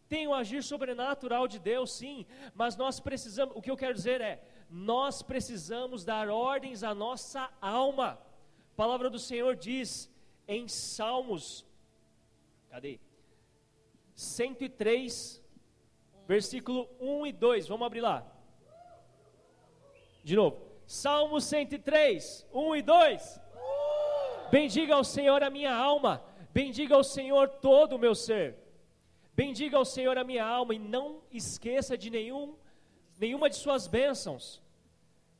Tem 0.09 0.29
o 0.29 0.35
agir 0.35 0.63
sobrenatural 0.63 1.49
de 1.49 1.59
Deus, 1.59 1.93
sim, 1.93 2.27
mas 2.55 2.77
nós 2.77 3.01
precisamos, 3.01 3.57
o 3.57 3.63
que 3.63 3.71
eu 3.71 3.77
quero 3.77 3.95
dizer 3.95 4.21
é, 4.21 4.43
nós 4.71 5.23
precisamos 5.23 6.05
dar 6.05 6.29
ordens 6.29 6.83
à 6.83 6.95
nossa 6.95 7.51
alma. 7.61 8.19
A 8.73 8.77
palavra 8.77 9.11
do 9.11 9.19
Senhor 9.19 9.57
diz 9.57 10.11
em 10.47 10.69
Salmos, 10.69 11.67
cadê? 12.71 13.01
103, 14.15 15.43
versículo 16.27 16.89
1 17.01 17.27
e 17.27 17.33
2. 17.33 17.69
Vamos 17.69 17.87
abrir 17.87 18.01
lá. 18.01 18.36
De 20.27 20.35
novo. 20.35 20.61
Salmo 20.89 21.41
103, 21.41 22.49
1 22.53 22.77
e 22.77 22.83
2. 22.83 23.41
Bendiga 24.51 24.97
ao 24.97 25.05
Senhor 25.05 25.41
a 25.41 25.49
minha 25.49 25.72
alma, 25.72 26.20
bendiga 26.53 26.97
ao 26.97 27.05
Senhor 27.05 27.49
todo 27.49 27.93
o 27.95 27.99
meu 27.99 28.12
ser. 28.12 28.57
Bendiga 29.35 29.77
ao 29.77 29.85
Senhor 29.85 30.18
a 30.18 30.24
minha 30.24 30.45
alma 30.45 30.74
e 30.74 30.81
não 30.81 31.22
esqueça 31.31 31.97
de 31.97 32.11
nenhum, 32.11 32.57
nenhuma 33.16 33.49
de 33.49 33.55
suas 33.55 33.87
bênçãos. 33.87 34.61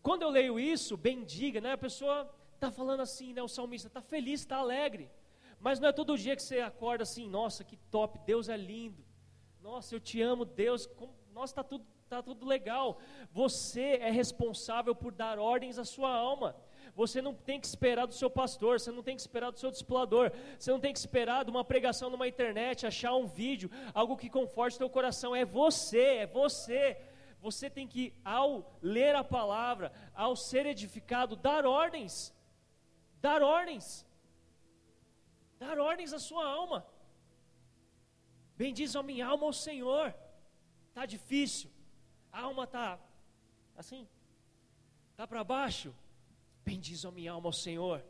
Quando 0.05 0.22
eu 0.22 0.30
leio 0.30 0.57
isso, 0.57 0.97
bendiga, 0.97 1.61
né? 1.61 1.72
A 1.72 1.78
pessoa 1.78 2.32
está 2.55 2.70
falando 2.70 3.01
assim, 3.01 3.32
né? 3.32 3.43
O 3.43 3.49
salmista 3.49 3.89
está 3.89 4.01
feliz, 4.01 4.43
está 4.43 4.59
alegre. 4.59 5.11
Mas 5.59 5.80
não 5.80 5.89
é 5.89 5.93
todo 5.93 6.16
dia 6.16 6.37
que 6.37 6.43
você 6.45 6.61
acorda 6.61 7.03
assim, 7.03 7.28
nossa, 7.28 7.64
que 7.64 7.76
top, 7.91 8.20
Deus 8.24 8.49
é 8.49 8.57
lindo. 8.57 9.05
Nossa, 9.61 9.97
eu 9.97 9.99
te 9.99 10.22
amo, 10.22 10.45
Deus. 10.45 10.87
Com, 10.87 11.12
nossa, 11.32 11.55
está 11.55 11.64
tudo, 11.64 11.84
tá 12.09 12.23
tudo 12.23 12.47
legal. 12.47 12.99
Você 13.33 13.99
é 14.01 14.11
responsável 14.11 14.95
por 14.95 15.13
dar 15.13 15.39
ordens 15.39 15.79
à 15.79 15.85
sua 15.85 16.13
alma. 16.13 16.57
Você 16.95 17.21
não 17.21 17.35
tem 17.35 17.61
que 17.61 17.67
esperar 17.67 18.07
do 18.07 18.15
seu 18.15 18.31
pastor, 18.31 18.81
você 18.81 18.91
não 18.91 19.03
tem 19.03 19.15
que 19.15 19.21
esperar 19.21 19.51
do 19.51 19.59
seu 19.59 19.71
discipulador, 19.71 20.33
você 20.59 20.71
não 20.71 20.81
tem 20.81 20.93
que 20.93 20.99
esperar 20.99 21.45
de 21.45 21.51
uma 21.51 21.65
pregação 21.65 22.09
numa 22.09 22.27
internet, 22.27 22.87
achar 22.87 23.15
um 23.15 23.27
vídeo, 23.27 23.71
algo 23.93 24.17
que 24.17 24.31
conforte 24.31 24.79
teu 24.79 24.89
coração. 24.89 25.37
É 25.37 25.45
você, 25.45 26.05
é 26.25 26.27
você. 26.27 26.97
Você 27.41 27.69
tem 27.69 27.87
que, 27.87 28.15
ao 28.25 28.79
ler 28.81 29.15
a 29.15 29.23
palavra, 29.23 29.93
ao 30.15 30.35
ser 30.35 30.65
edificado, 30.65 31.37
dar 31.37 31.67
ordens. 31.67 32.35
Dar 33.21 33.43
ordens. 33.43 34.07
Dar 35.59 35.79
ordens 35.79 36.13
à 36.15 36.19
sua 36.19 36.47
alma. 36.49 36.87
Bendiz 38.57 38.97
a 38.97 39.03
minha 39.03 39.27
alma 39.27 39.45
ao 39.45 39.53
Senhor. 39.53 40.15
Está 40.89 41.05
difícil. 41.05 41.76
A 42.37 42.43
alma 42.43 42.64
está 42.64 43.01
assim. 43.78 44.07
Está 45.12 45.26
para 45.26 45.43
baixo. 45.43 45.91
Bendiz 46.62 47.03
a 47.07 47.11
minha 47.11 47.32
alma 47.32 47.49
ao 47.49 47.53
Senhor. 47.66 48.05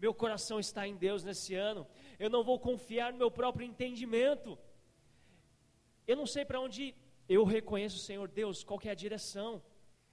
Meu 0.00 0.14
coração 0.14 0.58
está 0.58 0.88
em 0.88 0.96
Deus 0.96 1.22
nesse 1.22 1.54
ano. 1.54 1.86
Eu 2.18 2.30
não 2.30 2.42
vou 2.42 2.58
confiar 2.58 3.12
no 3.12 3.18
meu 3.18 3.30
próprio 3.30 3.66
entendimento. 3.66 4.58
Eu 6.06 6.16
não 6.16 6.26
sei 6.26 6.46
para 6.46 6.62
onde 6.62 6.94
eu 7.28 7.44
reconheço 7.44 7.96
o 7.98 8.06
Senhor 8.08 8.26
Deus, 8.26 8.64
qual 8.64 8.80
é 8.84 8.88
a 8.88 9.02
direção. 9.04 9.62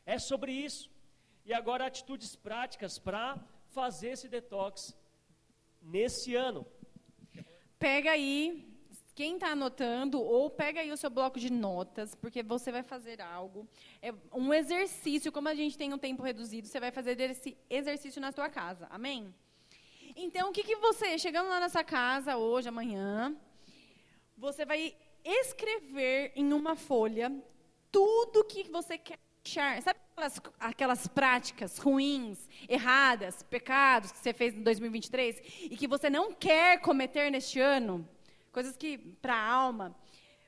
É 0.06 0.20
sobre 0.20 0.52
isso. 0.52 0.92
E 1.46 1.54
agora 1.54 1.86
atitudes 1.86 2.36
práticas 2.36 3.00
para 3.00 3.42
fazer 3.70 4.10
esse 4.10 4.28
detox 4.28 4.94
nesse 5.82 6.36
ano. 6.36 6.68
Pega 7.88 8.12
aí, 8.12 8.68
quem 9.20 9.34
está 9.34 9.50
anotando, 9.50 10.18
ou 10.22 10.50
pega 10.50 10.80
aí 10.80 10.94
o 10.94 10.96
seu 10.96 11.10
bloco 11.10 11.38
de 11.38 11.52
notas, 11.52 12.16
porque 12.16 12.42
você 12.42 12.72
vai 12.72 12.84
fazer 12.84 13.20
algo. 13.20 13.68
É 14.02 14.14
um 14.32 14.54
exercício, 14.54 15.30
como 15.30 15.50
a 15.50 15.54
gente 15.54 15.78
tem 15.78 15.94
um 15.94 15.98
tempo 15.98 16.24
reduzido, 16.24 16.70
você 16.70 16.80
vai 16.80 16.90
fazer 16.90 17.20
esse 17.20 17.58
exercício 17.70 18.22
na 18.22 18.32
sua 18.32 18.48
casa. 18.48 18.88
Amém? 18.90 19.36
Então, 20.16 20.50
o 20.50 20.54
que, 20.54 20.64
que 20.64 20.78
você, 20.78 21.20
chegando 21.20 21.50
lá 21.50 21.60
nessa 21.60 21.84
casa 21.84 22.38
hoje, 22.38 22.70
amanhã, 22.70 23.36
você 24.38 24.64
vai 24.64 24.96
escrever 25.22 26.32
em 26.34 26.54
uma 26.54 26.78
folha 26.78 27.30
tudo 27.92 28.46
que 28.46 28.64
você 28.70 28.98
quer 28.98 29.20
deixar. 29.44 29.82
Sabe 29.82 30.00
aquelas, 30.14 30.42
aquelas 30.58 31.08
práticas 31.08 31.78
ruins, 31.78 32.48
erradas, 32.70 33.44
pecados 33.44 34.14
que 34.14 34.20
você 34.20 34.32
fez 34.32 34.56
em 34.56 34.64
2023 34.64 35.42
e 35.64 35.76
que 35.76 35.90
você 35.90 36.10
não 36.10 36.32
quer 36.32 36.80
cometer 36.80 37.30
neste 37.30 37.60
ano? 37.60 38.08
Coisas 38.52 38.76
que, 38.76 38.98
para 38.98 39.36
a 39.36 39.52
alma, 39.52 39.96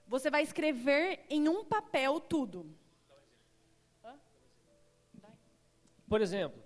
você 0.08 0.30
vai 0.30 0.44
escrever 0.44 1.26
em 1.30 1.48
um 1.48 1.64
papel 1.64 2.20
tudo. 2.20 2.66
Por 6.08 6.20
exemplo, 6.20 6.62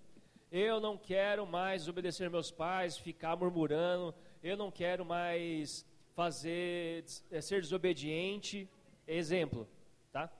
eu 0.52 0.80
não 0.80 0.98
quero 0.98 1.46
mais 1.46 1.88
obedecer 1.88 2.30
meus 2.30 2.50
pais, 2.50 2.98
ficar 2.98 3.36
murmurando, 3.36 4.16
eu 4.42 4.58
não 4.58 4.72
quero 4.72 5.06
mais 5.06 5.86
fazer, 6.16 7.06
é, 7.30 7.42
ser 7.42 7.62
desobediente. 7.62 8.68
Exemplo, 9.08 9.68
tá? 10.12 10.32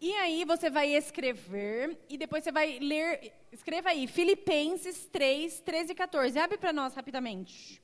E 0.00 0.12
aí 0.12 0.44
você 0.44 0.70
vai 0.70 0.94
escrever 0.94 1.98
e 2.08 2.16
depois 2.16 2.44
você 2.44 2.52
vai 2.52 2.78
ler, 2.78 3.32
escreva 3.50 3.88
aí, 3.88 4.06
Filipenses 4.06 5.06
3, 5.06 5.60
13 5.62 5.90
e 5.90 5.94
14. 5.94 6.38
Abre 6.38 6.58
para 6.58 6.72
nós 6.72 6.94
rapidamente. 6.94 7.82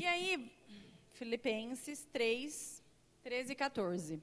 E 0.00 0.06
aí, 0.06 0.52
Filipenses 1.14 2.06
3, 2.12 2.84
13 3.20 3.52
e 3.52 3.56
14. 3.56 4.22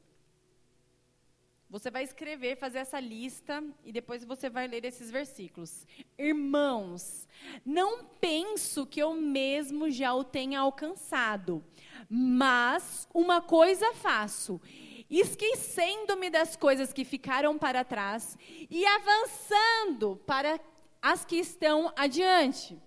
Você 1.70 1.92
vai 1.92 2.02
escrever, 2.06 2.56
fazer 2.56 2.78
essa 2.78 2.98
lista 2.98 3.62
e 3.84 3.92
depois 3.92 4.24
você 4.24 4.50
vai 4.50 4.70
ler 4.70 4.86
esses 4.86 5.12
versículos. 5.12 5.86
Irmãos, 6.18 7.28
não 7.66 8.06
penso 8.06 8.86
que 8.86 9.02
eu 9.02 9.14
mesmo 9.16 9.92
já 9.92 10.14
o 10.14 10.24
tenha 10.24 10.62
alcançado, 10.62 11.62
mas 12.10 13.06
uma 13.14 13.42
coisa 13.42 13.94
faço, 13.96 14.62
esquecendo-me 15.10 16.30
das 16.30 16.56
coisas 16.56 16.94
que 16.94 17.04
ficaram 17.04 17.58
para 17.58 17.84
trás 17.84 18.38
e 18.70 18.86
avançando 18.86 20.16
para 20.26 20.58
as 21.02 21.26
que 21.26 21.36
estão 21.36 21.92
adiante 21.98 22.80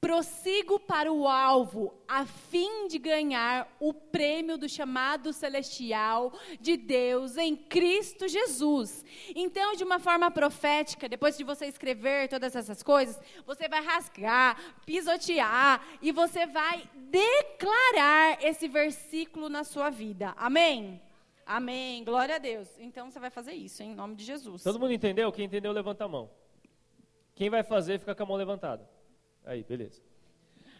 prossigo 0.00 0.78
para 0.78 1.12
o 1.12 1.26
alvo, 1.26 1.92
a 2.06 2.24
fim 2.24 2.86
de 2.86 2.98
ganhar 2.98 3.68
o 3.80 3.92
prêmio 3.92 4.56
do 4.56 4.68
chamado 4.68 5.32
celestial 5.32 6.32
de 6.60 6.76
Deus 6.76 7.36
em 7.36 7.56
Cristo 7.56 8.28
Jesus. 8.28 9.04
Então, 9.34 9.74
de 9.74 9.82
uma 9.82 9.98
forma 9.98 10.30
profética, 10.30 11.08
depois 11.08 11.36
de 11.36 11.42
você 11.42 11.66
escrever 11.66 12.28
todas 12.28 12.54
essas 12.54 12.82
coisas, 12.82 13.20
você 13.44 13.68
vai 13.68 13.82
rasgar, 13.82 14.56
pisotear 14.86 15.84
e 16.00 16.12
você 16.12 16.46
vai 16.46 16.88
declarar 16.94 18.42
esse 18.42 18.68
versículo 18.68 19.48
na 19.48 19.64
sua 19.64 19.90
vida. 19.90 20.32
Amém? 20.36 21.02
Amém. 21.44 22.04
Glória 22.04 22.36
a 22.36 22.38
Deus. 22.38 22.68
Então, 22.78 23.10
você 23.10 23.18
vai 23.18 23.30
fazer 23.30 23.52
isso 23.52 23.82
em 23.82 23.94
nome 23.94 24.14
de 24.14 24.24
Jesus. 24.24 24.62
Todo 24.62 24.78
mundo 24.78 24.92
entendeu? 24.92 25.32
Quem 25.32 25.46
entendeu, 25.46 25.72
levanta 25.72 26.04
a 26.04 26.08
mão. 26.08 26.30
Quem 27.34 27.50
vai 27.50 27.64
fazer, 27.64 27.98
fica 27.98 28.14
com 28.14 28.22
a 28.22 28.26
mão 28.26 28.36
levantada. 28.36 28.97
Aí, 29.48 29.64
beleza. 29.64 30.02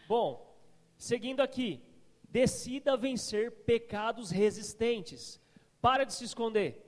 Bom, 0.07 0.55
seguindo 0.95 1.41
aqui. 1.41 1.81
Decida 2.29 2.95
vencer 2.95 3.51
pecados 3.51 4.29
resistentes. 4.29 5.41
Para 5.81 6.03
de 6.03 6.13
se 6.13 6.23
esconder. 6.23 6.85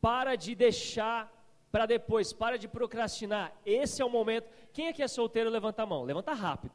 Para 0.00 0.34
de 0.34 0.56
deixar 0.56 1.32
para 1.70 1.86
depois. 1.86 2.32
Para 2.32 2.58
de 2.58 2.66
procrastinar. 2.66 3.56
Esse 3.64 4.02
é 4.02 4.04
o 4.04 4.10
momento. 4.10 4.48
Quem 4.72 4.88
aqui 4.88 5.00
é 5.00 5.06
solteiro, 5.06 5.48
levanta 5.48 5.84
a 5.84 5.86
mão. 5.86 6.02
Levanta 6.02 6.32
rápido. 6.32 6.74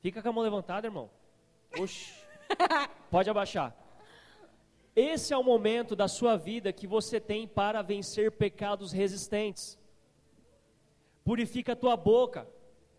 Fica 0.00 0.22
com 0.22 0.28
a 0.28 0.32
mão 0.32 0.44
levantada, 0.44 0.86
irmão. 0.86 1.10
Oxi. 1.76 2.14
Pode 3.10 3.28
abaixar. 3.28 3.76
Esse 4.94 5.34
é 5.34 5.36
o 5.36 5.42
momento 5.42 5.96
da 5.96 6.06
sua 6.06 6.36
vida 6.36 6.72
que 6.72 6.86
você 6.86 7.20
tem 7.20 7.48
para 7.48 7.82
vencer 7.82 8.30
pecados 8.30 8.92
resistentes 8.92 9.77
purifica 11.28 11.74
a 11.74 11.76
tua 11.76 11.94
boca, 11.94 12.48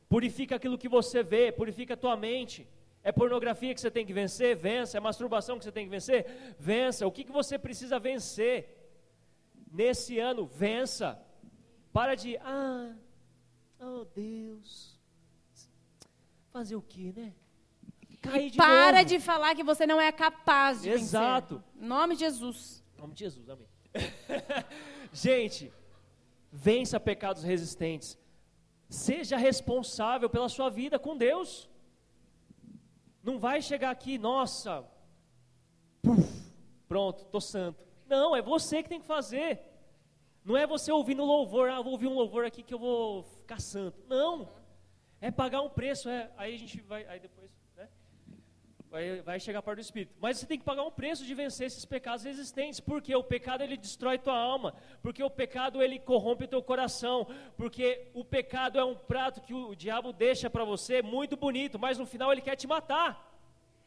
purifica 0.07 0.55
aquilo 0.57 0.77
que 0.77 0.87
você 0.87 1.23
vê, 1.23 1.51
purifica 1.51 1.95
a 1.95 1.97
tua 1.97 2.15
mente. 2.15 2.69
É 3.01 3.11
pornografia 3.11 3.73
que 3.73 3.81
você 3.81 3.89
tem 3.89 4.05
que 4.05 4.13
vencer? 4.13 4.55
Vença. 4.55 4.97
É 4.97 4.99
masturbação 4.99 5.57
que 5.57 5.63
você 5.63 5.71
tem 5.71 5.85
que 5.85 5.89
vencer? 5.89 6.27
Vença. 6.59 7.07
O 7.07 7.11
que, 7.11 7.23
que 7.23 7.31
você 7.31 7.57
precisa 7.57 7.97
vencer? 7.97 8.55
Nesse 9.71 10.19
ano, 10.19 10.45
vença. 10.45 11.19
Para 11.91 12.13
de, 12.13 12.37
ah, 12.37 12.93
oh 13.79 14.05
Deus, 14.05 14.99
fazer 16.53 16.75
o 16.75 16.83
que, 16.83 17.11
né? 17.11 17.33
Cair 18.21 18.51
de 18.51 18.57
para 18.57 18.91
novo. 18.91 19.05
de 19.05 19.19
falar 19.19 19.55
que 19.55 19.63
você 19.63 19.87
não 19.87 19.99
é 19.99 20.11
capaz 20.11 20.83
de 20.83 20.91
Exato. 20.91 21.55
vencer. 21.55 21.83
Em 21.83 21.87
nome 21.87 22.13
de 22.13 22.19
Jesus. 22.19 22.83
Nome 22.95 23.15
de 23.15 23.21
Jesus, 23.21 23.49
amém. 23.49 23.67
Gente, 25.11 25.73
vença 26.51 26.99
pecados 26.99 27.43
resistentes. 27.43 28.17
Seja 28.89 29.37
responsável 29.37 30.29
pela 30.29 30.49
sua 30.49 30.69
vida 30.69 30.97
com 30.97 31.17
Deus. 31.17 31.69
Não 33.23 33.37
vai 33.37 33.61
chegar 33.61 33.91
aqui, 33.91 34.17
nossa, 34.17 34.85
pronto, 36.87 37.25
tô 37.25 37.39
santo. 37.39 37.85
Não, 38.07 38.35
é 38.35 38.41
você 38.41 38.81
que 38.81 38.89
tem 38.89 38.99
que 38.99 39.05
fazer. 39.05 39.61
Não 40.43 40.57
é 40.57 40.65
você 40.65 40.91
ouvindo 40.91 41.23
louvor, 41.23 41.69
ah, 41.69 41.81
vou 41.81 41.91
ouvir 41.91 42.07
um 42.07 42.15
louvor 42.15 42.45
aqui 42.45 42.63
que 42.63 42.73
eu 42.73 42.79
vou 42.79 43.23
ficar 43.23 43.59
santo. 43.59 44.01
Não. 44.07 44.49
É 45.21 45.29
pagar 45.29 45.61
um 45.61 45.69
preço, 45.69 46.09
é, 46.09 46.31
aí 46.37 46.55
a 46.55 46.57
gente 46.57 46.81
vai, 46.81 47.05
aí 47.05 47.19
depois 47.19 47.51
vai, 48.89 49.21
vai 49.21 49.39
chegar 49.39 49.61
perto 49.61 49.77
do 49.77 49.81
Espírito. 49.81 50.15
Mas 50.19 50.37
você 50.37 50.45
tem 50.45 50.57
que 50.57 50.65
pagar 50.65 50.83
um 50.83 50.91
preço 50.91 51.25
de 51.25 51.33
vencer 51.33 51.67
esses 51.67 51.85
pecados 51.85 52.25
existentes, 52.25 52.79
porque 52.79 53.15
o 53.15 53.23
pecado 53.23 53.63
ele 53.63 53.77
destrói 53.77 54.17
tua 54.17 54.37
alma, 54.37 54.73
porque 55.01 55.23
o 55.23 55.29
pecado 55.29 55.81
ele 55.81 55.99
corrompe 55.99 56.47
teu 56.47 56.61
coração, 56.61 57.27
porque 57.55 58.07
o 58.13 58.23
pecado 58.23 58.79
é 58.79 58.83
um 58.83 58.95
prato 58.95 59.41
que 59.41 59.53
o 59.53 59.75
diabo 59.75 60.11
deixa 60.11 60.49
para 60.49 60.63
você 60.63 61.01
muito 61.01 61.37
bonito, 61.37 61.77
mas 61.77 61.97
no 61.97 62.05
final 62.05 62.31
ele 62.31 62.41
quer 62.41 62.55
te 62.55 62.67
matar. 62.67 63.27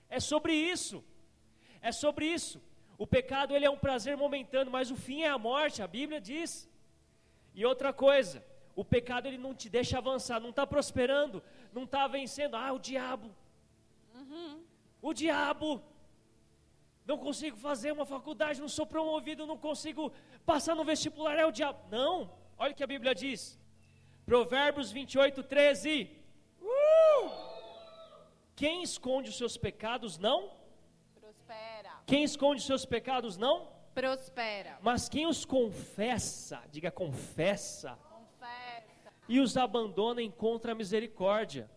É 0.09 0.20
sobre 0.20 0.55
isso. 0.55 1.05
É 1.80 1.90
sobre 1.90 2.26
isso. 2.26 2.62
O 2.96 3.07
pecado 3.07 3.57
ele 3.57 3.64
é 3.64 3.70
um 3.70 3.78
prazer 3.78 4.16
momentâneo, 4.16 4.70
mas 4.70 4.90
o 4.90 4.96
fim 4.96 5.22
é 5.22 5.28
a 5.28 5.38
morte, 5.38 5.82
a 5.82 5.88
Bíblia 5.88 6.20
diz. 6.20 6.70
E 7.55 7.64
outra 7.66 7.92
coisa, 7.92 8.44
o 8.76 8.84
pecado 8.84 9.26
ele 9.26 9.38
não 9.38 9.55
te 9.55 9.68
deixa 9.68 9.98
avançar, 9.98 10.40
não 10.40 10.50
está 10.50 10.66
prosperando, 10.66 11.42
não 11.72 11.84
está 11.84 12.07
vencendo. 12.07 12.55
Ah, 12.55 12.72
o 12.72 12.78
diabo. 12.78 13.34
Uhum. 14.14 14.61
O 15.03 15.12
diabo. 15.12 15.82
Não 17.05 17.18
consigo 17.18 17.57
fazer 17.57 17.90
uma 17.92 18.07
faculdade, 18.07 18.61
não 18.61 18.68
sou 18.68 18.86
promovido, 18.86 19.44
não 19.44 19.59
consigo 19.59 20.12
passar 20.46 20.76
no 20.76 20.84
vestibular, 20.84 21.36
é 21.36 21.44
o 21.44 21.50
diabo. 21.50 21.80
Não, 21.90 22.32
olha 22.57 22.72
o 22.72 22.74
que 22.76 22.84
a 22.84 22.86
Bíblia 22.86 23.12
diz. 23.12 23.59
Provérbios 24.24 24.92
28, 24.92 25.42
13. 25.42 26.09
Uh! 26.61 27.30
Quem 28.55 28.84
esconde 28.84 29.30
os 29.30 29.36
seus 29.36 29.57
pecados 29.57 30.16
não? 30.16 30.53
Prospera. 31.20 31.90
Quem 32.07 32.22
esconde 32.22 32.61
os 32.61 32.66
seus 32.66 32.84
pecados 32.84 33.36
não? 33.36 33.72
prospera. 33.94 34.78
Mas 34.80 35.09
quem 35.09 35.26
os 35.26 35.44
confessa, 35.44 36.62
diga 36.70 36.90
confessa, 36.90 37.98
Confessa. 38.11 39.12
e 39.28 39.38
os 39.38 39.57
abandona 39.57 40.22
encontra 40.22 40.74
misericórdia. 40.74 41.70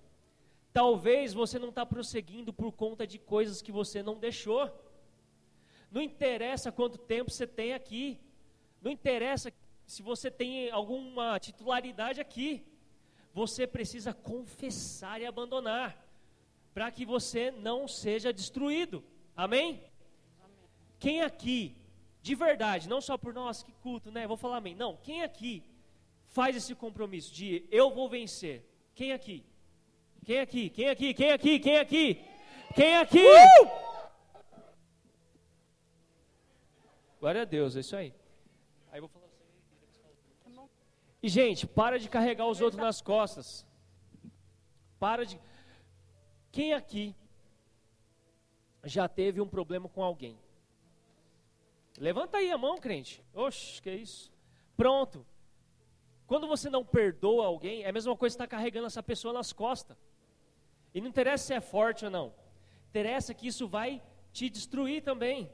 Talvez 0.75 1.33
você 1.33 1.57
não 1.57 1.69
está 1.69 1.85
prosseguindo 1.85 2.51
por 2.51 2.69
conta 2.73 3.07
de 3.07 3.17
coisas 3.17 3.61
que 3.61 3.71
você 3.71 4.03
não 4.03 4.19
deixou. 4.19 4.69
Não 5.89 6.01
interessa 6.01 6.69
quanto 6.69 6.97
tempo 6.97 7.31
você 7.31 7.47
tem 7.47 7.73
aqui. 7.73 8.19
Não 8.81 8.91
interessa 8.91 9.53
se 9.85 10.01
você 10.03 10.29
tem 10.29 10.69
alguma 10.69 11.39
titularidade 11.39 12.19
aqui. 12.19 12.61
Você 13.33 13.65
precisa 13.65 14.13
confessar 14.13 15.21
e 15.21 15.25
abandonar 15.25 16.05
para 16.73 16.91
que 16.91 17.05
você 17.05 17.51
não 17.51 17.87
seja 17.87 18.33
destruído. 18.33 19.01
Amém? 19.33 19.81
Quem 20.99 21.21
aqui, 21.21 21.73
de 22.21 22.35
verdade, 22.35 22.89
não 22.89 22.99
só 22.99 23.17
por 23.17 23.33
nós 23.33 23.63
que 23.63 23.71
culto, 23.75 24.11
né? 24.11 24.27
Vou 24.27 24.35
falar 24.35 24.57
amém. 24.57 24.75
Não, 24.75 24.97
quem 24.97 25.23
aqui 25.23 25.63
faz 26.25 26.53
esse 26.53 26.75
compromisso 26.75 27.33
de 27.33 27.65
eu 27.71 27.91
vou 27.91 28.09
vencer? 28.09 28.69
Quem 28.93 29.13
aqui? 29.13 29.41
Quem 30.25 30.39
aqui? 30.39 30.69
Quem 30.71 30.89
aqui? 30.89 31.13
Quem 31.13 31.31
aqui? 31.31 31.59
Quem 31.59 31.77
aqui? 31.77 32.25
Quem 32.73 32.97
aqui? 32.97 33.27
Glória 37.19 37.43
a 37.43 37.45
Deus, 37.45 37.75
é 37.75 37.81
isso 37.81 37.95
aí. 37.95 38.11
Aí 38.91 38.97
eu 38.97 39.01
vou 39.01 39.09
falar 39.09 39.27
assim. 39.27 39.35
E 41.21 41.29
gente, 41.29 41.67
para 41.67 41.99
de 41.99 42.09
carregar 42.09 42.47
os 42.47 42.59
outros 42.59 42.81
nas 42.81 43.01
costas. 43.01 43.67
Para 44.99 45.27
de. 45.27 45.39
Quem 46.51 46.73
aqui 46.73 47.15
já 48.83 49.07
teve 49.07 49.39
um 49.39 49.47
problema 49.47 49.87
com 49.87 50.03
alguém? 50.03 50.39
Levanta 51.99 52.37
aí 52.37 52.51
a 52.51 52.57
mão, 52.57 52.79
crente. 52.79 53.23
Oxe, 53.31 53.79
que 53.79 53.91
isso? 53.91 54.33
Pronto. 54.75 55.23
Quando 56.25 56.47
você 56.47 56.67
não 56.67 56.83
perdoa 56.83 57.45
alguém, 57.45 57.83
é 57.83 57.89
a 57.89 57.93
mesma 57.93 58.17
coisa 58.17 58.35
que 58.35 58.43
estar 58.43 58.57
carregando 58.57 58.87
essa 58.87 59.03
pessoa 59.03 59.31
nas 59.31 59.53
costas. 59.53 59.95
E 60.95 61.01
não 61.01 61.09
interessa 61.09 61.47
se 61.47 61.53
é 61.53 61.59
forte 61.59 62.05
ou 62.05 62.09
não. 62.09 62.33
Interessa 62.89 63.33
que 63.33 63.45
isso 63.45 63.67
vai 63.67 64.01
te 64.31 64.49
destruir 64.49 65.03
também. 65.03 65.51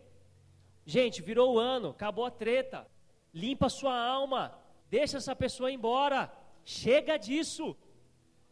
Gente, 0.85 1.19
virou 1.19 1.55
o 1.55 1.59
ano, 1.59 1.89
acabou 1.89 2.25
a 2.25 2.31
treta. 2.31 2.87
Limpa 3.33 3.65
a 3.65 3.69
sua 3.69 3.99
alma. 3.99 4.55
Deixa 4.87 5.17
essa 5.17 5.35
pessoa 5.35 5.71
embora. 5.71 6.31
Chega 6.63 7.17
disso. 7.17 7.75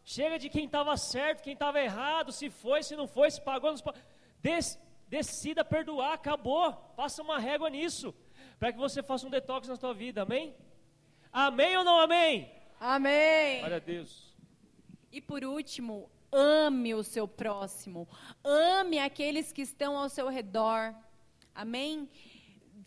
Chega 0.02 0.36
de 0.36 0.48
quem 0.48 0.64
estava 0.64 0.96
certo, 0.96 1.44
quem 1.44 1.52
estava 1.52 1.80
errado, 1.80 2.32
se 2.32 2.50
foi, 2.50 2.82
se 2.82 2.96
não 2.96 3.06
foi, 3.06 3.30
se 3.30 3.40
pagou, 3.40 3.70
não 3.70 3.76
se 3.76 3.84
pagou. 3.84 4.02
Des, 4.40 4.76
decida 5.06 5.64
perdoar, 5.64 6.14
acabou. 6.14 6.72
Passa 6.96 7.22
uma 7.22 7.38
régua 7.38 7.70
nisso. 7.70 8.12
Para 8.58 8.72
que 8.72 8.78
você 8.78 9.00
faça 9.00 9.24
um 9.28 9.30
detox 9.30 9.68
na 9.68 9.76
sua 9.76 9.94
vida, 9.94 10.22
amém? 10.22 10.56
Amém 11.32 11.76
ou 11.76 11.84
não 11.84 12.00
amém? 12.00 12.50
Amém. 12.80 13.60
Glória 13.60 13.76
a 13.76 13.80
Deus. 13.80 14.34
E 15.12 15.20
por 15.20 15.44
último, 15.44 16.10
ame 16.32 16.94
o 16.94 17.02
seu 17.02 17.26
próximo. 17.26 18.08
Ame 18.44 18.98
aqueles 18.98 19.52
que 19.52 19.62
estão 19.62 19.96
ao 19.96 20.08
seu 20.08 20.28
redor. 20.28 20.94
Amém? 21.54 22.08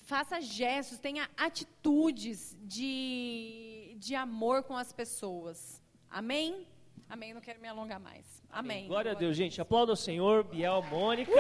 Faça 0.06 0.42
gestos, 0.42 0.98
tenha 0.98 1.30
atitudes 1.38 2.58
de, 2.62 3.96
de 3.98 4.16
amor 4.16 4.64
com 4.64 4.76
as 4.76 4.92
pessoas. 4.92 5.82
Amém? 6.10 6.68
Amém. 7.10 7.34
Não 7.34 7.42
quero 7.42 7.60
me 7.62 7.68
alongar 7.68 8.00
mais. 8.00 8.44
Amém. 8.50 8.88
Glória 8.88 9.12
a 9.12 9.16
Deus, 9.16 9.36
gente. 9.36 9.62
Aplauda 9.62 9.94
o 9.94 9.96
Senhor, 9.96 10.44
Biel, 10.44 10.84
Mônica. 10.84 11.32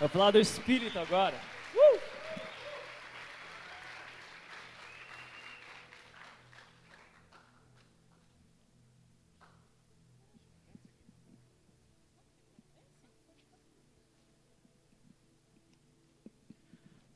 Aplauda 0.00 0.38
o 0.38 0.40
Espírito 0.40 0.98
agora. 0.98 1.34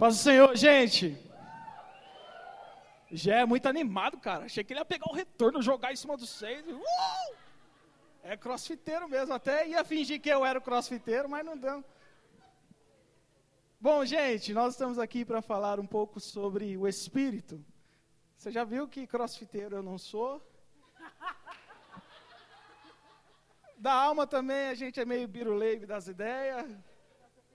Paz 0.05 0.17
do 0.17 0.23
Senhor, 0.23 0.55
gente. 0.55 1.19
Já 3.11 3.37
é 3.37 3.47
muito 3.47 3.67
animado, 3.67 4.19
cara. 4.19 4.45
Achei 4.45 4.63
que 4.63 4.75
ele 4.75 4.81
ia 4.81 4.85
pegar 4.85 5.11
o 5.11 5.15
retorno, 5.15 5.63
jogar 5.63 5.95
em 5.95 5.97
cima 5.97 6.15
dos 6.15 6.29
seis. 6.29 6.63
Uh! 6.67 7.35
É 8.23 8.37
crossfiteiro 8.37 9.09
mesmo. 9.09 9.33
Até 9.33 9.67
ia 9.67 9.83
fingir 9.83 10.21
que 10.21 10.29
eu 10.29 10.45
era 10.45 10.59
o 10.59 10.63
crossfiteiro, 10.63 11.27
mas 11.27 11.43
não 11.43 11.57
deu. 11.57 11.83
Bom, 13.81 14.05
gente, 14.05 14.53
nós 14.53 14.75
estamos 14.75 14.99
aqui 14.99 15.25
para 15.25 15.41
falar 15.41 15.81
um 15.81 15.87
pouco 15.87 16.21
sobre 16.21 16.77
o 16.77 16.87
espírito. 16.87 17.65
Você 18.37 18.51
já 18.51 18.63
viu 18.63 18.87
que 18.87 19.07
crossfiteiro 19.07 19.77
eu 19.77 19.83
não 19.83 19.97
sou? 19.97 20.47
Da 23.79 23.95
alma 23.95 24.27
também 24.27 24.69
a 24.69 24.75
gente 24.75 25.01
é 25.01 25.07
meio 25.07 25.27
biruleibe 25.27 25.87
das 25.87 26.09
ideias. 26.09 26.71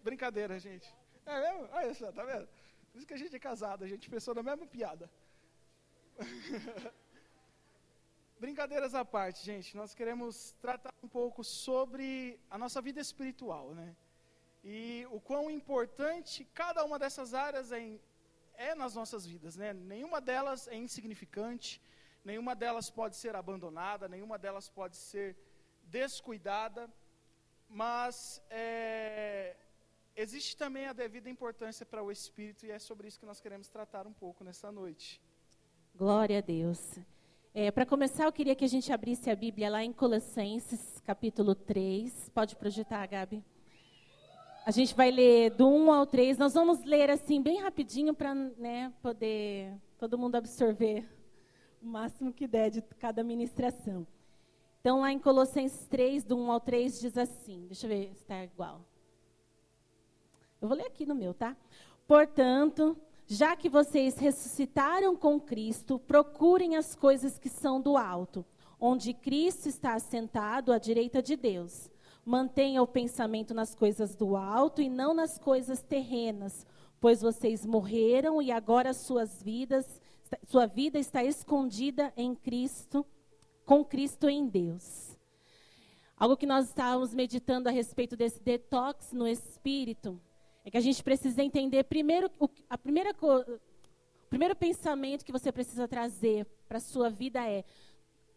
Brincadeira, 0.04 0.58
gente. 0.58 0.99
É 1.34 1.40
mesmo? 1.46 1.70
Olha 1.72 1.94
só, 1.94 2.12
tá 2.12 2.24
vendo? 2.24 2.48
Por 2.92 2.98
isso 2.98 3.08
que 3.10 3.14
a 3.14 3.22
gente 3.24 3.36
é 3.36 3.40
casado, 3.40 3.84
a 3.84 3.88
gente 3.88 4.10
pensou 4.10 4.34
na 4.34 4.42
mesma 4.42 4.66
piada. 4.66 5.08
Brincadeiras 8.40 8.96
à 8.96 9.04
parte, 9.06 9.46
gente, 9.46 9.78
nós 9.78 9.94
queremos 9.94 10.56
tratar 10.60 10.92
um 11.04 11.08
pouco 11.08 11.44
sobre 11.44 12.40
a 12.50 12.58
nossa 12.58 12.82
vida 12.82 13.00
espiritual, 13.00 13.76
né? 13.76 13.96
E 14.64 15.06
o 15.12 15.20
quão 15.22 15.52
importante 15.52 16.46
cada 16.62 16.84
uma 16.84 16.98
dessas 16.98 17.36
áreas 17.36 17.72
é, 17.72 17.80
em, 17.80 18.02
é 18.56 18.74
nas 18.74 18.96
nossas 18.96 19.24
vidas, 19.32 19.56
né? 19.56 19.72
Nenhuma 19.72 20.20
delas 20.20 20.68
é 20.68 20.76
insignificante, 20.76 21.80
nenhuma 22.26 22.56
delas 22.56 22.90
pode 22.90 23.16
ser 23.16 23.36
abandonada, 23.36 24.08
nenhuma 24.08 24.40
delas 24.40 24.68
pode 24.68 24.98
ser 24.98 25.38
descuidada, 25.84 26.90
mas 27.70 28.42
é, 28.50 29.56
existe 30.20 30.58
também 30.58 30.86
a 30.86 30.94
devida 30.94 31.30
importância 31.30 31.86
para 31.86 32.04
o 32.04 32.12
espírito 32.12 32.66
e 32.66 32.72
é 32.72 32.78
sobre 32.78 33.08
isso 33.08 33.20
que 33.20 33.26
nós 33.26 33.40
queremos 33.40 33.70
tratar 33.70 34.06
um 34.06 34.12
pouco 34.14 34.44
nessa 34.44 34.72
noite. 34.72 35.22
Glória 35.96 36.40
a 36.40 36.42
Deus. 36.42 37.00
É, 37.54 37.72
Para 37.72 37.86
começar, 37.86 38.26
eu 38.26 38.32
queria 38.32 38.56
que 38.56 38.66
a 38.66 38.68
gente 38.68 38.92
abrisse 38.92 39.30
a 39.30 39.36
Bíblia 39.36 39.70
lá 39.70 39.84
em 39.84 39.94
Colossenses, 39.94 41.02
capítulo 41.06 41.56
3. 41.56 42.30
Pode 42.30 42.56
projetar, 42.58 43.08
Gabi. 43.08 43.44
A 44.66 44.72
gente 44.72 44.94
vai 44.94 45.10
ler 45.10 45.52
do 45.52 45.68
1 45.68 45.92
ao 45.92 46.06
3. 46.06 46.38
Nós 46.38 46.54
vamos 46.54 46.84
ler 46.84 47.10
assim, 47.10 47.42
bem 47.42 47.62
rapidinho, 47.62 48.14
para 48.14 48.36
né, 48.36 48.94
poder 49.02 49.74
todo 49.98 50.18
mundo 50.18 50.36
absorver 50.36 51.10
o 51.82 51.88
máximo 51.88 52.34
que 52.34 52.46
der 52.46 52.70
de 52.70 52.82
cada 52.82 53.24
ministração. 53.24 54.06
Então, 54.82 55.02
lá 55.02 55.12
em 55.12 55.20
Colossenses 55.20 55.88
3, 55.88 56.24
do 56.26 56.38
1 56.38 56.52
ao 56.52 56.60
3, 56.60 57.00
diz 57.00 57.18
assim: 57.18 57.66
deixa 57.68 57.86
eu 57.86 57.90
ver 57.90 58.14
se 58.14 58.22
está 58.22 58.44
igual. 58.44 58.86
Eu 60.62 60.68
vou 60.68 60.78
ler 60.78 60.88
aqui 60.88 61.06
no 61.06 61.16
meu, 61.16 61.34
tá? 61.34 61.56
Portanto, 62.06 62.98
já 63.26 63.56
que 63.56 63.70
vocês 63.70 64.18
ressuscitaram 64.18 65.16
com 65.16 65.40
Cristo, 65.40 66.00
procurem 66.00 66.76
as 66.76 66.96
coisas 66.96 67.40
que 67.40 67.48
são 67.48 67.80
do 67.80 67.96
alto, 67.96 68.46
onde 68.78 69.14
Cristo 69.14 69.70
está 69.70 69.94
assentado 69.94 70.74
à 70.74 70.78
direita 70.78 71.22
de 71.22 71.38
Deus. 71.38 71.90
Mantenha 72.26 72.82
o 72.82 72.88
pensamento 72.88 73.54
nas 73.54 73.74
coisas 73.74 74.16
do 74.16 74.36
alto 74.36 74.82
e 74.82 74.90
não 74.90 75.14
nas 75.14 75.38
coisas 75.38 75.82
terrenas, 75.82 76.66
pois 77.00 77.22
vocês 77.22 77.66
morreram 77.66 78.42
e 78.42 78.52
agora 78.52 78.94
suas 78.94 79.42
vidas, 79.42 80.02
sua 80.46 80.66
vida 80.66 81.00
está 81.00 81.24
escondida 81.24 82.12
em 82.18 82.36
Cristo, 82.36 83.06
com 83.66 83.86
Cristo 83.86 84.28
em 84.28 84.46
Deus. 84.46 85.18
Algo 86.18 86.36
que 86.36 86.46
nós 86.46 86.68
estávamos 86.68 87.14
meditando 87.14 87.70
a 87.70 87.72
respeito 87.72 88.18
desse 88.18 88.44
detox 88.44 89.14
no 89.14 89.26
espírito 89.26 90.20
é 90.64 90.72
que 90.72 90.78
a 90.78 90.82
gente 90.82 91.04
precisa 91.04 91.44
entender 91.44 91.84
primeiro 91.84 92.30
o, 92.40 92.50
a 92.70 92.78
primeira 92.78 93.12
o 93.22 93.60
primeiro 94.30 94.56
pensamento 94.56 95.26
que 95.26 95.32
você 95.32 95.52
precisa 95.52 95.88
trazer 95.88 96.46
para 96.68 96.78
a 96.78 96.82
sua 96.82 97.10
vida 97.10 97.48
é 97.48 97.64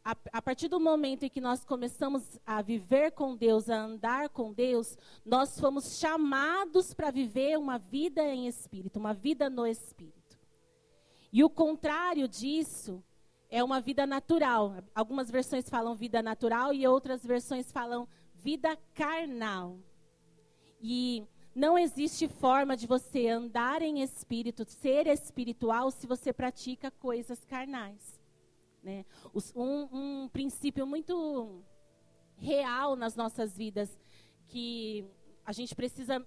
a, 0.05 0.16
a, 0.33 0.43
partir 0.43 0.68
do 0.68 0.81
momento 0.81 1.25
em 1.25 1.29
que 1.29 1.41
nós 1.41 1.64
começamos 1.64 2.41
a 2.45 2.61
viver 2.61 3.12
com 3.12 3.37
Deus, 3.37 3.70
a 3.70 3.85
andar 3.85 4.29
com 4.31 4.53
Deus, 4.53 4.99
nós 5.25 5.61
fomos 5.61 5.99
chamados 5.99 6.93
para 6.93 7.11
viver 7.11 7.57
uma 7.57 7.79
vida 7.79 8.23
em 8.23 8.49
espírito, 8.49 8.99
uma 8.99 9.14
vida 9.14 9.49
no 9.49 9.66
espírito. 9.66 10.39
E 11.33 11.45
o 11.45 11.51
contrário 11.51 12.27
disso 12.27 13.03
é 13.49 13.62
uma 13.62 13.81
vida 13.81 14.07
natural. 14.07 14.77
Algumas 14.95 15.31
versões 15.31 15.68
falam 15.68 15.95
vida 15.95 16.20
natural 16.20 16.75
e 16.75 16.87
outras 16.87 17.25
versões 17.25 17.70
falam 17.70 18.09
vida 18.35 18.77
carnal. 18.95 19.79
E 20.81 21.25
não 21.55 21.79
existe 21.79 22.29
forma 22.29 22.77
de 22.77 22.87
você 22.87 23.29
andar 23.29 23.83
em 23.83 24.03
espírito, 24.03 24.65
ser 24.65 25.07
espiritual, 25.07 25.91
se 25.91 26.07
você 26.07 26.33
pratica 26.33 26.91
coisas 26.91 27.45
carnais. 27.45 28.21
Né? 28.83 29.05
Um, 29.55 29.89
um 29.93 30.29
princípio 30.29 30.87
muito 30.87 31.63
real 32.37 32.97
nas 32.97 33.15
nossas 33.15 33.57
vidas 33.57 33.97
que 34.49 35.05
a 35.45 35.53
gente 35.53 35.75
precisa 35.75 36.27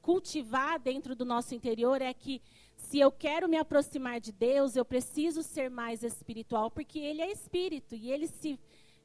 cultivar 0.00 0.78
dentro 0.78 1.14
do 1.14 1.24
nosso 1.24 1.54
interior 1.54 2.00
é 2.00 2.12
que 2.14 2.40
Se 2.76 2.98
eu 2.98 3.12
quero 3.12 3.46
me 3.46 3.58
aproximar 3.58 4.20
de 4.20 4.32
Deus, 4.32 4.74
eu 4.74 4.84
preciso 4.86 5.42
ser 5.42 5.70
mais 5.70 6.02
espiritual, 6.02 6.70
porque 6.70 6.98
Ele 6.98 7.20
é 7.20 7.30
espírito 7.30 7.94
e 7.94 8.10
Ele 8.10 8.26
se 8.26 8.58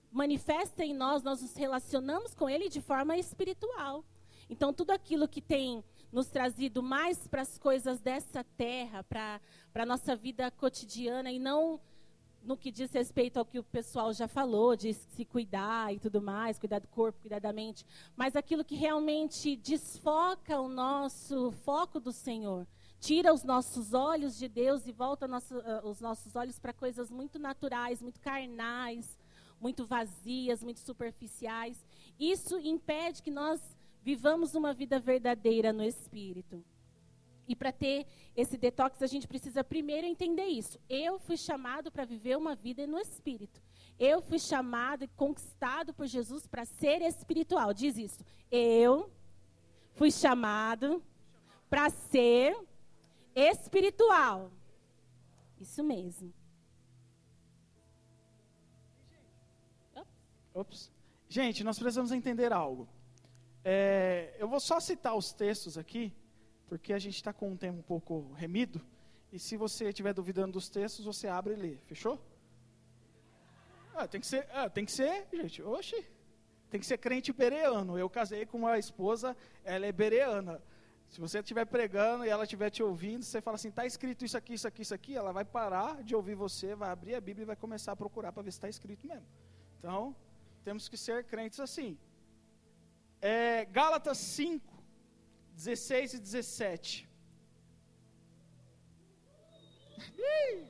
manifesta 0.10 0.84
em 0.86 0.94
nós, 0.94 1.22
nós 1.22 1.42
nos 1.42 1.56
relacionamos 1.56 2.34
com 2.34 2.50
Ele 2.50 2.70
de 2.70 2.80
forma 2.80 3.18
espiritual. 3.18 4.04
Então, 4.50 4.74
tudo 4.74 4.92
aquilo 4.92 5.28
que 5.28 5.42
tem 5.42 5.84
nos 6.12 6.28
trazido 6.28 6.82
mais 6.82 7.28
para 7.28 7.42
as 7.42 7.58
coisas 7.58 8.00
dessa 8.00 8.44
terra, 8.44 9.04
para 9.04 9.42
a 9.74 9.86
nossa 9.86 10.16
vida 10.16 10.50
cotidiana 10.52 11.32
e 11.32 11.40
não 11.40 11.80
no 12.46 12.56
que 12.56 12.72
diz 12.72 12.92
respeito 12.92 13.38
ao 13.38 13.46
que 13.46 13.58
o 13.58 13.64
pessoal 13.64 14.14
já 14.14 14.28
falou, 14.28 14.76
de 14.76 14.94
se 14.94 15.26
cuidar 15.26 15.92
e 15.94 16.00
tudo 16.00 16.22
mais, 16.22 16.60
cuidar 16.60 16.80
do 16.80 16.88
corpo, 16.88 17.22
cuidar 17.22 17.40
da 17.40 17.52
mente, 17.52 17.84
mas 18.16 18.36
aquilo 18.36 18.64
que 18.64 18.76
realmente 18.76 19.56
desfoca 19.56 20.62
o 20.62 20.70
nosso 20.70 21.52
foco 21.52 22.00
do 22.00 22.12
Senhor, 22.12 22.68
tira 23.00 23.34
os 23.34 23.44
nossos 23.44 23.94
olhos 23.94 24.38
de 24.38 24.48
Deus 24.48 24.86
e 24.86 24.92
volta 24.92 25.28
nosso, 25.28 25.58
uh, 25.58 25.88
os 25.90 26.00
nossos 26.00 26.36
olhos 26.36 26.60
para 26.60 26.72
coisas 26.72 27.10
muito 27.10 27.40
naturais, 27.40 28.02
muito 28.02 28.20
carnais, 28.20 29.18
muito 29.60 29.86
vazias, 29.86 30.64
muito 30.64 30.80
superficiais. 30.80 31.84
Isso 32.20 32.60
impede 32.60 33.24
que 33.24 33.32
nós 33.32 33.75
vivamos 34.06 34.54
uma 34.54 34.72
vida 34.72 35.00
verdadeira 35.00 35.74
no 35.74 35.84
Espírito. 35.84 36.64
E 37.48 37.56
para 37.56 37.72
ter 37.72 38.06
esse 38.36 38.56
detox, 38.56 39.02
a 39.02 39.08
gente 39.08 39.28
precisa 39.28 39.64
primeiro 39.64 40.06
entender 40.06 40.46
isso. 40.46 40.80
Eu 40.88 41.18
fui 41.20 41.38
chamado 41.38 41.92
para 41.92 42.06
viver 42.06 42.38
uma 42.38 42.56
vida 42.56 42.86
no 42.86 43.00
espírito. 43.00 43.62
Eu 44.00 44.22
fui 44.22 44.40
chamado 44.40 45.04
e 45.04 45.08
conquistado 45.08 45.94
por 45.94 46.08
Jesus 46.08 46.48
para 46.48 46.66
ser 46.66 47.02
espiritual. 47.02 47.74
Diz 47.74 47.98
isso. 47.98 48.24
Eu 48.52 49.12
fui 49.94 50.12
chamado 50.12 51.04
para 51.70 51.90
ser 51.90 52.58
espiritual. 53.36 54.52
Isso 55.60 55.84
mesmo. 55.84 56.34
Ops. 60.54 60.92
Gente, 61.30 61.64
nós 61.64 61.78
precisamos 61.78 62.12
entender 62.12 62.52
algo. 62.52 62.88
É, 63.68 64.36
eu 64.38 64.48
vou 64.48 64.60
só 64.60 64.80
citar 64.80 65.16
os 65.16 65.34
textos 65.34 65.76
aqui 65.76 66.14
porque 66.68 66.94
a 66.94 67.00
gente 67.00 67.16
está 67.16 67.34
com 67.34 67.50
um 67.52 67.58
tempo 67.58 67.80
um 67.80 67.82
pouco 67.82 68.32
remido. 68.34 68.80
E 69.32 69.40
se 69.40 69.58
você 69.58 69.90
estiver 69.90 70.14
duvidando 70.14 70.54
dos 70.54 70.70
textos, 70.70 71.04
você 71.04 71.28
abre 71.28 71.54
e 71.54 71.58
lê. 71.58 71.78
Fechou? 71.88 72.20
Ah, 73.96 74.08
tem 74.08 74.22
que 74.22 74.28
ser, 74.28 74.48
ah, 74.52 74.70
tem 74.70 74.86
que 74.86 74.92
ser, 74.92 75.28
gente, 75.34 75.64
oxe, 75.64 76.06
tem 76.70 76.80
que 76.80 76.86
ser 76.86 77.00
crente 77.00 77.34
bereano. 77.34 77.98
Eu 77.98 78.08
casei 78.08 78.46
com 78.46 78.60
uma 78.60 78.78
esposa, 78.78 79.36
ela 79.64 79.86
é 79.88 79.92
bereana. 79.92 80.62
Se 81.10 81.20
você 81.20 81.40
estiver 81.40 81.66
pregando 81.66 82.24
e 82.24 82.30
ela 82.30 82.44
estiver 82.44 82.70
te 82.70 82.84
ouvindo, 82.84 83.24
você 83.24 83.42
fala 83.42 83.56
assim, 83.56 83.70
está 83.70 83.86
escrito 83.86 84.26
isso 84.26 84.38
aqui, 84.38 84.54
isso 84.54 84.68
aqui, 84.68 84.82
isso 84.82 84.94
aqui, 84.94 85.16
ela 85.16 85.32
vai 85.32 85.46
parar 85.46 86.04
de 86.04 86.16
ouvir 86.16 86.36
você, 86.36 86.76
vai 86.76 86.90
abrir 86.90 87.16
a 87.16 87.22
Bíblia 87.22 87.44
e 87.44 87.46
vai 87.46 87.56
começar 87.56 87.94
a 87.94 87.96
procurar 87.96 88.32
para 88.32 88.44
ver 88.44 88.52
se 88.52 88.58
está 88.58 88.70
escrito 88.70 89.08
mesmo. 89.08 89.26
Então, 89.80 90.16
temos 90.64 90.88
que 90.88 90.98
ser 90.98 91.24
crentes 91.24 91.60
assim. 91.60 91.98
É, 93.28 93.66
Gálatas 93.66 94.20
5, 94.20 94.72
16 95.56 96.14
e 96.14 96.20
17. 96.20 97.10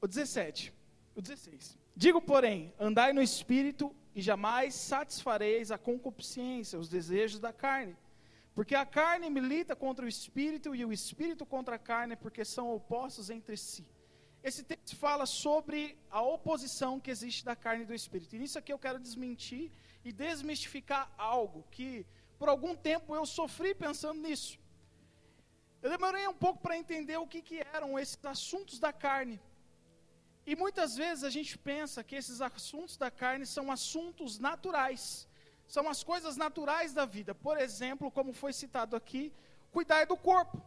o 0.00 0.06
17, 0.06 0.72
o 1.16 1.20
16. 1.20 1.76
Digo, 1.96 2.22
porém, 2.22 2.72
andai 2.78 3.12
no 3.12 3.20
espírito 3.20 3.92
e 4.14 4.22
jamais 4.22 4.76
satisfareis 4.76 5.72
a 5.72 5.78
concupiscência, 5.78 6.78
os 6.78 6.88
desejos 6.88 7.40
da 7.40 7.52
carne. 7.52 7.96
Porque 8.54 8.76
a 8.76 8.86
carne 8.86 9.28
milita 9.28 9.74
contra 9.74 10.06
o 10.06 10.08
espírito 10.08 10.76
e 10.76 10.84
o 10.84 10.92
espírito 10.92 11.44
contra 11.44 11.74
a 11.74 11.78
carne, 11.78 12.14
porque 12.14 12.44
são 12.44 12.72
opostos 12.72 13.30
entre 13.30 13.56
si 13.56 13.84
esse 14.42 14.62
texto 14.62 14.96
fala 14.96 15.26
sobre 15.26 15.98
a 16.10 16.22
oposição 16.22 16.98
que 16.98 17.10
existe 17.10 17.44
da 17.44 17.54
carne 17.54 17.82
e 17.82 17.86
do 17.86 17.94
espírito. 17.94 18.34
E 18.34 18.38
nisso 18.38 18.58
aqui 18.58 18.72
eu 18.72 18.78
quero 18.78 18.98
desmentir 18.98 19.70
e 20.04 20.12
desmistificar 20.12 21.12
algo 21.18 21.64
que 21.70 22.06
por 22.38 22.48
algum 22.48 22.74
tempo 22.74 23.14
eu 23.14 23.26
sofri 23.26 23.74
pensando 23.74 24.20
nisso. 24.20 24.58
Eu 25.82 25.90
demorei 25.90 26.26
um 26.26 26.34
pouco 26.34 26.60
para 26.60 26.76
entender 26.76 27.18
o 27.18 27.26
que, 27.26 27.42
que 27.42 27.60
eram 27.72 27.98
esses 27.98 28.18
assuntos 28.24 28.78
da 28.78 28.92
carne. 28.92 29.38
E 30.46 30.56
muitas 30.56 30.96
vezes 30.96 31.22
a 31.22 31.30
gente 31.30 31.56
pensa 31.58 32.02
que 32.02 32.16
esses 32.16 32.40
assuntos 32.40 32.96
da 32.96 33.10
carne 33.10 33.44
são 33.44 33.70
assuntos 33.70 34.38
naturais, 34.38 35.28
são 35.68 35.88
as 35.88 36.02
coisas 36.02 36.36
naturais 36.36 36.94
da 36.94 37.04
vida. 37.04 37.34
Por 37.34 37.58
exemplo, 37.58 38.10
como 38.10 38.32
foi 38.32 38.52
citado 38.52 38.96
aqui, 38.96 39.32
cuidar 39.70 40.06
do 40.06 40.16
corpo, 40.16 40.62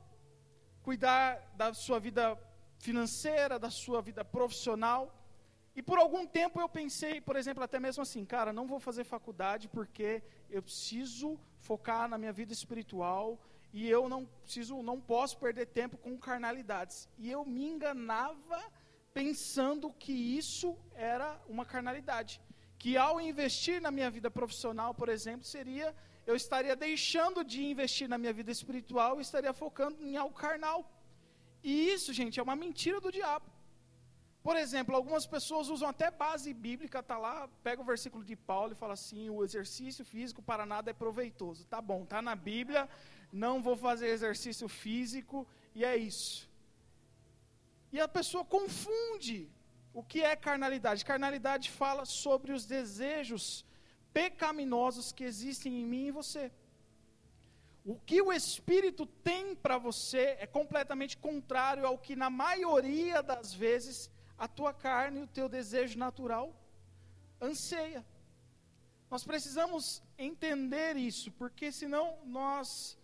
cuidar 0.84 1.40
da 1.56 1.74
sua 1.74 2.00
vida 2.00 2.38
financeira, 2.86 3.58
da 3.66 3.70
sua 3.70 4.00
vida 4.02 4.24
profissional. 4.38 5.02
E 5.78 5.82
por 5.82 5.98
algum 5.98 6.24
tempo 6.40 6.60
eu 6.60 6.70
pensei, 6.80 7.16
por 7.28 7.36
exemplo, 7.36 7.64
até 7.64 7.80
mesmo 7.80 8.04
assim, 8.04 8.24
cara, 8.36 8.52
não 8.58 8.68
vou 8.68 8.80
fazer 8.88 9.04
faculdade 9.16 9.68
porque 9.68 10.22
eu 10.50 10.62
preciso 10.62 11.40
focar 11.68 12.04
na 12.08 12.18
minha 12.18 12.34
vida 12.40 12.54
espiritual 12.60 13.28
e 13.72 13.90
eu 13.90 14.04
não 14.14 14.22
preciso, 14.44 14.84
não 14.84 15.00
posso 15.14 15.36
perder 15.46 15.68
tempo 15.68 15.98
com 15.98 16.16
carnalidades. 16.30 17.10
E 17.18 17.32
eu 17.36 17.44
me 17.56 17.66
enganava 17.74 18.60
pensando 19.14 19.92
que 20.04 20.16
isso 20.42 20.70
era 20.94 21.30
uma 21.48 21.66
carnalidade, 21.74 22.42
que 22.78 22.98
ao 22.98 23.22
investir 23.22 23.82
na 23.82 23.92
minha 23.92 24.10
vida 24.12 24.30
profissional, 24.30 24.94
por 24.94 25.10
exemplo, 25.10 25.46
seria 25.46 25.96
eu 26.26 26.36
estaria 26.36 26.76
deixando 26.76 27.44
de 27.44 27.60
investir 27.74 28.08
na 28.08 28.18
minha 28.18 28.34
vida 28.40 28.52
espiritual 28.58 29.12
e 29.18 29.22
estaria 29.22 29.54
focando 29.54 29.98
em 30.02 30.16
algo 30.16 30.36
carnal. 30.36 30.80
E 31.64 31.90
isso, 31.96 32.12
gente, 32.12 32.40
é 32.40 32.44
uma 32.44 32.56
mentira 32.56 33.00
do 33.00 33.12
diabo. 33.12 33.50
Por 34.48 34.58
exemplo, 34.58 34.94
algumas 34.94 35.26
pessoas 35.26 35.70
usam 35.70 35.88
até 35.88 36.12
base 36.12 36.54
bíblica, 36.54 37.02
tá 37.02 37.18
lá, 37.18 37.48
pega 37.64 37.82
o 37.82 37.86
versículo 37.86 38.24
de 38.26 38.36
Paulo 38.36 38.74
e 38.74 38.82
fala 38.84 38.94
assim: 39.00 39.30
o 39.30 39.42
exercício 39.42 40.04
físico 40.04 40.42
para 40.42 40.66
nada 40.66 40.92
é 40.92 41.02
proveitoso. 41.06 41.66
Tá 41.66 41.82
bom, 41.82 42.06
tá 42.06 42.22
na 42.22 42.36
Bíblia, 42.36 42.90
não 43.32 43.62
vou 43.62 43.78
fazer 43.78 44.08
exercício 44.08 44.68
físico 44.68 45.48
e 45.74 45.86
é 45.86 45.96
isso. 45.96 46.50
E 47.94 48.02
a 48.02 48.08
pessoa 48.08 48.44
confunde 48.44 49.38
o 49.94 50.04
que 50.04 50.22
é 50.22 50.36
carnalidade. 50.36 51.06
Carnalidade 51.06 51.70
fala 51.70 52.04
sobre 52.04 52.52
os 52.52 52.66
desejos 52.66 53.66
pecaminosos 54.12 55.12
que 55.12 55.24
existem 55.24 55.82
em 55.82 55.86
mim 55.86 56.08
e 56.08 56.12
você. 56.20 56.52
O 57.86 57.96
que 58.00 58.22
o 58.22 58.32
Espírito 58.32 59.06
tem 59.06 59.54
para 59.56 59.78
você 59.78 60.38
é 60.40 60.48
completamente 60.48 61.18
contrário 61.18 61.86
ao 61.86 61.98
que, 61.98 62.16
na 62.16 62.30
maioria 62.30 63.22
das 63.22 63.54
vezes, 63.54 64.10
a 64.38 64.48
tua 64.48 64.74
carne 64.74 65.20
e 65.20 65.24
o 65.24 65.28
teu 65.28 65.50
desejo 65.50 66.00
natural 66.00 66.56
anseia. 67.42 68.06
Nós 69.12 69.26
precisamos 69.26 70.02
entender 70.18 70.96
isso, 70.96 71.30
porque 71.34 71.72
senão 71.72 72.18
nós 72.26 72.98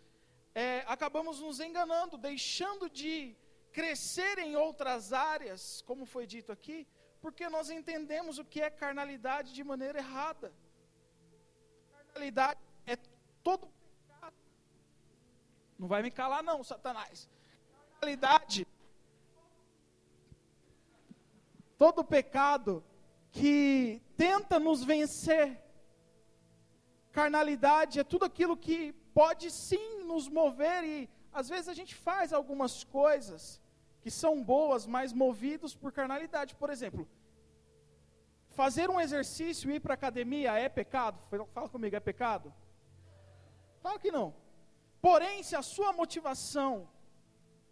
é, 0.56 0.84
acabamos 0.88 1.42
nos 1.42 1.60
enganando, 1.60 2.18
deixando 2.18 2.90
de 2.90 3.36
crescer 3.74 4.40
em 4.40 4.56
outras 4.56 5.12
áreas, 5.12 5.82
como 5.82 6.06
foi 6.06 6.26
dito 6.26 6.54
aqui, 6.54 6.88
porque 7.20 7.50
nós 7.50 7.70
entendemos 7.70 8.40
o 8.40 8.46
que 8.46 8.62
é 8.62 8.70
carnalidade 8.70 9.54
de 9.54 9.64
maneira 9.64 10.00
errada. 10.00 10.54
Carnalidade 12.08 12.60
é 12.88 12.96
todo 13.44 13.70
não 15.80 15.88
vai 15.88 16.02
me 16.04 16.12
calar, 16.12 16.44
não, 16.44 16.62
Satanás. 16.62 17.30
Carnalidade. 18.00 18.68
Todo 21.78 22.04
pecado 22.04 22.84
que 23.32 24.02
tenta 24.18 24.60
nos 24.60 24.84
vencer. 24.84 25.64
Carnalidade 27.14 28.00
é 28.00 28.04
tudo 28.04 28.26
aquilo 28.26 28.58
que 28.58 28.92
pode 29.14 29.50
sim 29.50 30.04
nos 30.04 30.28
mover 30.28 30.84
e 30.84 31.10
às 31.32 31.48
vezes 31.48 31.70
a 31.70 31.74
gente 31.74 31.96
faz 31.96 32.34
algumas 32.34 32.84
coisas 32.84 33.62
que 34.02 34.12
são 34.12 34.44
boas, 34.44 34.86
mas 34.86 35.14
movidos 35.14 35.74
por 35.74 35.94
carnalidade. 35.94 36.56
Por 36.56 36.70
exemplo, 36.70 37.08
fazer 38.50 38.90
um 38.90 39.00
exercício 39.00 39.72
e 39.72 39.76
ir 39.76 39.80
para 39.80 39.94
academia 39.94 40.60
é 40.60 40.68
pecado? 40.68 41.18
Fala 41.54 41.70
comigo, 41.70 41.96
é 41.96 42.00
pecado? 42.02 42.54
Claro 43.82 44.00
que 44.00 44.12
não. 44.12 44.34
Porém, 45.02 45.44
se 45.44 45.56
a 45.56 45.62
sua 45.62 45.94
motivação 45.94 46.90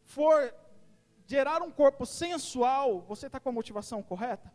for 0.03 0.53
gerar 1.25 1.61
um 1.61 1.71
corpo 1.71 2.05
sensual, 2.05 3.01
você 3.01 3.27
está 3.27 3.39
com 3.39 3.49
a 3.49 3.51
motivação 3.51 4.01
correta? 4.01 4.51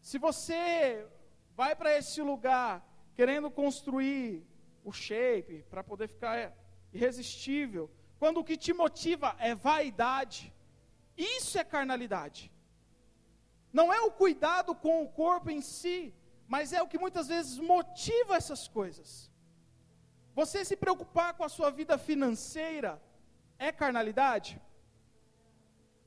Se 0.00 0.18
você 0.18 1.06
vai 1.54 1.76
para 1.76 1.96
esse 1.96 2.22
lugar 2.22 2.86
querendo 3.14 3.50
construir 3.50 4.46
o 4.84 4.90
shape 4.90 5.64
para 5.70 5.84
poder 5.84 6.08
ficar 6.08 6.52
irresistível, 6.92 7.90
quando 8.18 8.38
o 8.38 8.44
que 8.44 8.56
te 8.56 8.72
motiva 8.72 9.36
é 9.38 9.54
vaidade, 9.54 10.52
isso 11.16 11.58
é 11.58 11.64
carnalidade. 11.64 12.50
Não 13.72 13.92
é 13.92 14.00
o 14.00 14.10
cuidado 14.10 14.74
com 14.74 15.02
o 15.02 15.08
corpo 15.08 15.50
em 15.50 15.60
si, 15.60 16.14
mas 16.46 16.72
é 16.72 16.82
o 16.82 16.88
que 16.88 16.98
muitas 16.98 17.28
vezes 17.28 17.58
motiva 17.58 18.36
essas 18.36 18.68
coisas. 18.68 19.31
Você 20.34 20.64
se 20.64 20.76
preocupar 20.76 21.34
com 21.34 21.44
a 21.44 21.48
sua 21.48 21.70
vida 21.70 21.98
financeira 21.98 23.00
é 23.58 23.70
carnalidade? 23.70 24.60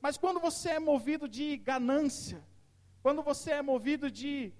Mas 0.02 0.18
quando 0.18 0.40
você 0.40 0.70
é 0.70 0.80
movido 0.80 1.28
de 1.28 1.58
ganância, 1.58 2.44
quando 3.04 3.22
você 3.22 3.52
é 3.52 3.62
movido 3.62 4.10
de, 4.10 4.52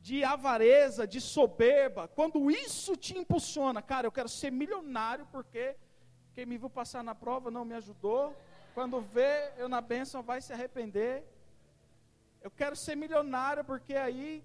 de 0.00 0.22
avareza, 0.24 1.06
de 1.06 1.20
soberba, 1.20 2.06
quando 2.08 2.50
isso 2.50 2.96
te 2.96 3.16
impulsiona, 3.18 3.82
cara, 3.82 4.06
eu 4.06 4.12
quero 4.12 4.28
ser 4.28 4.50
milionário 4.52 5.26
porque 5.32 5.76
quem 6.34 6.46
me 6.46 6.56
viu 6.56 6.70
passar 6.70 7.02
na 7.02 7.14
prova 7.14 7.50
não 7.50 7.64
me 7.64 7.74
ajudou, 7.74 8.36
quando 8.72 9.00
vê 9.00 9.52
eu 9.56 9.68
na 9.68 9.80
bênção 9.80 10.22
vai 10.22 10.40
se 10.40 10.52
arrepender. 10.52 11.24
Eu 12.40 12.50
quero 12.50 12.76
ser 12.76 12.94
milionário 12.96 13.64
porque 13.64 13.94
aí 13.96 14.44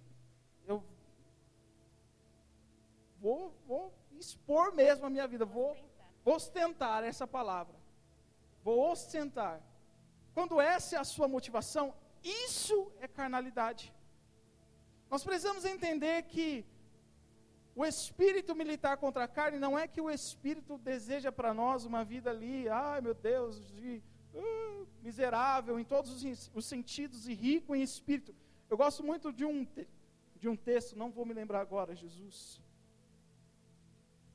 vou, 3.24 3.56
vou 3.66 3.84
expor 4.20 4.74
mesmo 4.74 5.06
a 5.06 5.10
minha 5.10 5.28
vida, 5.34 5.46
vou 5.46 5.78
ostentar 6.26 7.04
essa 7.06 7.26
palavra. 7.26 7.76
Vou 8.66 8.92
ostentar. 8.92 9.62
Quando 10.34 10.60
essa 10.60 10.96
é 10.98 11.00
a 11.00 11.06
sua 11.06 11.28
motivação, 11.28 11.94
isso 12.22 12.92
é 13.00 13.08
carnalidade. 13.08 13.94
Nós 15.10 15.24
precisamos 15.24 15.64
entender 15.64 16.24
que 16.24 16.66
o 17.76 17.86
espírito 17.86 18.56
militar 18.56 18.98
contra 18.98 19.24
a 19.24 19.28
carne 19.28 19.58
não 19.58 19.78
é 19.78 19.88
que 19.88 20.02
o 20.02 20.10
espírito 20.10 20.78
deseja 20.78 21.32
para 21.32 21.54
nós 21.54 21.86
uma 21.86 22.04
vida 22.04 22.30
ali, 22.30 22.70
ai 22.70 23.02
meu 23.02 23.14
Deus, 23.14 23.66
de, 23.74 24.02
uh, 24.34 24.88
miserável 25.02 25.80
em 25.80 25.84
todos 25.84 26.12
os, 26.12 26.52
os, 26.54 26.66
sentidos 26.66 27.28
e 27.28 27.34
rico 27.34 27.76
em 27.76 27.82
espírito. 27.82 28.34
Eu 28.70 28.78
gosto 28.78 29.04
muito 29.04 29.32
de 29.32 29.46
um, 29.46 29.68
de 30.40 30.48
um 30.48 30.56
texto, 30.56 30.98
não 30.98 31.10
vou 31.10 31.26
me 31.26 31.34
lembrar 31.34 31.62
agora, 31.62 31.96
Jesus. 31.96 32.63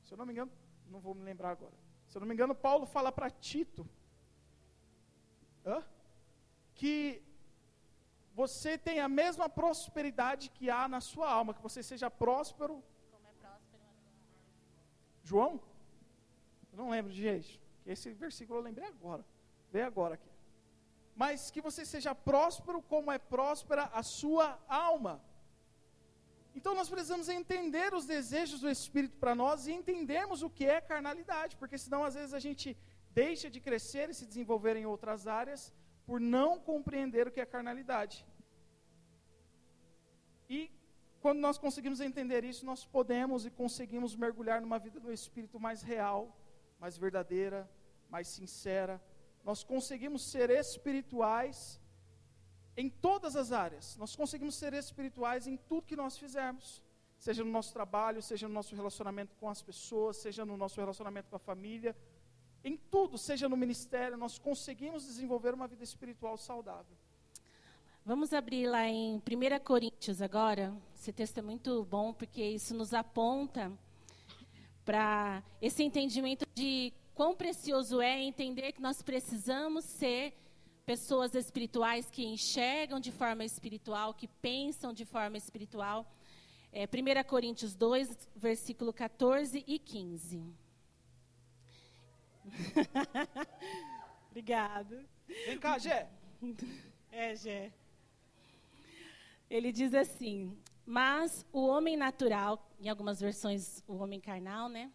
Se 0.09 0.15
eu 0.15 0.17
não 0.17 0.25
me 0.25 0.33
engano, 0.33 0.51
não 0.87 0.99
vou 0.99 1.13
me 1.13 1.23
lembrar 1.23 1.51
agora. 1.51 1.77
Se 2.07 2.17
eu 2.17 2.19
não 2.19 2.27
me 2.27 2.33
engano, 2.33 2.55
Paulo 2.55 2.87
fala 2.87 3.11
para 3.11 3.29
Tito 3.29 3.87
hã? 5.63 5.83
que 6.73 7.21
você 8.33 8.75
tem 8.75 8.99
a 8.99 9.07
mesma 9.07 9.47
prosperidade 9.47 10.49
que 10.49 10.67
há 10.67 10.87
na 10.87 10.99
sua 10.99 11.29
alma, 11.29 11.53
que 11.53 11.61
você 11.61 11.83
seja 11.83 12.09
próspero. 12.09 12.83
Como 13.11 13.27
é 13.27 13.33
próspero 13.33 13.83
João? 15.23 15.61
Eu 16.71 16.77
não 16.79 16.89
lembro 16.89 17.13
de 17.13 17.21
jeito. 17.21 17.59
Esse 17.85 18.11
versículo 18.11 18.57
eu 18.57 18.63
lembrei 18.63 18.87
agora. 18.87 19.23
Vem 19.71 19.83
agora 19.83 20.15
aqui. 20.15 20.31
Mas 21.15 21.51
que 21.51 21.61
você 21.61 21.85
seja 21.85 22.15
próspero 22.15 22.81
como 22.81 23.11
é 23.11 23.19
próspera 23.19 23.83
a 23.93 24.01
sua 24.01 24.57
alma. 24.67 25.21
Então 26.59 26.75
nós 26.79 26.89
precisamos 26.93 27.27
entender 27.29 27.89
os 27.97 28.05
desejos 28.13 28.59
do 28.63 28.69
Espírito 28.69 29.15
para 29.21 29.33
nós 29.41 29.65
e 29.65 29.71
entendermos 29.71 30.39
o 30.43 30.49
que 30.49 30.65
é 30.65 30.81
carnalidade, 30.81 31.55
porque 31.55 31.77
senão 31.83 32.01
às 32.07 32.15
vezes 32.19 32.33
a 32.33 32.41
gente 32.47 32.69
deixa 33.21 33.47
de 33.53 33.61
crescer 33.67 34.09
e 34.09 34.17
se 34.19 34.25
desenvolver 34.31 34.75
em 34.75 34.85
outras 34.93 35.21
áreas 35.25 35.61
por 36.05 36.19
não 36.19 36.59
compreender 36.59 37.25
o 37.25 37.31
que 37.31 37.39
é 37.39 37.45
carnalidade. 37.45 38.17
E 40.49 40.59
quando 41.21 41.39
nós 41.39 41.57
conseguimos 41.57 42.01
entender 42.01 42.43
isso, 42.43 42.65
nós 42.65 42.83
podemos 42.83 43.45
e 43.45 43.51
conseguimos 43.61 44.13
mergulhar 44.25 44.59
numa 44.59 44.79
vida 44.85 44.99
do 44.99 45.13
Espírito 45.19 45.57
mais 45.61 45.81
real, 45.81 46.21
mais 46.77 46.97
verdadeira, 46.97 47.59
mais 48.09 48.27
sincera. 48.27 49.01
Nós 49.45 49.63
conseguimos 49.63 50.29
ser 50.29 50.49
espirituais 50.49 51.79
em 52.79 52.89
todas 52.89 53.35
as 53.35 53.51
áreas. 53.51 53.97
Nós 53.97 54.15
conseguimos 54.15 54.55
ser 54.55 54.73
espirituais 54.73 55.47
em 55.47 55.57
tudo 55.57 55.85
que 55.85 55.97
nós 55.97 56.17
fizermos. 56.17 56.81
Seja 57.17 57.43
no 57.43 57.51
nosso 57.51 57.73
trabalho, 57.73 58.21
seja 58.21 58.47
no 58.47 58.53
nosso 58.53 58.73
relacionamento 58.73 59.35
com 59.35 59.49
as 59.49 59.61
pessoas, 59.61 60.15
seja 60.15 60.45
no 60.45 60.55
nosso 60.55 60.79
relacionamento 60.79 61.29
com 61.29 61.35
a 61.35 61.39
família. 61.39 61.93
Em 62.63 62.77
tudo, 62.77 63.17
seja 63.17 63.49
no 63.49 63.57
ministério, 63.57 64.15
nós 64.17 64.39
conseguimos 64.39 65.05
desenvolver 65.05 65.53
uma 65.53 65.67
vida 65.67 65.83
espiritual 65.83 66.37
saudável. 66.37 66.95
Vamos 68.05 68.31
abrir 68.31 68.65
lá 68.65 68.87
em 68.87 69.17
1 69.17 69.21
Coríntios 69.61 70.21
agora. 70.21 70.73
Esse 70.95 71.11
texto 71.11 71.37
é 71.39 71.41
muito 71.41 71.83
bom 71.83 72.13
porque 72.13 72.41
isso 72.41 72.73
nos 72.73 72.93
aponta 72.93 73.77
para 74.85 75.43
esse 75.61 75.83
entendimento 75.83 76.47
de 76.55 76.93
quão 77.13 77.35
precioso 77.35 77.99
é 77.99 78.21
entender 78.21 78.71
que 78.71 78.81
nós 78.81 79.01
precisamos 79.01 79.83
ser 79.83 80.33
pessoas 80.89 81.35
espirituais 81.35 82.09
que 82.09 82.25
enxergam 82.25 82.99
de 82.99 83.11
forma 83.11 83.45
espiritual, 83.45 84.11
que 84.11 84.27
pensam 84.27 84.91
de 84.91 85.05
forma 85.05 85.37
espiritual. 85.37 86.03
É, 86.73 86.85
1 86.85 87.23
Coríntios 87.27 87.75
2, 87.75 88.27
versículo 88.35 88.91
14 88.91 89.63
e 89.67 89.77
15. 89.77 90.43
Obrigado. 94.31 95.05
Vem 95.45 95.59
cá, 95.59 95.77
Gé. 95.77 96.09
É, 97.11 97.35
Gé. 97.35 97.71
Ele 99.47 99.71
diz 99.71 99.93
assim: 99.93 100.57
Mas 100.87 101.45
o 101.53 101.67
homem 101.67 101.95
natural, 101.95 102.67
em 102.79 102.89
algumas 102.89 103.21
versões, 103.21 103.83
o 103.87 103.97
homem 103.97 104.19
carnal, 104.19 104.67
né? 104.67 104.91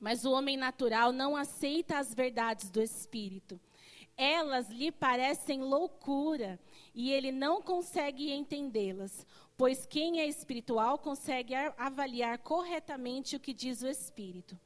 Mas 0.00 0.24
o 0.24 0.32
homem 0.32 0.56
natural 0.56 1.12
não 1.12 1.36
aceita 1.36 2.00
as 2.00 2.12
verdades 2.12 2.68
do 2.68 2.82
Espírito, 2.82 3.60
elas 4.18 4.68
lhe 4.68 4.90
parecem 4.90 5.62
loucura 5.62 6.58
e 6.92 7.12
ele 7.12 7.30
não 7.30 7.62
consegue 7.62 8.32
entendê-las, 8.32 9.24
pois 9.56 9.86
quem 9.86 10.20
é 10.20 10.26
espiritual 10.26 10.98
consegue 10.98 11.54
avaliar 11.54 12.38
corretamente 12.38 13.36
o 13.36 13.40
que 13.40 13.54
diz 13.54 13.80
o 13.82 13.88
Espírito. 13.88 14.58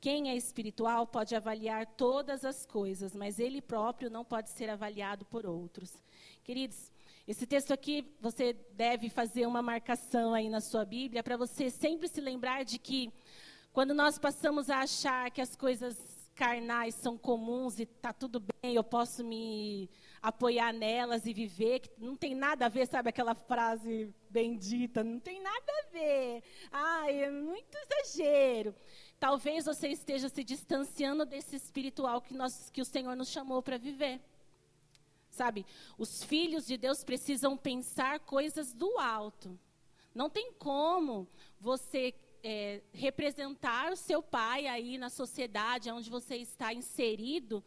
Quem 0.00 0.30
é 0.30 0.36
espiritual 0.36 1.06
pode 1.06 1.34
avaliar 1.34 1.86
todas 1.86 2.44
as 2.44 2.64
coisas, 2.64 3.16
mas 3.16 3.40
ele 3.40 3.60
próprio 3.60 4.10
não 4.10 4.24
pode 4.24 4.50
ser 4.50 4.70
avaliado 4.70 5.24
por 5.24 5.44
outros. 5.44 5.92
Queridos, 6.44 6.92
esse 7.26 7.46
texto 7.46 7.72
aqui 7.72 8.06
você 8.20 8.52
deve 8.74 9.08
fazer 9.08 9.44
uma 9.46 9.60
marcação 9.60 10.34
aí 10.34 10.48
na 10.48 10.60
sua 10.60 10.84
Bíblia 10.84 11.22
para 11.22 11.36
você 11.36 11.68
sempre 11.68 12.08
se 12.08 12.20
lembrar 12.20 12.64
de 12.64 12.78
que 12.78 13.12
quando 13.72 13.92
nós 13.92 14.18
passamos 14.18 14.70
a 14.70 14.80
achar 14.80 15.30
que 15.30 15.40
as 15.40 15.56
coisas 15.56 16.17
carnais 16.38 16.94
são 16.94 17.18
comuns 17.18 17.80
e 17.80 17.82
está 17.82 18.12
tudo 18.12 18.38
bem, 18.38 18.76
eu 18.76 18.84
posso 18.84 19.24
me 19.24 19.90
apoiar 20.22 20.72
nelas 20.72 21.26
e 21.26 21.32
viver, 21.34 21.80
que 21.80 21.90
não 21.98 22.14
tem 22.14 22.32
nada 22.32 22.66
a 22.66 22.68
ver, 22.68 22.86
sabe 22.86 23.08
aquela 23.08 23.34
frase 23.34 24.14
bendita, 24.30 25.02
não 25.02 25.18
tem 25.18 25.42
nada 25.42 25.72
a 25.80 25.90
ver. 25.90 26.44
Ai, 26.70 27.24
é 27.24 27.30
muito 27.30 27.76
exagero. 27.76 28.72
Talvez 29.18 29.64
você 29.64 29.88
esteja 29.88 30.28
se 30.28 30.44
distanciando 30.44 31.26
desse 31.26 31.56
espiritual 31.56 32.20
que, 32.20 32.34
nós, 32.34 32.70
que 32.70 32.80
o 32.80 32.84
Senhor 32.84 33.16
nos 33.16 33.30
chamou 33.30 33.60
para 33.60 33.76
viver. 33.76 34.20
Sabe, 35.28 35.66
os 35.98 36.22
filhos 36.22 36.64
de 36.66 36.76
Deus 36.76 37.02
precisam 37.02 37.56
pensar 37.56 38.20
coisas 38.20 38.72
do 38.72 38.96
alto. 38.96 39.58
Não 40.14 40.30
tem 40.30 40.52
como 40.52 41.26
você 41.60 42.14
é, 42.42 42.82
representar 42.92 43.92
o 43.92 43.96
seu 43.96 44.22
pai 44.22 44.66
aí 44.66 44.98
na 44.98 45.10
sociedade 45.10 45.90
onde 45.90 46.10
você 46.10 46.36
está 46.36 46.72
inserido, 46.72 47.64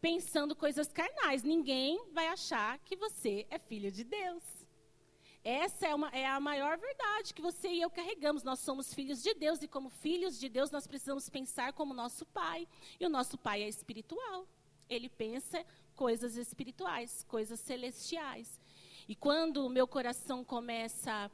pensando 0.00 0.54
coisas 0.54 0.92
carnais. 0.92 1.42
Ninguém 1.42 2.00
vai 2.12 2.28
achar 2.28 2.78
que 2.78 2.96
você 2.96 3.46
é 3.50 3.58
filho 3.58 3.90
de 3.90 4.04
Deus. 4.04 4.42
Essa 5.42 5.86
é, 5.86 5.94
uma, 5.94 6.08
é 6.08 6.26
a 6.26 6.40
maior 6.40 6.76
verdade 6.76 7.32
que 7.32 7.40
você 7.40 7.68
e 7.68 7.80
eu 7.80 7.88
carregamos. 7.88 8.42
Nós 8.42 8.58
somos 8.58 8.92
filhos 8.92 9.22
de 9.22 9.32
Deus 9.32 9.62
e, 9.62 9.68
como 9.68 9.88
filhos 9.88 10.40
de 10.40 10.48
Deus, 10.48 10.72
nós 10.72 10.88
precisamos 10.88 11.30
pensar 11.30 11.72
como 11.72 11.94
nosso 11.94 12.26
pai. 12.26 12.66
E 12.98 13.06
o 13.06 13.08
nosso 13.08 13.38
pai 13.38 13.62
é 13.62 13.68
espiritual. 13.68 14.48
Ele 14.90 15.08
pensa 15.08 15.64
coisas 15.94 16.36
espirituais, 16.36 17.24
coisas 17.28 17.60
celestiais. 17.60 18.60
E 19.08 19.14
quando 19.14 19.64
o 19.64 19.70
meu 19.70 19.86
coração 19.86 20.44
começa 20.44 21.12
a 21.12 21.30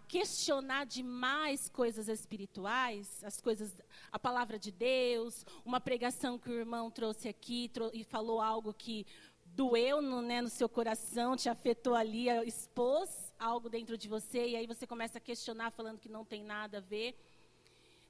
questionar 0.00 0.84
demais 0.84 1.68
coisas 1.68 2.08
espirituais, 2.08 3.22
as 3.24 3.40
coisas, 3.40 3.76
a 4.10 4.18
palavra 4.18 4.58
de 4.58 4.70
Deus, 4.70 5.44
uma 5.64 5.80
pregação 5.80 6.38
que 6.38 6.48
o 6.48 6.54
irmão 6.54 6.90
trouxe 6.90 7.28
aqui 7.28 7.70
e 7.92 8.04
falou 8.04 8.40
algo 8.40 8.72
que 8.72 9.06
doeu 9.44 10.00
no, 10.00 10.22
né, 10.22 10.40
no 10.40 10.48
seu 10.48 10.68
coração, 10.68 11.36
te 11.36 11.48
afetou 11.48 11.94
ali, 11.94 12.28
expôs 12.46 13.32
algo 13.38 13.68
dentro 13.68 13.98
de 13.98 14.08
você, 14.08 14.48
e 14.48 14.56
aí 14.56 14.66
você 14.66 14.86
começa 14.86 15.18
a 15.18 15.20
questionar 15.20 15.70
falando 15.70 15.98
que 15.98 16.08
não 16.08 16.24
tem 16.24 16.42
nada 16.44 16.78
a 16.78 16.80
ver. 16.80 17.14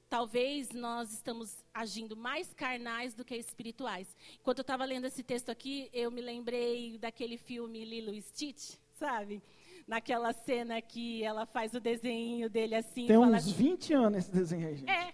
Talvez 0.09 0.69
nós 0.69 1.11
estamos 1.11 1.65
agindo 1.73 2.15
mais 2.15 2.53
carnais 2.53 3.15
do 3.15 3.25
que 3.25 3.35
espirituais. 3.35 4.15
Enquanto 4.39 4.59
eu 4.59 4.63
estava 4.63 4.85
lendo 4.85 5.05
esse 5.05 5.23
texto 5.23 5.49
aqui, 5.49 5.89
eu 5.91 6.11
me 6.11 6.21
lembrei 6.21 6.99
daquele 6.99 7.35
filme 7.35 7.83
Lilo 7.83 8.13
Stitch 8.21 8.75
sabe? 9.03 9.41
Naquela 9.85 10.31
cena 10.31 10.81
que 10.81 11.23
ela 11.23 11.45
faz 11.45 11.73
o 11.73 11.79
desenho 11.79 12.49
dele 12.49 12.75
assim. 12.75 13.05
Tem 13.05 13.17
uns 13.17 13.51
20 13.51 13.93
anos 13.93 14.19
esse 14.19 14.31
desenho 14.31 14.67
aí, 14.67 14.75
gente. 14.77 14.89
É, 14.89 15.13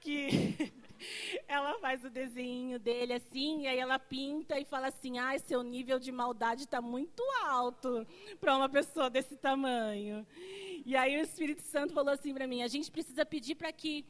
que 0.00 0.72
ela 1.48 1.78
faz 1.78 2.04
o 2.04 2.10
desenho 2.10 2.78
dele 2.78 3.14
assim, 3.14 3.62
e 3.62 3.66
aí 3.66 3.78
ela 3.78 3.98
pinta 3.98 4.58
e 4.58 4.64
fala 4.64 4.88
assim: 4.88 5.18
ah, 5.18 5.38
seu 5.38 5.62
nível 5.62 5.98
de 5.98 6.12
maldade 6.12 6.64
está 6.64 6.80
muito 6.80 7.22
alto 7.44 8.06
para 8.40 8.56
uma 8.56 8.68
pessoa 8.68 9.08
desse 9.08 9.36
tamanho. 9.36 10.26
E 10.84 10.96
aí 10.96 11.18
o 11.18 11.22
Espírito 11.22 11.62
Santo 11.62 11.94
falou 11.94 12.12
assim 12.12 12.34
para 12.34 12.46
mim: 12.46 12.62
a 12.62 12.68
gente 12.68 12.90
precisa 12.90 13.24
pedir 13.24 13.54
para 13.54 13.72
que 13.72 14.04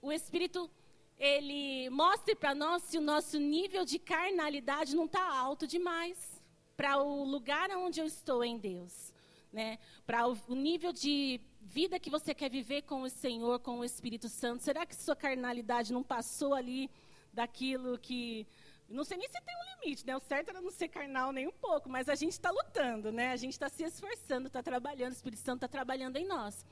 o 0.00 0.12
Espírito 0.12 0.70
ele 1.18 1.90
mostre 1.90 2.34
para 2.34 2.54
nós 2.54 2.82
se 2.84 2.96
o 2.96 3.00
nosso 3.00 3.38
nível 3.38 3.84
de 3.84 3.98
carnalidade 3.98 4.96
não 4.96 5.04
está 5.04 5.22
alto 5.22 5.66
demais 5.66 6.40
para 6.76 6.96
o 6.96 7.24
lugar 7.24 7.68
onde 7.76 8.00
eu 8.00 8.06
estou 8.06 8.42
em 8.42 8.56
Deus, 8.56 9.09
né? 9.52 9.78
Para 10.06 10.26
o, 10.26 10.54
nível 10.54 10.92
de 10.92 11.40
vida 11.60 11.98
que 11.98 12.10
você 12.10 12.34
quer 12.34 12.50
viver 12.50 12.82
com 12.82 13.02
o 13.02 13.10
Senhor, 13.10 13.58
com 13.60 13.78
o 13.78 13.84
Espírito 13.84 14.28
Santo. 14.28 14.62
Será 14.62 14.86
que 14.86 14.94
sua 14.94 15.16
carnalidade 15.16 15.92
não 15.92 16.02
passou 16.02 16.54
ali 16.54 16.90
daquilo 17.32 17.98
que 17.98 18.46
não 18.88 19.04
sei 19.04 19.16
nem 19.16 19.28
se 19.28 19.40
tem 19.40 19.54
um 19.54 19.80
limite, 19.80 20.04
né? 20.04 20.16
O 20.16 20.20
certo 20.20 20.48
era 20.48 20.60
não 20.60 20.70
ser 20.70 20.88
carnal 20.88 21.30
nem 21.30 21.46
um 21.46 21.52
pouco, 21.52 21.88
mas 21.88 22.08
a 22.08 22.16
gente 22.16 22.32
está 22.32 22.50
lutando, 22.50 23.12
né? 23.12 23.30
A 23.30 23.36
gente 23.36 23.52
está 23.52 23.68
se 23.68 23.84
esforçando, 23.84 24.48
está 24.48 24.62
trabalhando, 24.62 25.12
o 25.12 25.14
Espírito 25.14 25.40
Santo 25.40 25.58
está 25.58 25.68
trabalhando 25.68 26.16
em 26.16 26.26
nós. 26.26 26.66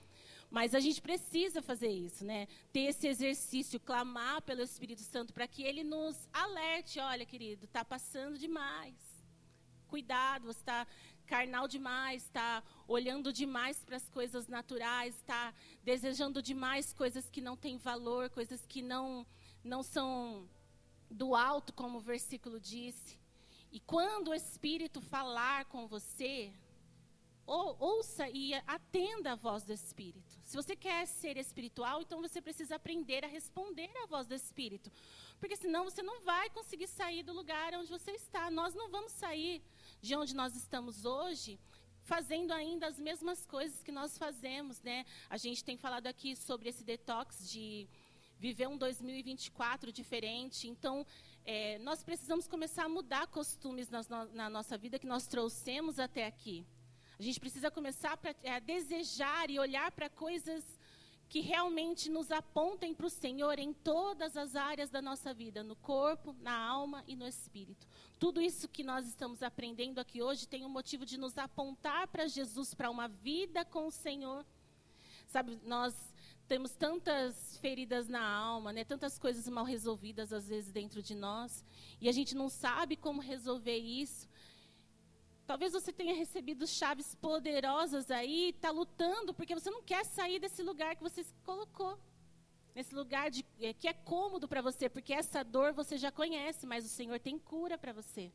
Mas 0.50 0.74
a 0.74 0.80
gente 0.80 1.00
precisa 1.00 1.62
fazer 1.62 1.90
isso, 1.90 2.24
né? 2.24 2.48
Ter 2.72 2.86
esse 2.88 3.06
exercício, 3.06 3.78
clamar 3.78 4.42
pelo 4.42 4.62
Espírito 4.62 5.02
Santo 5.02 5.32
para 5.32 5.46
que 5.46 5.62
ele 5.62 5.84
nos 5.84 6.28
alerte. 6.32 6.98
Olha, 6.98 7.24
querido, 7.24 7.66
está 7.66 7.84
passando 7.84 8.36
demais. 8.36 8.96
Cuidado, 9.86 10.46
você 10.46 10.60
está 10.60 10.86
carnal 11.28 11.68
demais, 11.68 12.24
está 12.24 12.62
olhando 12.86 13.32
demais 13.32 13.84
para 13.84 13.96
as 13.96 14.08
coisas 14.08 14.48
naturais, 14.48 15.14
está 15.14 15.54
desejando 15.84 16.42
demais 16.42 16.92
coisas 16.92 17.28
que 17.28 17.42
não 17.42 17.56
têm 17.56 17.76
valor, 17.76 18.30
coisas 18.30 18.64
que 18.66 18.80
não, 18.80 19.26
não 19.62 19.82
são 19.82 20.48
do 21.10 21.34
alto, 21.34 21.72
como 21.74 21.98
o 21.98 22.00
versículo 22.00 22.58
disse. 22.58 23.18
E 23.70 23.78
quando 23.78 24.28
o 24.28 24.34
Espírito 24.34 25.00
falar 25.02 25.66
com 25.66 25.86
você, 25.86 26.50
ou, 27.48 27.76
ouça 27.78 28.28
e 28.28 28.52
atenda 28.66 29.32
a 29.32 29.34
voz 29.34 29.64
do 29.64 29.72
Espírito. 29.72 30.38
Se 30.44 30.54
você 30.54 30.76
quer 30.76 31.06
ser 31.06 31.38
espiritual, 31.38 32.02
então 32.02 32.20
você 32.20 32.42
precisa 32.42 32.76
aprender 32.76 33.24
a 33.24 33.28
responder 33.28 33.90
à 34.02 34.06
voz 34.06 34.26
do 34.26 34.34
Espírito. 34.34 34.90
Porque 35.40 35.56
senão 35.56 35.84
você 35.84 36.02
não 36.02 36.20
vai 36.20 36.50
conseguir 36.50 36.86
sair 36.86 37.22
do 37.22 37.32
lugar 37.32 37.72
onde 37.74 37.90
você 37.90 38.12
está. 38.12 38.50
Nós 38.50 38.74
não 38.74 38.90
vamos 38.90 39.12
sair 39.12 39.62
de 40.00 40.14
onde 40.14 40.34
nós 40.34 40.54
estamos 40.54 41.04
hoje 41.04 41.58
fazendo 42.02 42.52
ainda 42.52 42.86
as 42.86 42.98
mesmas 42.98 43.44
coisas 43.44 43.82
que 43.82 43.92
nós 43.92 44.16
fazemos, 44.16 44.80
né? 44.82 45.04
A 45.28 45.36
gente 45.36 45.62
tem 45.62 45.76
falado 45.76 46.06
aqui 46.06 46.34
sobre 46.34 46.70
esse 46.70 46.82
detox 46.82 47.50
de 47.50 47.86
viver 48.38 48.66
um 48.66 48.78
2024 48.78 49.92
diferente. 49.92 50.68
Então, 50.68 51.04
é, 51.44 51.78
nós 51.80 52.02
precisamos 52.02 52.46
começar 52.46 52.84
a 52.84 52.88
mudar 52.88 53.26
costumes 53.26 53.90
na, 53.90 54.02
na 54.32 54.48
nossa 54.48 54.78
vida 54.78 54.98
que 54.98 55.06
nós 55.06 55.26
trouxemos 55.26 55.98
até 55.98 56.26
aqui. 56.26 56.64
A 57.18 57.22
gente 57.22 57.40
precisa 57.40 57.70
começar 57.70 58.18
é, 58.42 58.52
a 58.52 58.58
desejar 58.58 59.50
e 59.50 59.58
olhar 59.58 59.90
para 59.90 60.08
coisas 60.08 60.64
que 61.28 61.40
realmente 61.40 62.08
nos 62.08 62.30
apontem 62.30 62.94
para 62.94 63.06
o 63.06 63.10
Senhor 63.10 63.58
em 63.58 63.72
todas 63.72 64.36
as 64.36 64.56
áreas 64.56 64.88
da 64.88 65.02
nossa 65.02 65.34
vida, 65.34 65.62
no 65.62 65.76
corpo, 65.76 66.34
na 66.40 66.56
alma 66.56 67.04
e 67.06 67.14
no 67.14 67.26
espírito. 67.26 67.86
Tudo 68.18 68.40
isso 68.42 68.68
que 68.68 68.82
nós 68.82 69.06
estamos 69.06 69.44
aprendendo 69.44 70.00
aqui 70.00 70.20
hoje 70.20 70.48
tem 70.48 70.64
um 70.64 70.68
motivo 70.68 71.06
de 71.06 71.16
nos 71.16 71.38
apontar 71.38 72.08
para 72.08 72.26
Jesus, 72.26 72.74
para 72.74 72.90
uma 72.90 73.06
vida 73.06 73.64
com 73.64 73.86
o 73.86 73.92
Senhor. 73.92 74.44
Sabe, 75.28 75.60
nós 75.62 75.94
temos 76.48 76.72
tantas 76.72 77.58
feridas 77.58 78.08
na 78.08 78.26
alma, 78.26 78.72
né? 78.72 78.82
tantas 78.82 79.20
coisas 79.20 79.46
mal 79.48 79.64
resolvidas 79.64 80.32
às 80.32 80.48
vezes 80.48 80.72
dentro 80.72 81.00
de 81.00 81.14
nós, 81.14 81.64
e 82.00 82.08
a 82.08 82.12
gente 82.12 82.34
não 82.34 82.48
sabe 82.48 82.96
como 82.96 83.20
resolver 83.20 83.76
isso. 83.76 84.28
Talvez 85.46 85.72
você 85.72 85.92
tenha 85.92 86.14
recebido 86.14 86.66
chaves 86.66 87.14
poderosas 87.14 88.10
aí, 88.10 88.50
está 88.50 88.70
lutando, 88.70 89.32
porque 89.32 89.54
você 89.54 89.70
não 89.70 89.82
quer 89.82 90.04
sair 90.04 90.40
desse 90.40 90.62
lugar 90.62 90.96
que 90.96 91.02
você 91.02 91.22
se 91.22 91.34
colocou. 91.44 91.96
Nesse 92.78 92.94
lugar 92.94 93.28
de, 93.28 93.44
é, 93.60 93.72
que 93.72 93.88
é 93.88 93.92
cômodo 93.92 94.46
para 94.46 94.62
você, 94.62 94.88
porque 94.88 95.12
essa 95.12 95.42
dor 95.42 95.72
você 95.72 95.98
já 95.98 96.12
conhece, 96.12 96.64
mas 96.64 96.84
o 96.84 96.88
Senhor 96.88 97.18
tem 97.18 97.36
cura 97.36 97.76
para 97.76 97.92
você. 97.92 98.30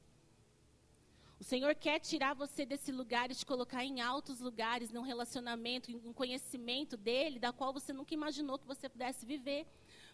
O 1.40 1.46
Senhor 1.46 1.74
quer 1.76 2.02
tirar 2.02 2.34
você 2.34 2.66
desse 2.66 2.92
lugar 2.92 3.32
e 3.32 3.36
te 3.36 3.46
colocar 3.46 3.86
em 3.86 4.02
altos 4.02 4.42
lugares, 4.42 4.92
num 4.92 5.02
relacionamento, 5.02 5.90
em 5.90 5.96
um 5.96 6.12
conhecimento 6.12 6.98
dele, 6.98 7.40
da 7.40 7.54
qual 7.54 7.72
você 7.72 7.94
nunca 7.94 8.14
imaginou 8.14 8.60
que 8.60 8.68
você 8.68 8.90
pudesse 8.90 9.26
viver. 9.26 9.66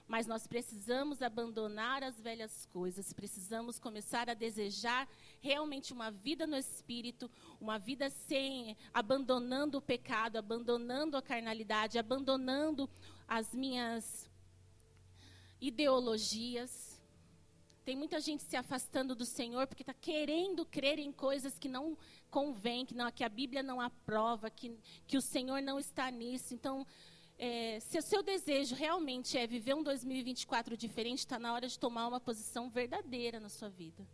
Mas 0.07 0.27
nós 0.27 0.45
precisamos 0.45 1.23
abandonar 1.23 2.03
as 2.03 2.21
velhas 2.21 2.67
coisas, 2.71 3.11
precisamos 3.11 3.79
começar 3.79 4.29
a 4.29 4.35
desejar 4.35 5.09
realmente 5.41 5.91
uma 5.91 6.11
vida 6.11 6.45
no 6.45 6.55
espírito, 6.55 7.31
uma 7.59 7.79
vida 7.79 8.11
sem 8.11 8.77
abandonando 8.93 9.79
o 9.79 9.81
pecado, 9.81 10.37
abandonando 10.37 11.17
a 11.17 11.21
carnalidade, 11.21 11.97
abandonando 11.97 12.87
as 13.29 13.53
minhas 13.53 14.27
ideologias. 15.61 16.99
Tem 17.85 17.95
muita 17.95 18.19
gente 18.19 18.43
se 18.43 18.55
afastando 18.55 19.15
do 19.15 19.25
Senhor 19.25 19.67
porque 19.67 19.83
está 19.83 19.93
querendo 19.93 20.65
crer 20.65 20.97
em 20.97 21.11
coisas 21.11 21.57
que 21.59 21.69
não 21.69 21.95
convém, 22.31 22.85
que, 22.85 22.95
não, 22.95 23.11
que 23.11 23.23
a 23.23 23.29
Bíblia 23.29 23.61
não 23.61 23.79
aprova, 23.79 24.49
que, 24.49 24.75
que 25.07 25.15
o 25.15 25.21
Senhor 25.21 25.61
não 25.61 25.79
está 25.79 26.09
nisso. 26.09 26.55
Então, 26.55 26.85
é, 27.37 27.79
se 27.79 27.99
o 27.99 28.01
seu 28.01 28.23
desejo 28.23 28.75
realmente 28.75 29.37
é 29.37 29.45
viver 29.45 29.75
um 29.75 29.83
2024 29.83 30.75
diferente, 30.75 31.19
está 31.19 31.37
na 31.37 31.53
hora 31.53 31.67
de 31.67 31.77
tomar 31.77 32.07
uma 32.07 32.19
posição 32.19 32.67
verdadeira 32.69 33.39
na 33.39 33.49
sua 33.49 33.69
vida. 33.69 34.05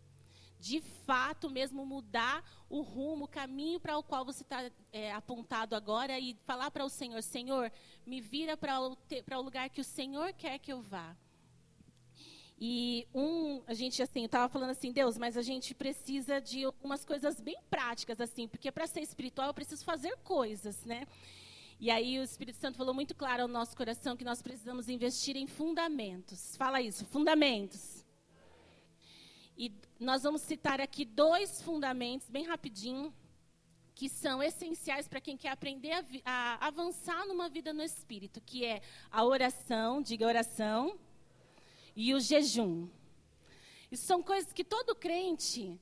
De 0.66 0.82
fato, 0.82 1.48
mesmo 1.48 1.86
mudar 1.86 2.44
o 2.68 2.82
rumo, 2.82 3.26
o 3.26 3.28
caminho 3.28 3.80
para 3.80 3.96
o 4.00 4.02
qual 4.02 4.26
você 4.26 4.42
está 4.42 4.68
é, 4.92 5.14
apontado 5.14 5.76
agora 5.76 6.20
e 6.20 6.36
falar 6.44 6.72
para 6.72 6.84
o 6.84 6.90
Senhor: 6.90 7.22
Senhor, 7.22 7.72
me 8.04 8.20
vira 8.20 8.58
para 8.58 8.82
o, 8.82 8.98
lugar 9.44 9.70
que 9.70 9.80
o 9.80 9.84
Senhor 9.84 10.34
quer 10.34 10.58
que 10.58 10.74
eu 10.74 10.82
vá. 10.82 11.16
E 12.60 13.08
um, 13.14 13.62
a 13.68 13.76
gente 13.76 14.02
assim, 14.02 14.26
estava 14.26 14.50
falando 14.50 14.72
assim, 14.72 14.92
Deus, 14.92 15.20
mas 15.20 15.38
a 15.38 15.44
gente 15.44 15.76
precisa 15.76 16.42
de 16.42 16.64
algumas 16.64 17.06
coisas 17.06 17.40
bem 17.40 17.60
práticas 17.70 18.20
assim, 18.20 18.48
porque 18.48 18.72
para 18.72 18.88
ser 18.88 19.02
espiritual 19.02 19.50
eu 19.50 19.54
preciso 19.54 19.86
fazer 19.86 20.18
coisas, 20.24 20.84
né? 20.84 21.06
E 21.80 21.92
aí 21.92 22.18
o 22.18 22.24
Espírito 22.24 22.58
Santo 22.58 22.76
falou 22.76 22.96
muito 22.96 23.14
claro 23.14 23.44
ao 23.44 23.48
nosso 23.48 23.78
coração 23.78 24.18
que 24.18 24.26
nós 24.26 24.42
precisamos 24.42 24.90
investir 24.90 25.36
em 25.36 25.46
fundamentos. 25.46 26.58
Fala 26.58 26.82
isso, 26.82 27.06
fundamentos. 27.06 28.04
E 29.58 29.72
nós 30.00 30.24
vamos 30.24 30.42
citar 30.42 30.82
aqui 30.82 31.06
dois 31.06 31.62
fundamentos, 31.62 32.30
bem 32.30 32.46
rapidinho, 32.46 33.14
que 33.94 34.10
são 34.10 34.44
essenciais 34.44 35.08
para 35.08 35.22
quem 35.22 35.38
quer 35.38 35.50
aprender 35.50 35.94
a, 35.94 36.04
a, 36.26 36.68
avançar 36.68 37.26
numa 37.26 37.48
vida 37.48 37.72
no 37.72 37.82
Espírito, 37.82 38.42
que 38.42 38.66
é 38.66 38.82
a 39.10 39.24
oração, 39.24 40.02
diga 40.02 40.28
oração, 40.28 41.00
e 41.96 42.14
o 42.14 42.20
jejum. 42.20 42.90
Isso 43.90 44.06
são 44.06 44.22
coisas 44.22 44.52
que 44.52 44.66
todo 44.66 44.94
crente 44.94 45.80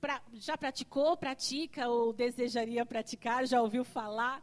pra, 0.00 0.20
já 0.32 0.58
praticou, 0.58 1.16
pratica 1.16 1.88
ou 1.88 2.12
desejaria 2.12 2.84
praticar, 2.84 3.46
já 3.46 3.62
ouviu 3.62 3.84
falar. 3.84 4.42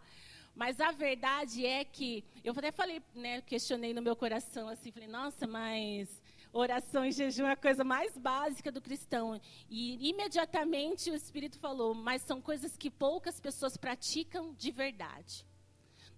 Mas 0.55 0.80
a 0.80 0.91
verdade 0.91 1.66
é 1.66 1.84
que, 1.84 2.24
eu 2.43 2.53
até 2.55 2.72
falei, 2.72 3.01
né, 3.14 3.41
questionei 3.41 3.93
no 3.93 4.01
meu 4.01 4.16
coração 4.16 4.70
assim, 4.70 4.91
falei, 4.91 5.09
nossa, 5.09 5.45
mas 5.45 6.21
oração 6.54 7.06
e 7.06 7.12
jejum 7.12 7.45
é 7.45 7.52
a 7.52 7.56
coisa 7.56 7.84
mais 7.84 8.18
básica 8.18 8.72
do 8.72 8.82
cristão. 8.82 9.39
E 9.70 10.10
imediatamente 10.10 11.10
o 11.10 11.16
Espírito 11.16 11.60
falou, 11.60 11.93
mas 11.93 12.22
são 12.22 12.41
coisas 12.41 12.76
que 12.76 12.89
poucas 12.89 13.39
pessoas 13.39 13.78
praticam 13.78 14.54
de 14.54 14.72
verdade. 14.72 15.45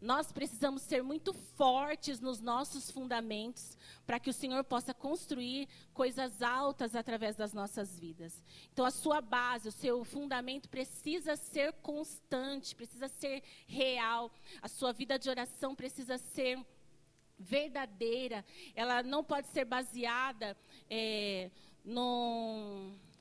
Nós 0.03 0.34
precisamos 0.34 0.81
ser 0.81 1.01
muito 1.01 1.31
fortes 1.31 2.19
nos 2.19 2.41
nossos 2.41 2.91
fundamentos 2.91 3.77
para 4.05 4.19
que 4.19 4.29
o 4.29 4.34
Senhor 4.34 4.61
possa 4.65 4.93
construir 4.93 5.69
coisas 5.93 6.41
altas 6.41 6.93
através 6.93 7.38
das 7.38 7.53
nossas 7.53 7.97
vidas. 7.97 8.43
Então, 8.73 8.86
a 8.86 8.91
sua 8.91 9.21
base, 9.21 9.69
o 9.69 9.71
seu 9.71 10.03
fundamento 10.03 10.67
precisa 10.67 11.38
ser 11.38 11.71
constante, 11.75 12.75
precisa 12.75 13.07
ser 13.07 13.41
real. 13.65 14.29
A 14.61 14.67
sua 14.67 14.91
vida 14.91 15.17
de 15.17 15.29
oração 15.29 15.73
precisa 15.73 16.17
ser 16.17 16.59
verdadeira. 17.38 18.43
Ela 18.75 19.03
não 19.03 19.23
pode 19.23 19.47
ser 19.47 19.65
baseada 19.65 20.57
é, 20.89 21.49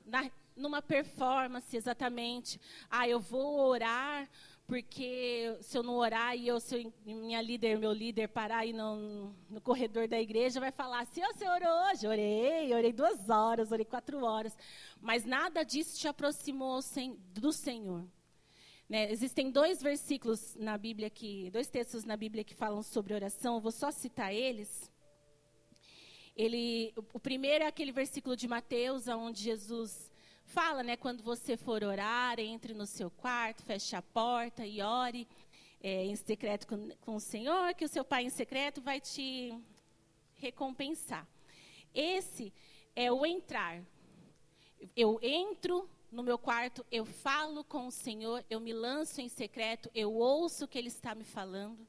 na, 0.05 0.29
numa 0.55 0.81
performance 0.81 1.75
exatamente. 1.75 2.59
Ah, 2.89 3.07
eu 3.07 3.19
vou 3.19 3.59
orar 3.67 4.29
porque 4.65 5.57
se 5.61 5.77
eu 5.77 5.83
não 5.83 5.95
orar 5.95 6.35
e 6.37 6.47
eu, 6.47 6.59
se 6.59 6.91
minha 7.05 7.41
líder, 7.41 7.77
meu 7.77 7.91
líder 7.91 8.29
parar 8.29 8.59
aí 8.59 8.71
no, 8.71 9.33
no 9.49 9.59
corredor 9.59 10.07
da 10.07 10.19
igreja, 10.19 10.59
vai 10.59 10.71
falar 10.71 11.01
assim, 11.01 11.21
oh, 11.21 11.33
você 11.33 11.47
orou 11.47 11.91
hoje? 11.91 12.07
Orei, 12.07 12.73
orei 12.73 12.93
duas 12.93 13.29
horas, 13.29 13.71
orei 13.71 13.85
quatro 13.85 14.23
horas. 14.23 14.57
Mas 15.01 15.25
nada 15.25 15.63
disso 15.63 15.99
te 15.99 16.07
aproximou 16.07 16.79
do 17.33 17.51
Senhor. 17.51 18.05
Né? 18.89 19.11
Existem 19.11 19.49
dois 19.49 19.81
versículos 19.81 20.55
na 20.55 20.77
Bíblia 20.77 21.09
que, 21.09 21.49
dois 21.51 21.69
textos 21.69 22.03
na 22.03 22.17
Bíblia 22.17 22.43
que 22.43 22.53
falam 22.53 22.83
sobre 22.83 23.13
oração, 23.13 23.55
eu 23.55 23.61
vou 23.61 23.71
só 23.71 23.91
citar 23.91 24.33
eles. 24.33 24.91
Ele, 26.35 26.93
o 27.13 27.19
primeiro 27.19 27.63
é 27.63 27.67
aquele 27.67 27.91
versículo 27.91 28.35
de 28.35 28.47
Mateus, 28.47 29.07
onde 29.07 29.41
Jesus 29.41 30.11
fala, 30.45 30.83
né, 30.83 30.97
quando 30.97 31.23
você 31.23 31.55
for 31.55 31.83
orar, 31.83 32.39
entre 32.39 32.73
no 32.73 32.85
seu 32.85 33.09
quarto, 33.09 33.63
feche 33.63 33.95
a 33.95 34.01
porta 34.01 34.65
e 34.65 34.81
ore 34.81 35.27
é, 35.81 36.05
em 36.05 36.15
secreto 36.15 36.65
com, 36.65 36.89
com 37.01 37.15
o 37.15 37.19
Senhor, 37.19 37.73
que 37.75 37.85
o 37.85 37.89
seu 37.89 38.03
Pai 38.03 38.23
em 38.23 38.29
secreto 38.29 38.81
vai 38.81 38.99
te 38.99 39.53
recompensar. 40.35 41.27
Esse 41.93 42.53
é 42.95 43.11
o 43.11 43.25
entrar. 43.25 43.83
Eu 44.95 45.19
entro 45.21 45.89
no 46.13 46.21
meu 46.21 46.37
quarto, 46.37 46.85
eu 46.91 47.05
falo 47.05 47.63
com 47.63 47.87
o 47.87 47.91
Senhor, 47.91 48.45
eu 48.47 48.59
me 48.59 48.71
lanço 48.71 49.19
em 49.19 49.27
secreto, 49.27 49.89
eu 49.95 50.13
ouço 50.13 50.65
o 50.65 50.67
que 50.67 50.77
Ele 50.77 50.87
está 50.87 51.15
me 51.15 51.23
falando. 51.23 51.87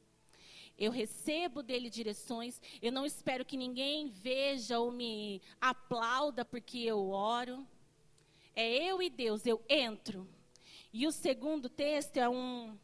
Eu 0.78 0.90
recebo 0.90 1.62
dele 1.62 1.90
direções, 1.90 2.60
eu 2.80 2.90
não 2.90 3.04
espero 3.04 3.44
que 3.44 3.56
ninguém 3.56 4.08
veja 4.08 4.80
ou 4.80 4.90
me 4.90 5.42
aplauda 5.60 6.44
porque 6.44 6.78
eu 6.78 7.10
oro. 7.10 7.66
É 8.56 8.66
eu 8.88 9.02
e 9.02 9.10
Deus, 9.10 9.46
eu 9.46 9.62
entro. 9.68 10.26
E 10.92 11.06
o 11.06 11.12
segundo 11.12 11.68
texto 11.68 12.16
é 12.16 12.28
um. 12.28 12.76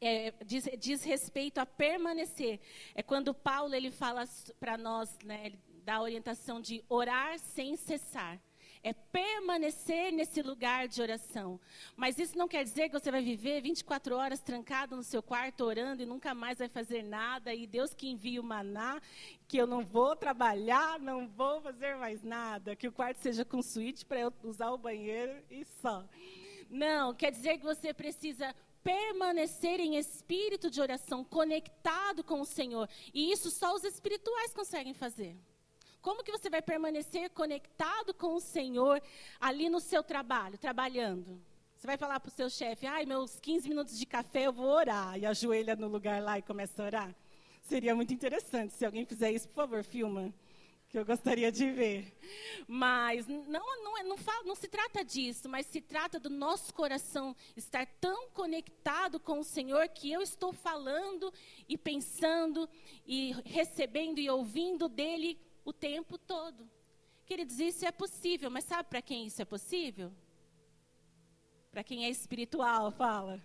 É, 0.00 0.32
diz, 0.44 0.68
diz, 0.78 1.04
respeito 1.04 1.58
a 1.58 1.64
permanecer. 1.64 2.60
É 2.94 3.02
quando 3.02 3.32
Paulo 3.32 3.74
ele 3.74 3.90
fala 3.90 4.24
para 4.58 4.76
nós, 4.76 5.16
né, 5.24 5.52
dá 5.84 5.96
a 5.96 6.02
orientação 6.02 6.60
de 6.60 6.84
orar 6.88 7.38
sem 7.38 7.76
cessar 7.76 8.38
é 8.84 8.92
permanecer 8.92 10.12
nesse 10.12 10.42
lugar 10.42 10.86
de 10.86 11.00
oração. 11.00 11.58
Mas 11.96 12.18
isso 12.18 12.36
não 12.36 12.46
quer 12.46 12.62
dizer 12.62 12.90
que 12.90 13.00
você 13.00 13.10
vai 13.10 13.22
viver 13.22 13.62
24 13.62 14.14
horas 14.14 14.40
trancado 14.40 14.94
no 14.94 15.02
seu 15.02 15.22
quarto 15.22 15.64
orando 15.64 16.02
e 16.02 16.06
nunca 16.06 16.34
mais 16.34 16.58
vai 16.58 16.68
fazer 16.68 17.02
nada 17.02 17.54
e 17.54 17.66
Deus 17.66 17.94
que 17.94 18.10
envia 18.10 18.40
o 18.40 18.44
maná, 18.44 19.00
que 19.48 19.56
eu 19.56 19.66
não 19.66 19.82
vou 19.82 20.14
trabalhar, 20.14 21.00
não 21.00 21.26
vou 21.26 21.62
fazer 21.62 21.96
mais 21.96 22.22
nada, 22.22 22.76
que 22.76 22.86
o 22.86 22.92
quarto 22.92 23.16
seja 23.16 23.42
com 23.42 23.62
suíte 23.62 24.04
para 24.04 24.20
eu 24.20 24.32
usar 24.42 24.70
o 24.70 24.78
banheiro 24.78 25.42
e 25.50 25.64
só. 25.64 26.04
Não, 26.68 27.14
quer 27.14 27.30
dizer 27.30 27.56
que 27.56 27.64
você 27.64 27.94
precisa 27.94 28.54
permanecer 28.82 29.80
em 29.80 29.96
espírito 29.96 30.70
de 30.70 30.78
oração, 30.78 31.24
conectado 31.24 32.22
com 32.22 32.42
o 32.42 32.44
Senhor. 32.44 32.86
E 33.14 33.32
isso 33.32 33.50
só 33.50 33.74
os 33.74 33.82
espirituais 33.82 34.52
conseguem 34.52 34.92
fazer. 34.92 35.34
Como 36.04 36.22
que 36.22 36.30
você 36.30 36.50
vai 36.50 36.60
permanecer 36.60 37.30
conectado 37.30 38.12
com 38.12 38.34
o 38.34 38.40
Senhor 38.40 39.02
ali 39.40 39.70
no 39.70 39.80
seu 39.80 40.02
trabalho, 40.02 40.58
trabalhando? 40.58 41.40
Você 41.74 41.86
vai 41.86 41.96
falar 41.96 42.20
para 42.20 42.28
o 42.28 42.30
seu 42.30 42.50
chefe, 42.50 42.86
ai, 42.86 43.06
meus 43.06 43.40
15 43.40 43.66
minutos 43.70 43.98
de 43.98 44.04
café 44.04 44.42
eu 44.42 44.52
vou 44.52 44.66
orar, 44.66 45.18
e 45.18 45.24
ajoelha 45.24 45.74
no 45.74 45.88
lugar 45.88 46.22
lá 46.22 46.38
e 46.38 46.42
começa 46.42 46.82
a 46.82 46.86
orar? 46.86 47.16
Seria 47.62 47.94
muito 47.94 48.12
interessante. 48.12 48.74
Se 48.74 48.84
alguém 48.84 49.06
fizer 49.06 49.32
isso, 49.32 49.48
por 49.48 49.62
favor, 49.62 49.82
filma, 49.82 50.30
que 50.90 50.98
eu 50.98 51.06
gostaria 51.06 51.50
de 51.50 51.70
ver. 51.70 52.14
Mas 52.68 53.26
não, 53.26 53.42
não, 53.48 54.04
não, 54.04 54.16
não 54.44 54.54
se 54.54 54.68
trata 54.68 55.02
disso, 55.02 55.48
mas 55.48 55.64
se 55.64 55.80
trata 55.80 56.20
do 56.20 56.28
nosso 56.28 56.74
coração 56.74 57.34
estar 57.56 57.86
tão 57.98 58.28
conectado 58.28 59.18
com 59.18 59.38
o 59.38 59.44
Senhor 59.44 59.88
que 59.88 60.12
eu 60.12 60.20
estou 60.20 60.52
falando 60.52 61.32
e 61.66 61.78
pensando 61.78 62.68
e 63.06 63.34
recebendo 63.46 64.18
e 64.18 64.28
ouvindo 64.28 64.86
dele 64.86 65.40
o 65.64 65.72
tempo 65.72 66.18
todo. 66.18 66.68
Queridos, 67.26 67.58
isso 67.58 67.86
é 67.86 67.92
possível, 67.92 68.50
mas 68.50 68.64
sabe 68.64 68.88
para 68.88 69.00
quem 69.00 69.26
isso 69.26 69.40
é 69.40 69.44
possível? 69.44 70.12
Para 71.70 71.82
quem 71.82 72.04
é 72.04 72.10
espiritual, 72.10 72.90
fala. 72.90 73.42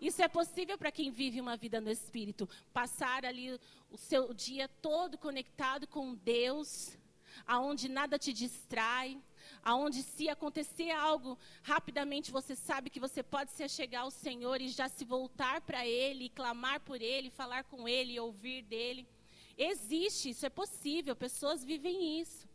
Isso 0.00 0.20
é 0.20 0.28
possível 0.28 0.76
para 0.76 0.90
quem 0.90 1.10
vive 1.10 1.40
uma 1.40 1.56
vida 1.56 1.80
no 1.80 1.90
Espírito. 1.90 2.48
Passar 2.72 3.24
ali 3.24 3.58
o 3.90 3.96
seu 3.96 4.34
dia 4.34 4.68
todo 4.68 5.16
conectado 5.16 5.86
com 5.86 6.14
Deus, 6.14 6.98
aonde 7.46 7.88
nada 7.88 8.18
te 8.18 8.32
distrai, 8.32 9.18
aonde 9.62 10.02
se 10.02 10.28
acontecer 10.28 10.90
algo, 10.90 11.38
rapidamente 11.62 12.30
você 12.30 12.54
sabe 12.54 12.90
que 12.90 13.00
você 13.00 13.22
pode 13.22 13.52
se 13.52 13.66
chegar 13.68 14.00
ao 14.00 14.10
Senhor 14.10 14.60
e 14.60 14.68
já 14.68 14.88
se 14.88 15.04
voltar 15.04 15.60
para 15.60 15.86
Ele, 15.86 16.28
clamar 16.28 16.80
por 16.80 17.00
Ele, 17.00 17.30
falar 17.30 17.64
com 17.64 17.88
Ele, 17.88 18.20
ouvir 18.20 18.62
dEle. 18.62 19.08
Existe, 19.56 20.30
isso 20.30 20.46
é 20.46 20.50
possível, 20.50 21.14
pessoas 21.14 21.64
vivem 21.64 22.20
isso. 22.20 22.48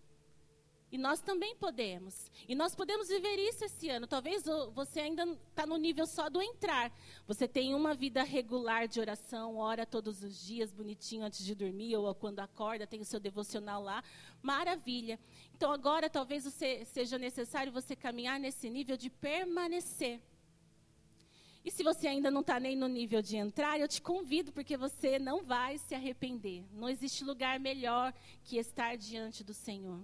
E 0.91 0.97
nós 0.97 1.21
também 1.21 1.55
podemos. 1.55 2.31
E 2.47 2.55
nós 2.55 2.73
podemos 2.73 3.09
viver 3.09 3.37
isso 3.37 3.63
esse 3.63 3.89
ano. 3.89 4.07
Talvez 4.07 4.43
você 4.73 5.01
ainda 5.01 5.23
está 5.49 5.65
no 5.65 5.77
nível 5.77 6.07
só 6.07 6.29
do 6.29 6.41
entrar. 6.41 6.91
Você 7.27 7.47
tem 7.47 7.75
uma 7.75 7.93
vida 7.93 8.23
regular 8.23 8.87
de 8.87 8.99
oração, 8.99 9.57
ora 9.57 9.85
todos 9.85 10.23
os 10.23 10.43
dias, 10.43 10.71
bonitinho 10.71 11.23
antes 11.23 11.45
de 11.45 11.53
dormir, 11.53 11.95
ou 11.95 12.13
quando 12.15 12.39
acorda, 12.39 12.87
tem 12.87 13.01
o 13.01 13.05
seu 13.05 13.19
devocional 13.19 13.83
lá. 13.83 14.03
Maravilha. 14.41 15.19
Então 15.55 15.71
agora 15.71 16.09
talvez 16.09 16.45
você, 16.45 16.83
seja 16.85 17.19
necessário 17.19 17.71
você 17.71 17.95
caminhar 17.95 18.39
nesse 18.39 18.67
nível 18.67 18.97
de 18.97 19.11
permanecer. 19.11 20.19
E 21.64 21.72
se 21.72 21.84
você 21.84 22.07
ainda 22.07 22.32
não 22.32 22.41
está 22.41 22.60
nem 22.60 22.76
no 22.76 22.88
nível 22.88 23.22
de 23.22 23.36
entrar, 23.36 23.80
eu 23.80 23.88
te 23.88 24.01
convido, 24.01 24.51
porque 24.51 24.78
você 24.78 25.20
não 25.20 25.43
vai 25.43 25.78
se 25.78 25.93
arrepender. 25.93 26.64
Não 26.74 26.89
existe 26.89 27.24
lugar 27.24 27.60
melhor 27.60 28.14
que 28.43 28.57
estar 28.57 28.95
diante 28.97 29.43
do 29.43 29.53
Senhor. 29.53 29.99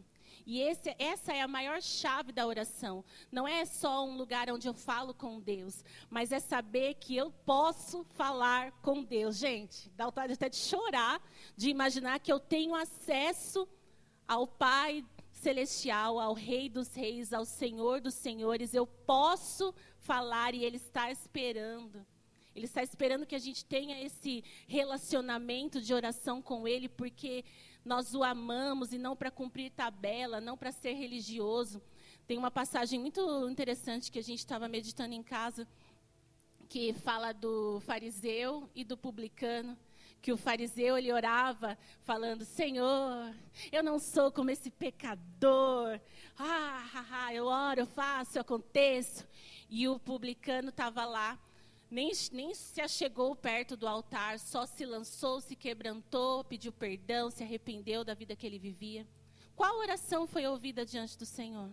E 0.45 0.61
esse, 0.61 0.95
essa 0.99 1.33
é 1.33 1.41
a 1.41 1.47
maior 1.47 1.81
chave 1.81 2.31
da 2.31 2.45
oração. 2.45 3.03
Não 3.31 3.47
é 3.47 3.65
só 3.65 4.05
um 4.05 4.15
lugar 4.15 4.49
onde 4.51 4.67
eu 4.67 4.73
falo 4.73 5.13
com 5.13 5.39
Deus, 5.39 5.83
mas 6.09 6.31
é 6.31 6.39
saber 6.39 6.95
que 6.95 7.15
eu 7.15 7.31
posso 7.45 8.03
falar 8.13 8.71
com 8.73 9.03
Deus. 9.03 9.37
Gente, 9.37 9.89
dá 9.95 10.05
vontade 10.05 10.33
até 10.33 10.47
de 10.47 10.57
chorar, 10.57 11.19
de 11.57 11.69
imaginar 11.69 12.19
que 12.19 12.31
eu 12.31 12.39
tenho 12.39 12.75
acesso 12.75 13.67
ao 14.27 14.45
Pai 14.45 15.03
celestial, 15.31 16.19
ao 16.19 16.33
Rei 16.33 16.69
dos 16.69 16.93
Reis, 16.93 17.33
ao 17.33 17.45
Senhor 17.45 17.99
dos 17.99 18.13
Senhores. 18.13 18.73
Eu 18.73 18.85
posso 18.85 19.73
falar 20.05 20.53
e 20.53 20.63
Ele 20.63 20.77
está 20.77 21.11
esperando. 21.11 22.05
Ele 22.55 22.65
está 22.65 22.81
esperando 22.81 23.25
que 23.25 23.35
a 23.35 23.39
gente 23.39 23.65
tenha 23.65 24.01
esse 24.01 24.43
relacionamento 24.67 25.81
de 25.81 25.93
oração 25.93 26.41
com 26.41 26.67
Ele, 26.67 26.87
porque 26.87 27.43
nós 27.83 28.13
o 28.13 28.23
amamos 28.23 28.93
e 28.93 28.97
não 28.97 29.15
para 29.15 29.31
cumprir 29.31 29.71
tabela, 29.71 30.39
não 30.39 30.55
para 30.55 30.71
ser 30.71 30.93
religioso. 30.93 31.81
Tem 32.27 32.37
uma 32.37 32.51
passagem 32.51 32.99
muito 32.99 33.49
interessante 33.49 34.11
que 34.11 34.19
a 34.19 34.23
gente 34.23 34.39
estava 34.39 34.67
meditando 34.67 35.13
em 35.13 35.23
casa, 35.23 35.67
que 36.69 36.93
fala 36.93 37.33
do 37.33 37.79
fariseu 37.81 38.69
e 38.73 38.83
do 38.83 38.97
publicano 38.97 39.77
que 40.25 40.33
o 40.33 40.37
fariseu 40.37 40.97
ele 40.97 41.13
orava 41.13 41.77
falando: 42.01 42.43
Senhor, 42.43 43.31
eu 43.71 43.83
não 43.83 43.99
sou 43.99 44.31
como 44.31 44.49
esse 44.49 44.71
pecador. 44.71 46.01
Ah, 46.35 46.89
ah, 46.95 47.05
ah 47.11 47.33
eu 47.35 47.45
oro, 47.45 47.81
eu 47.81 47.85
faço, 47.85 48.39
eu 48.39 48.41
aconteço. 48.41 49.23
E 49.69 49.87
o 49.87 49.99
publicano 49.99 50.69
estava 50.69 51.05
lá, 51.05 51.39
nem, 51.89 52.11
nem 52.31 52.53
se 52.53 52.81
achegou 52.81 53.35
perto 53.35 53.75
do 53.75 53.87
altar, 53.87 54.39
só 54.39 54.65
se 54.65 54.85
lançou, 54.85 55.41
se 55.41 55.55
quebrantou, 55.55 56.43
pediu 56.43 56.71
perdão, 56.71 57.29
se 57.29 57.43
arrependeu 57.43 58.03
da 58.03 58.13
vida 58.13 58.35
que 58.35 58.45
ele 58.45 58.59
vivia. 58.59 59.07
Qual 59.55 59.77
oração 59.77 60.27
foi 60.27 60.45
ouvida 60.45 60.85
diante 60.85 61.17
do 61.17 61.25
Senhor? 61.25 61.69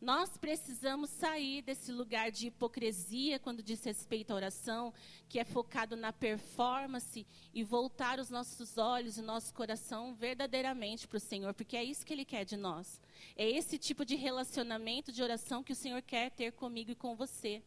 Nós 0.00 0.36
precisamos 0.36 1.10
sair 1.10 1.60
desse 1.60 1.90
lugar 1.90 2.30
de 2.30 2.46
hipocrisia 2.46 3.38
quando 3.40 3.64
diz 3.64 3.82
respeito 3.82 4.30
à 4.30 4.36
oração, 4.36 4.94
que 5.28 5.40
é 5.40 5.44
focado 5.44 5.96
na 5.96 6.12
performance, 6.12 7.26
e 7.52 7.64
voltar 7.64 8.20
os 8.20 8.30
nossos 8.30 8.78
olhos 8.78 9.18
e 9.18 9.22
nosso 9.22 9.52
coração 9.52 10.14
verdadeiramente 10.14 11.08
para 11.08 11.16
o 11.16 11.20
Senhor, 11.20 11.52
porque 11.52 11.76
é 11.76 11.82
isso 11.82 12.06
que 12.06 12.12
Ele 12.12 12.24
quer 12.24 12.44
de 12.44 12.56
nós. 12.56 13.00
É 13.34 13.50
esse 13.50 13.76
tipo 13.76 14.04
de 14.04 14.14
relacionamento 14.14 15.10
de 15.10 15.20
oração 15.20 15.64
que 15.64 15.72
o 15.72 15.76
Senhor 15.76 16.00
quer 16.00 16.30
ter 16.30 16.52
comigo 16.52 16.92
e 16.92 16.94
com 16.94 17.16
você. 17.16 17.60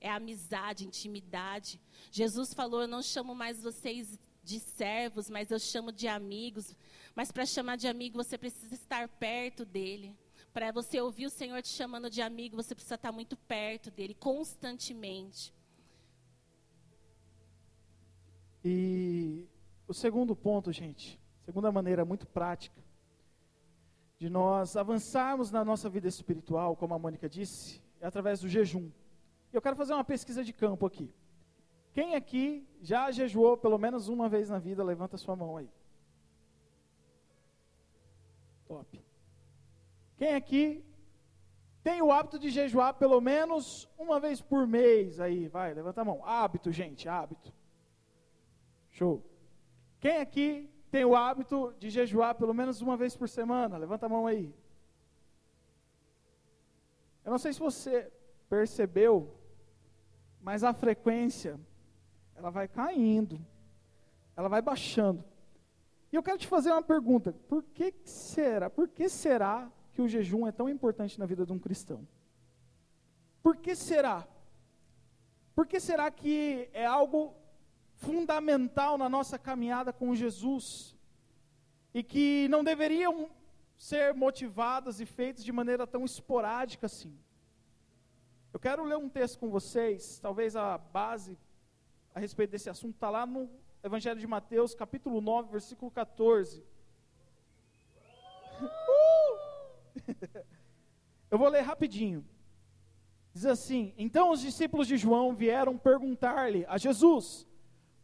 É 0.00 0.10
amizade, 0.10 0.84
intimidade. 0.84 1.80
Jesus 2.10 2.52
falou: 2.52 2.82
Eu 2.82 2.88
não 2.88 3.02
chamo 3.02 3.36
mais 3.36 3.62
vocês 3.62 4.18
de 4.42 4.58
servos, 4.58 5.30
mas 5.30 5.52
eu 5.52 5.60
chamo 5.60 5.92
de 5.92 6.08
amigos. 6.08 6.74
Mas 7.14 7.30
para 7.30 7.46
chamar 7.46 7.76
de 7.76 7.86
amigo, 7.86 8.16
você 8.16 8.36
precisa 8.36 8.74
estar 8.74 9.06
perto 9.08 9.64
dele. 9.64 10.12
Para 10.52 10.70
você 10.70 11.00
ouvir 11.00 11.26
o 11.26 11.30
Senhor 11.30 11.62
te 11.62 11.68
chamando 11.68 12.10
de 12.10 12.20
amigo, 12.20 12.56
você 12.56 12.74
precisa 12.74 12.96
estar 12.96 13.10
muito 13.10 13.36
perto 13.36 13.90
dele, 13.90 14.14
constantemente. 14.14 15.52
E 18.64 19.48
o 19.88 19.94
segundo 19.94 20.36
ponto, 20.36 20.70
gente, 20.70 21.18
segunda 21.44 21.72
maneira 21.72 22.04
muito 22.04 22.26
prática, 22.26 22.80
de 24.18 24.28
nós 24.28 24.76
avançarmos 24.76 25.50
na 25.50 25.64
nossa 25.64 25.88
vida 25.88 26.06
espiritual, 26.06 26.76
como 26.76 26.94
a 26.94 26.98
Mônica 26.98 27.28
disse, 27.28 27.82
é 28.00 28.06
através 28.06 28.40
do 28.40 28.48
jejum. 28.48 28.90
Eu 29.52 29.60
quero 29.60 29.74
fazer 29.74 29.94
uma 29.94 30.04
pesquisa 30.04 30.44
de 30.44 30.52
campo 30.52 30.86
aqui. 30.86 31.12
Quem 31.92 32.14
aqui 32.14 32.66
já 32.80 33.10
jejuou 33.10 33.56
pelo 33.56 33.78
menos 33.78 34.08
uma 34.08 34.28
vez 34.28 34.48
na 34.48 34.58
vida? 34.58 34.84
Levanta 34.84 35.16
sua 35.16 35.34
mão 35.34 35.56
aí. 35.56 35.68
Top. 38.66 39.11
Quem 40.16 40.34
aqui 40.34 40.84
tem 41.82 42.00
o 42.00 42.12
hábito 42.12 42.38
de 42.38 42.50
jejuar 42.50 42.94
pelo 42.94 43.20
menos 43.20 43.88
uma 43.98 44.20
vez 44.20 44.40
por 44.40 44.66
mês? 44.66 45.18
Aí, 45.18 45.48
vai, 45.48 45.74
levanta 45.74 46.00
a 46.00 46.04
mão. 46.04 46.24
Hábito, 46.24 46.70
gente, 46.70 47.08
hábito. 47.08 47.52
Show. 48.90 49.24
Quem 49.98 50.18
aqui 50.18 50.70
tem 50.90 51.04
o 51.04 51.16
hábito 51.16 51.74
de 51.78 51.90
jejuar 51.90 52.34
pelo 52.34 52.54
menos 52.54 52.80
uma 52.80 52.96
vez 52.96 53.16
por 53.16 53.28
semana? 53.28 53.76
Levanta 53.78 54.06
a 54.06 54.08
mão 54.08 54.26
aí. 54.26 54.54
Eu 57.24 57.30
não 57.30 57.38
sei 57.38 57.52
se 57.52 57.60
você 57.60 58.12
percebeu, 58.48 59.34
mas 60.40 60.62
a 60.62 60.74
frequência 60.74 61.58
ela 62.34 62.50
vai 62.50 62.68
caindo, 62.68 63.40
ela 64.36 64.48
vai 64.48 64.60
baixando. 64.60 65.24
E 66.12 66.16
eu 66.16 66.22
quero 66.22 66.38
te 66.38 66.46
fazer 66.46 66.70
uma 66.70 66.82
pergunta: 66.82 67.32
por 67.48 67.62
que 67.62 67.94
será? 68.04 68.68
Por 68.68 68.88
que 68.88 69.08
será 69.08 69.70
que 69.92 70.02
o 70.02 70.08
jejum 70.08 70.46
é 70.46 70.52
tão 70.52 70.68
importante 70.68 71.18
na 71.18 71.26
vida 71.26 71.44
de 71.44 71.52
um 71.52 71.58
cristão? 71.58 72.06
Por 73.42 73.56
que 73.56 73.74
será? 73.74 74.26
Por 75.54 75.66
que 75.66 75.78
será 75.78 76.10
que 76.10 76.68
é 76.72 76.86
algo 76.86 77.34
fundamental 77.96 78.96
na 78.96 79.08
nossa 79.08 79.38
caminhada 79.38 79.92
com 79.92 80.14
Jesus 80.14 80.96
e 81.92 82.02
que 82.02 82.48
não 82.48 82.64
deveriam 82.64 83.30
ser 83.76 84.14
motivadas 84.14 85.00
e 85.00 85.06
feitas 85.06 85.44
de 85.44 85.52
maneira 85.52 85.86
tão 85.86 86.04
esporádica 86.04 86.86
assim? 86.86 87.16
Eu 88.52 88.60
quero 88.60 88.84
ler 88.84 88.96
um 88.96 89.08
texto 89.08 89.38
com 89.38 89.50
vocês, 89.50 90.18
talvez 90.20 90.56
a 90.56 90.78
base 90.78 91.38
a 92.14 92.20
respeito 92.20 92.50
desse 92.50 92.68
assunto 92.70 92.94
está 92.94 93.10
lá 93.10 93.26
no 93.26 93.48
Evangelho 93.82 94.20
de 94.20 94.26
Mateus, 94.26 94.74
capítulo 94.74 95.20
9, 95.20 95.50
versículo 95.50 95.90
14. 95.90 96.64
Uh! 98.60 99.91
Eu 101.30 101.38
vou 101.38 101.48
ler 101.48 101.60
rapidinho. 101.60 102.24
Diz 103.32 103.46
assim: 103.46 103.94
Então 103.96 104.30
os 104.30 104.40
discípulos 104.40 104.86
de 104.86 104.96
João 104.96 105.34
vieram 105.34 105.78
perguntar-lhe 105.78 106.66
a 106.68 106.76
Jesus: 106.76 107.46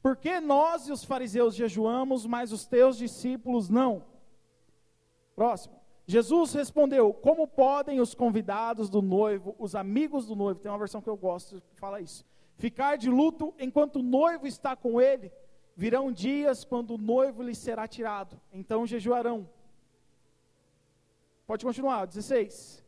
Por 0.03 0.17
que 0.17 0.41
nós 0.41 0.89
e 0.89 0.93
os 0.93 1.05
fariseus 1.05 1.55
jejuamos, 1.55 2.25
mas 2.25 2.53
os 2.53 2.67
teus 2.67 2.97
discípulos 2.97 3.69
não? 3.69 4.05
Próximo. 5.35 5.79
Jesus 6.07 6.55
respondeu: 6.55 7.13
Como 7.13 7.47
podem 7.47 8.01
os 8.01 8.15
convidados 8.15 8.89
do 8.89 9.03
noivo, 9.03 9.55
os 9.59 9.75
amigos 9.75 10.27
do 10.27 10.35
noivo, 10.35 10.61
tem 10.61 10.73
uma 10.73 10.79
versão 10.79 11.03
que 11.03 11.11
eu 11.11 11.17
gosto 11.17 11.61
que 11.61 11.79
fala 11.79 12.01
isso, 12.01 12.25
ficar 12.57 12.97
de 12.97 13.11
luto 13.11 13.55
enquanto 13.59 13.97
o 13.97 14.03
noivo 14.03 14.47
está 14.47 14.75
com 14.75 14.99
ele? 14.99 15.31
Virão 15.77 16.11
dias 16.11 16.65
quando 16.65 16.95
o 16.95 16.99
noivo 16.99 17.43
lhe 17.43 17.55
será 17.55 17.87
tirado, 17.87 18.41
então 18.51 18.87
jejuarão. 18.87 19.49
Pode 21.49 21.65
continuar, 21.65 22.05
16. 22.05 22.85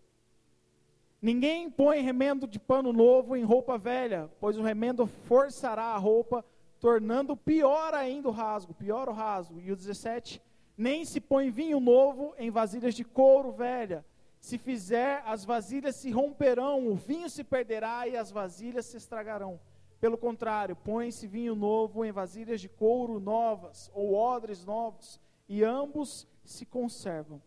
Ninguém 1.23 1.71
põe 1.71 2.03
remendo 2.03 2.47
de 2.47 2.59
pano 2.59 2.93
novo 2.93 3.35
em 3.35 3.43
roupa 3.43 3.79
velha, 3.79 4.31
pois 4.39 4.59
o 4.59 4.63
remendo 4.63 5.07
forçará 5.07 5.85
a 5.85 5.97
roupa, 5.97 6.45
tornando 6.79 7.35
pior 7.35 7.95
ainda 7.95 8.29
o 8.29 8.31
rasgo, 8.31 8.75
pior 8.75 9.09
o 9.09 9.13
rasgo. 9.13 9.59
E 9.63 9.73
o 9.73 9.77
17, 9.77 10.43
nem 10.77 11.07
se 11.07 11.23
põe 11.23 11.51
vinho 11.51 11.81
novo 11.81 12.35
em 12.37 12.51
vasilhas 12.51 12.95
de 12.95 13.03
couro 13.03 13.51
velha. 13.51 14.05
Se 14.39 14.59
fizer, 14.59 15.23
as 15.25 15.43
vasilhas 15.43 15.97
se 15.97 16.11
romperão, 16.11 16.87
o 16.87 16.95
vinho 16.95 17.31
se 17.31 17.43
perderá 17.43 18.07
e 18.07 18.15
as 18.15 18.31
vasilhas 18.31 18.85
se 18.85 18.99
estragarão. 18.99 19.59
Pelo 19.99 20.19
contrário, 20.19 20.77
põe-se 20.77 21.27
vinho 21.27 21.55
novo 21.55 22.05
em 22.05 22.13
vasilhas 22.13 22.61
de 22.61 22.69
couro 22.69 23.19
novas, 23.19 23.91
ou 23.95 24.13
odres 24.13 24.67
novos, 24.67 25.19
e 25.49 25.65
ambos 25.65 26.29
se 26.45 26.67
conservam. 26.67 27.41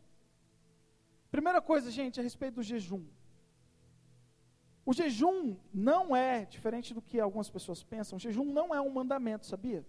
Primeira 1.36 1.60
coisa, 1.70 1.90
gente, 1.90 2.20
a 2.20 2.24
respeito 2.24 2.56
do 2.60 2.64
jejum. 2.72 3.04
O 4.86 4.94
jejum 4.94 5.58
não 5.74 6.16
é, 6.16 6.46
diferente 6.46 6.94
do 6.94 7.02
que 7.02 7.20
algumas 7.20 7.50
pessoas 7.50 7.82
pensam, 7.84 8.18
o 8.18 8.20
jejum 8.20 8.46
não 8.58 8.68
é 8.76 8.80
um 8.80 8.92
mandamento, 8.98 9.48
sabia? 9.48 9.84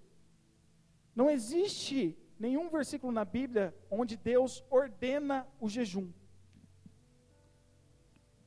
Não 1.15 1.29
existe 1.29 2.17
nenhum 2.39 2.71
versículo 2.71 3.13
na 3.13 3.27
Bíblia 3.27 3.77
onde 3.91 4.17
Deus 4.17 4.65
ordena 4.71 5.47
o 5.61 5.69
jejum. 5.69 6.09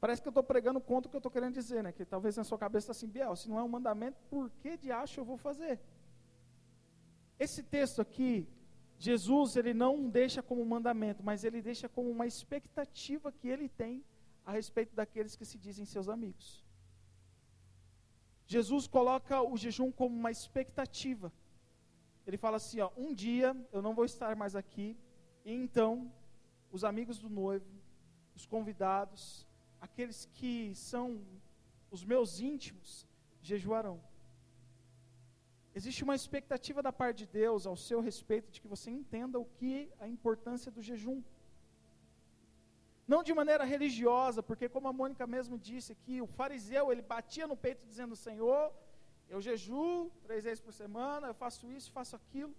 Parece 0.01 0.19
que 0.19 0.27
eu 0.27 0.31
estou 0.31 0.43
pregando 0.43 0.81
contra 0.81 1.07
o 1.07 1.11
que 1.11 1.17
eu 1.17 1.19
estou 1.19 1.31
querendo 1.31 1.53
dizer, 1.53 1.83
né? 1.83 1.91
Que 1.91 2.03
talvez 2.03 2.35
na 2.35 2.43
sua 2.43 2.57
cabeça 2.57 2.85
está 2.85 2.93
assim, 2.93 3.07
Biel, 3.07 3.35
se 3.35 3.47
não 3.47 3.59
é 3.59 3.63
um 3.63 3.73
mandamento, 3.77 4.17
por 4.27 4.49
que 4.59 4.75
de 4.75 4.91
acho 4.91 5.19
eu 5.19 5.25
vou 5.31 5.37
fazer? 5.37 5.79
Esse 7.37 7.61
texto 7.61 8.01
aqui, 8.01 8.47
Jesus, 8.99 9.55
ele 9.55 9.73
não 9.73 10.09
deixa 10.09 10.41
como 10.41 10.65
mandamento, 10.65 11.23
mas 11.23 11.43
ele 11.43 11.61
deixa 11.61 11.87
como 11.87 12.09
uma 12.09 12.25
expectativa 12.25 13.31
que 13.31 13.47
ele 13.47 13.69
tem 13.69 14.03
a 14.45 14.51
respeito 14.51 14.95
daqueles 14.95 15.35
que 15.35 15.45
se 15.45 15.57
dizem 15.57 15.85
seus 15.85 16.09
amigos. 16.09 16.65
Jesus 18.47 18.87
coloca 18.87 19.41
o 19.41 19.57
jejum 19.57 19.91
como 19.91 20.15
uma 20.15 20.31
expectativa. 20.31 21.31
Ele 22.25 22.37
fala 22.37 22.57
assim: 22.57 22.79
ó, 22.79 22.89
um 22.97 23.13
dia 23.13 23.55
eu 23.71 23.81
não 23.81 23.93
vou 23.93 24.05
estar 24.05 24.35
mais 24.35 24.55
aqui, 24.55 24.97
e 25.45 25.53
então 25.53 26.11
os 26.71 26.83
amigos 26.83 27.19
do 27.19 27.29
noivo, 27.29 27.69
os 28.35 28.45
convidados, 28.45 29.45
aqueles 29.79 30.25
que 30.33 30.73
são 30.73 31.21
os 31.91 32.03
meus 32.03 32.39
íntimos, 32.39 33.07
jejuarão. 33.41 34.01
Existe 35.77 36.03
uma 36.05 36.15
expectativa 36.19 36.79
da 36.85 36.91
parte 36.99 37.19
de 37.19 37.27
Deus 37.41 37.67
ao 37.69 37.77
seu 37.87 37.99
respeito 38.07 38.47
de 38.53 38.59
que 38.61 38.71
você 38.73 38.89
entenda 38.99 39.37
o 39.43 39.49
que 39.57 39.73
a 40.03 40.07
importância 40.15 40.71
do 40.75 40.81
jejum. 40.87 41.19
Não 43.11 43.19
de 43.27 43.33
maneira 43.39 43.65
religiosa, 43.73 44.41
porque 44.47 44.67
como 44.75 44.87
a 44.87 44.97
Mônica 44.99 45.25
mesmo 45.35 45.55
disse 45.69 45.91
aqui, 45.95 46.15
o 46.25 46.31
fariseu, 46.37 46.85
ele 46.91 47.03
batia 47.13 47.45
no 47.51 47.57
peito 47.65 47.85
dizendo, 47.91 48.15
Senhor, 48.15 48.63
eu 49.33 49.39
jejuo 49.47 50.09
três 50.25 50.43
vezes 50.47 50.63
por 50.65 50.73
semana, 50.81 51.27
eu 51.27 51.37
faço 51.43 51.71
isso, 51.77 51.95
faço 51.99 52.15
aquilo. 52.21 52.55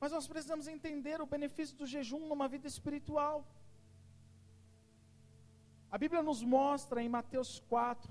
Mas 0.00 0.10
nós 0.16 0.26
precisamos 0.32 0.66
entender 0.74 1.18
o 1.20 1.30
benefício 1.36 1.76
do 1.80 1.86
jejum 1.94 2.22
numa 2.32 2.48
vida 2.54 2.66
espiritual. 2.74 3.36
A 5.94 5.96
Bíblia 6.04 6.22
nos 6.30 6.42
mostra 6.42 7.00
em 7.04 7.08
Mateus 7.18 7.52
4, 7.68 8.10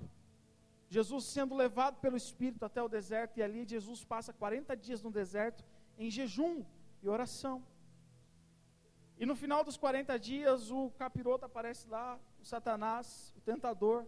Jesus 0.90 1.26
sendo 1.26 1.56
levado 1.56 2.00
pelo 2.00 2.18
Espírito 2.18 2.66
até 2.66 2.82
o 2.82 2.90
deserto, 2.90 3.38
e 3.38 3.44
ali 3.44 3.64
Jesus 3.64 4.04
passa 4.04 4.34
40 4.34 4.76
dias 4.76 5.04
no 5.04 5.12
deserto 5.12 5.64
em 5.98 6.10
jejum 6.10 6.66
e 7.04 7.08
oração. 7.08 7.64
E 9.20 9.26
no 9.26 9.36
final 9.36 9.64
dos 9.64 9.78
40 9.78 10.18
dias, 10.18 10.72
o 10.72 10.90
capiroto 10.92 11.46
aparece 11.46 11.88
lá, 11.88 12.20
o 12.42 12.46
Satanás, 12.46 13.34
o 13.38 13.42
tentador, 13.42 14.06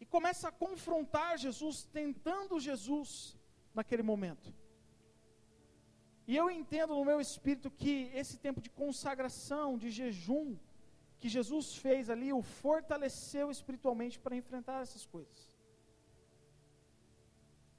e 0.00 0.04
começa 0.04 0.48
a 0.48 0.52
confrontar 0.52 1.38
Jesus, 1.38 1.84
tentando 1.84 2.60
Jesus 2.60 3.36
naquele 3.74 4.02
momento. 4.02 4.52
E 6.26 6.36
eu 6.36 6.50
entendo 6.50 6.94
no 6.94 7.04
meu 7.04 7.20
espírito 7.20 7.70
que 7.70 8.10
esse 8.12 8.36
tempo 8.38 8.60
de 8.60 8.68
consagração, 8.68 9.78
de 9.78 9.90
jejum, 9.90 10.56
que 11.18 11.28
Jesus 11.28 11.76
fez 11.76 12.10
ali, 12.10 12.32
o 12.32 12.42
fortaleceu 12.42 13.50
espiritualmente 13.50 14.18
para 14.18 14.36
enfrentar 14.36 14.82
essas 14.82 15.06
coisas. 15.06 15.47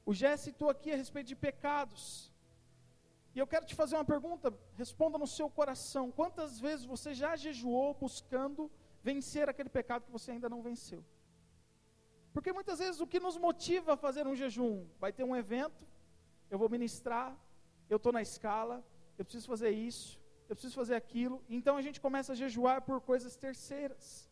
O 0.09 0.13
Jé 0.19 0.35
citou 0.37 0.67
aqui 0.71 0.91
a 0.91 0.95
respeito 1.01 1.27
de 1.27 1.35
pecados. 1.35 2.03
E 3.35 3.37
eu 3.37 3.45
quero 3.51 3.67
te 3.69 3.75
fazer 3.81 3.95
uma 3.95 4.07
pergunta, 4.13 4.51
responda 4.75 5.19
no 5.23 5.27
seu 5.27 5.47
coração: 5.57 6.05
quantas 6.19 6.59
vezes 6.59 6.83
você 6.93 7.13
já 7.13 7.35
jejuou 7.35 7.93
buscando 7.93 8.71
vencer 9.03 9.47
aquele 9.47 9.69
pecado 9.69 10.05
que 10.07 10.11
você 10.17 10.31
ainda 10.31 10.49
não 10.53 10.63
venceu? 10.63 11.05
Porque 12.33 12.51
muitas 12.51 12.79
vezes 12.79 12.99
o 12.99 13.05
que 13.05 13.19
nos 13.19 13.37
motiva 13.37 13.93
a 13.93 13.97
fazer 14.05 14.25
um 14.25 14.35
jejum, 14.35 14.73
vai 14.99 15.13
ter 15.13 15.23
um 15.23 15.35
evento, 15.35 15.83
eu 16.49 16.57
vou 16.57 16.69
ministrar, 16.75 17.29
eu 17.87 17.97
estou 17.97 18.11
na 18.11 18.23
escala, 18.29 18.83
eu 19.15 19.23
preciso 19.23 19.47
fazer 19.47 19.69
isso, 19.69 20.19
eu 20.49 20.55
preciso 20.55 20.73
fazer 20.81 20.95
aquilo, 20.95 21.37
então 21.47 21.77
a 21.77 21.83
gente 21.83 22.01
começa 22.01 22.31
a 22.33 22.35
jejuar 22.43 22.81
por 22.81 22.99
coisas 22.99 23.35
terceiras. 23.35 24.27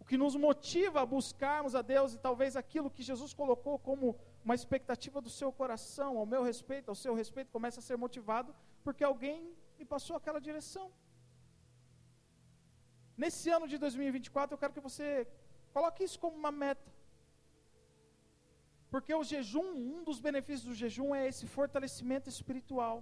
O 0.00 0.04
que 0.06 0.16
nos 0.16 0.34
motiva 0.34 1.02
a 1.02 1.06
buscarmos 1.16 1.74
a 1.74 1.82
Deus 1.82 2.14
e 2.14 2.18
talvez 2.18 2.56
aquilo 2.56 2.90
que 2.90 3.02
Jesus 3.02 3.34
colocou 3.34 3.78
como 3.78 4.16
uma 4.44 4.54
expectativa 4.54 5.20
do 5.26 5.30
seu 5.38 5.50
coração, 5.60 6.18
ao 6.18 6.26
meu 6.26 6.42
respeito, 6.42 6.90
ao 6.90 6.94
seu 7.04 7.14
respeito, 7.14 7.50
começa 7.56 7.80
a 7.80 7.86
ser 7.88 7.96
motivado 7.96 8.54
porque 8.84 9.02
alguém 9.02 9.38
me 9.78 9.84
passou 9.84 10.14
aquela 10.16 10.40
direção. 10.48 10.86
Nesse 13.16 13.48
ano 13.56 13.66
de 13.72 13.78
2024, 13.78 14.54
eu 14.54 14.58
quero 14.58 14.74
que 14.76 14.86
você 14.88 15.26
coloque 15.72 16.04
isso 16.04 16.18
como 16.18 16.36
uma 16.36 16.52
meta. 16.52 16.92
Porque 18.90 19.14
o 19.14 19.24
jejum, 19.24 19.68
um 19.94 20.04
dos 20.04 20.20
benefícios 20.20 20.68
do 20.70 20.74
jejum 20.74 21.14
é 21.14 21.26
esse 21.26 21.46
fortalecimento 21.46 22.28
espiritual 22.28 22.96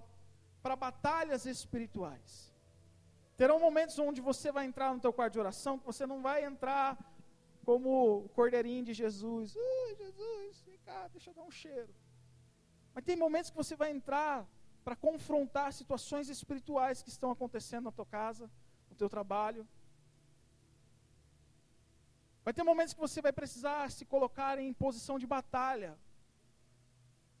para 0.63 0.75
batalhas 0.75 1.45
espirituais. 1.45 2.53
Terão 3.35 3.59
momentos 3.59 3.99
onde 3.99 4.21
você 4.21 4.51
vai 4.51 4.65
entrar 4.65 4.93
no 4.93 4.99
teu 4.99 5.11
quarto 5.11 5.33
de 5.33 5.39
oração 5.39 5.77
que 5.77 5.85
você 5.85 6.05
não 6.05 6.21
vai 6.21 6.45
entrar 6.45 6.97
como 7.65 7.89
o 8.25 8.29
cordeirinho 8.29 8.83
de 8.85 8.93
Jesus. 8.93 9.55
Ui, 9.55 9.95
Jesus, 9.95 10.63
cá, 10.87 11.07
deixa 11.15 11.29
eu 11.29 11.33
dar 11.33 11.43
um 11.43 11.51
cheiro. 11.51 11.93
Mas 12.93 13.03
tem 13.03 13.15
momentos 13.25 13.49
que 13.51 13.61
você 13.63 13.75
vai 13.75 13.89
entrar 13.91 14.35
para 14.85 14.95
confrontar 14.95 15.67
situações 15.81 16.29
espirituais 16.29 17.01
que 17.03 17.09
estão 17.15 17.31
acontecendo 17.31 17.85
na 17.85 17.91
tua 17.91 18.05
casa, 18.05 18.49
no 18.89 18.95
teu 18.95 19.09
trabalho. 19.15 19.67
Vai 22.45 22.53
ter 22.53 22.63
momentos 22.63 22.93
que 22.93 23.05
você 23.07 23.21
vai 23.21 23.33
precisar 23.41 23.89
se 23.91 24.05
colocar 24.05 24.59
em 24.59 24.73
posição 24.73 25.17
de 25.17 25.27
batalha 25.37 25.97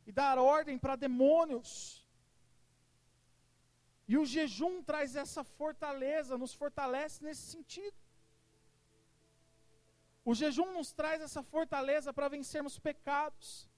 e 0.07 0.11
dar 0.11 0.37
ordem 0.37 0.77
para 0.77 0.95
demônios 0.95 2.03
E 4.07 4.17
o 4.17 4.25
jejum 4.25 4.83
traz 4.83 5.15
essa 5.15 5.43
fortaleza, 5.43 6.37
nos 6.37 6.53
fortalece 6.53 7.23
nesse 7.23 7.43
sentido. 7.53 7.95
O 10.25 10.33
jejum 10.33 10.71
nos 10.71 10.91
traz 10.93 11.21
essa 11.21 11.43
fortaleza 11.43 12.13
para 12.13 12.29
vencermos 12.29 12.79
pecados. 12.79 13.69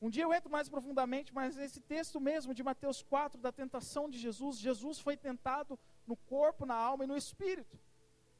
Um 0.00 0.10
dia 0.10 0.24
eu 0.24 0.32
entro 0.34 0.50
mais 0.50 0.68
profundamente, 0.68 1.32
mas 1.32 1.54
nesse 1.54 1.80
texto 1.80 2.20
mesmo 2.20 2.54
de 2.54 2.62
Mateus 2.62 3.02
4, 3.02 3.40
da 3.40 3.52
tentação 3.52 4.08
de 4.08 4.18
Jesus, 4.18 4.58
Jesus 4.58 4.98
foi 4.98 5.16
tentado 5.16 5.78
no 6.06 6.16
corpo, 6.16 6.66
na 6.66 6.74
alma 6.74 7.04
e 7.04 7.06
no 7.06 7.16
espírito. 7.16 7.78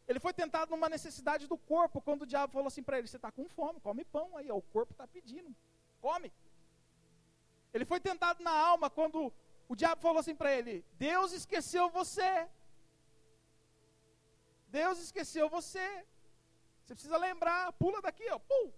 Ele 0.09 0.19
foi 0.19 0.32
tentado 0.32 0.70
numa 0.73 0.89
necessidade 0.89 1.47
do 1.47 1.57
corpo, 1.57 2.01
quando 2.01 2.23
o 2.23 2.27
diabo 2.27 2.53
falou 2.53 2.66
assim 2.66 2.82
para 2.82 2.99
ele: 2.99 3.07
Você 3.07 3.16
está 3.16 3.31
com 3.31 3.49
fome, 3.49 3.81
come 3.81 4.05
pão 4.05 4.36
aí, 4.36 4.51
ó, 4.51 4.57
o 4.57 4.62
corpo 4.62 4.93
está 4.93 5.07
pedindo, 5.07 5.55
come. 6.01 6.32
Ele 7.73 7.85
foi 7.85 8.01
tentado 8.01 8.43
na 8.43 8.51
alma, 8.51 8.90
quando 8.90 9.32
o 9.69 9.77
diabo 9.77 10.03
falou 10.03 10.19
assim 10.19 10.35
para 10.35 10.53
ele: 10.53 10.85
Deus 10.99 11.32
esqueceu 11.32 11.89
você. 11.90 12.49
Deus 14.69 14.99
esqueceu 14.99 15.49
você. 15.49 16.05
Você 16.85 16.95
precisa 16.95 17.17
lembrar, 17.17 17.73
pula 17.75 18.01
daqui, 18.03 18.29
ó, 18.31 18.39
pum, 18.39 18.73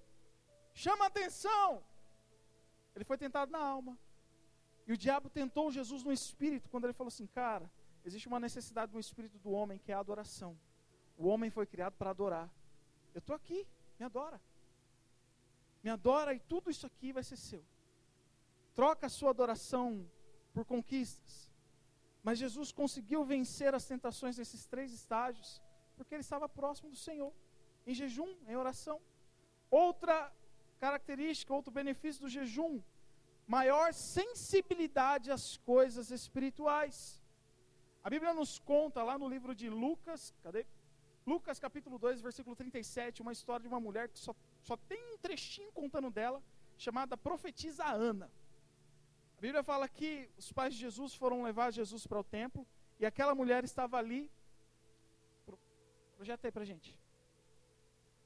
chama 0.72 1.06
atenção. 1.06 1.82
Ele 2.94 3.04
foi 3.04 3.18
tentado 3.18 3.50
na 3.50 3.58
alma. 3.58 3.98
E 4.86 4.92
o 4.92 4.96
diabo 4.96 5.30
tentou 5.30 5.70
Jesus 5.70 6.02
no 6.02 6.12
espírito, 6.12 6.68
quando 6.68 6.84
ele 6.84 6.92
falou 6.92 7.08
assim: 7.08 7.26
Cara, 7.26 7.70
existe 8.04 8.28
uma 8.28 8.38
necessidade 8.38 8.92
no 8.92 9.00
espírito 9.00 9.38
do 9.38 9.50
homem 9.50 9.78
que 9.78 9.90
é 9.90 9.94
a 9.94 9.98
adoração. 9.98 10.58
O 11.16 11.26
homem 11.26 11.50
foi 11.50 11.66
criado 11.66 11.94
para 11.94 12.10
adorar. 12.10 12.50
Eu 13.14 13.20
estou 13.20 13.34
aqui, 13.34 13.66
me 13.98 14.04
adora. 14.04 14.40
Me 15.82 15.90
adora 15.90 16.34
e 16.34 16.40
tudo 16.40 16.70
isso 16.70 16.86
aqui 16.86 17.12
vai 17.12 17.22
ser 17.22 17.36
seu. 17.36 17.64
Troca 18.74 19.06
a 19.06 19.10
sua 19.10 19.30
adoração 19.30 20.08
por 20.52 20.64
conquistas. 20.64 21.50
Mas 22.22 22.38
Jesus 22.38 22.72
conseguiu 22.72 23.24
vencer 23.24 23.74
as 23.74 23.86
tentações 23.86 24.38
nesses 24.38 24.66
três 24.66 24.92
estágios, 24.92 25.62
porque 25.94 26.14
ele 26.14 26.22
estava 26.22 26.48
próximo 26.48 26.90
do 26.90 26.96
Senhor, 26.96 27.32
em 27.86 27.94
jejum, 27.94 28.34
em 28.46 28.56
oração. 28.56 29.00
Outra 29.70 30.32
característica, 30.78 31.52
outro 31.52 31.72
benefício 31.72 32.22
do 32.22 32.28
jejum, 32.28 32.82
maior 33.46 33.92
sensibilidade 33.92 35.30
às 35.30 35.56
coisas 35.58 36.10
espirituais. 36.10 37.22
A 38.02 38.10
Bíblia 38.10 38.34
nos 38.34 38.58
conta 38.58 39.02
lá 39.02 39.18
no 39.18 39.28
livro 39.28 39.54
de 39.54 39.68
Lucas, 39.68 40.34
cadê? 40.42 40.66
Lucas 41.26 41.58
capítulo 41.58 41.98
2, 41.98 42.20
versículo 42.20 42.54
37, 42.54 43.22
uma 43.22 43.32
história 43.32 43.62
de 43.62 43.68
uma 43.68 43.80
mulher 43.80 44.08
que 44.08 44.18
só, 44.18 44.34
só 44.62 44.76
tem 44.76 45.02
um 45.14 45.16
trechinho 45.18 45.72
contando 45.72 46.10
dela, 46.10 46.42
chamada 46.76 47.16
profetisa 47.16 47.84
Ana. 47.84 48.30
A 49.38 49.40
Bíblia 49.40 49.62
fala 49.62 49.88
que 49.88 50.28
os 50.36 50.52
pais 50.52 50.74
de 50.74 50.80
Jesus 50.80 51.14
foram 51.14 51.42
levar 51.42 51.70
Jesus 51.70 52.06
para 52.06 52.20
o 52.20 52.24
templo 52.24 52.66
e 53.00 53.06
aquela 53.06 53.34
mulher 53.34 53.64
estava 53.64 53.96
ali. 53.96 54.30
Projeta 56.16 56.46
aí 56.46 56.52
para 56.52 56.64
gente. 56.64 56.96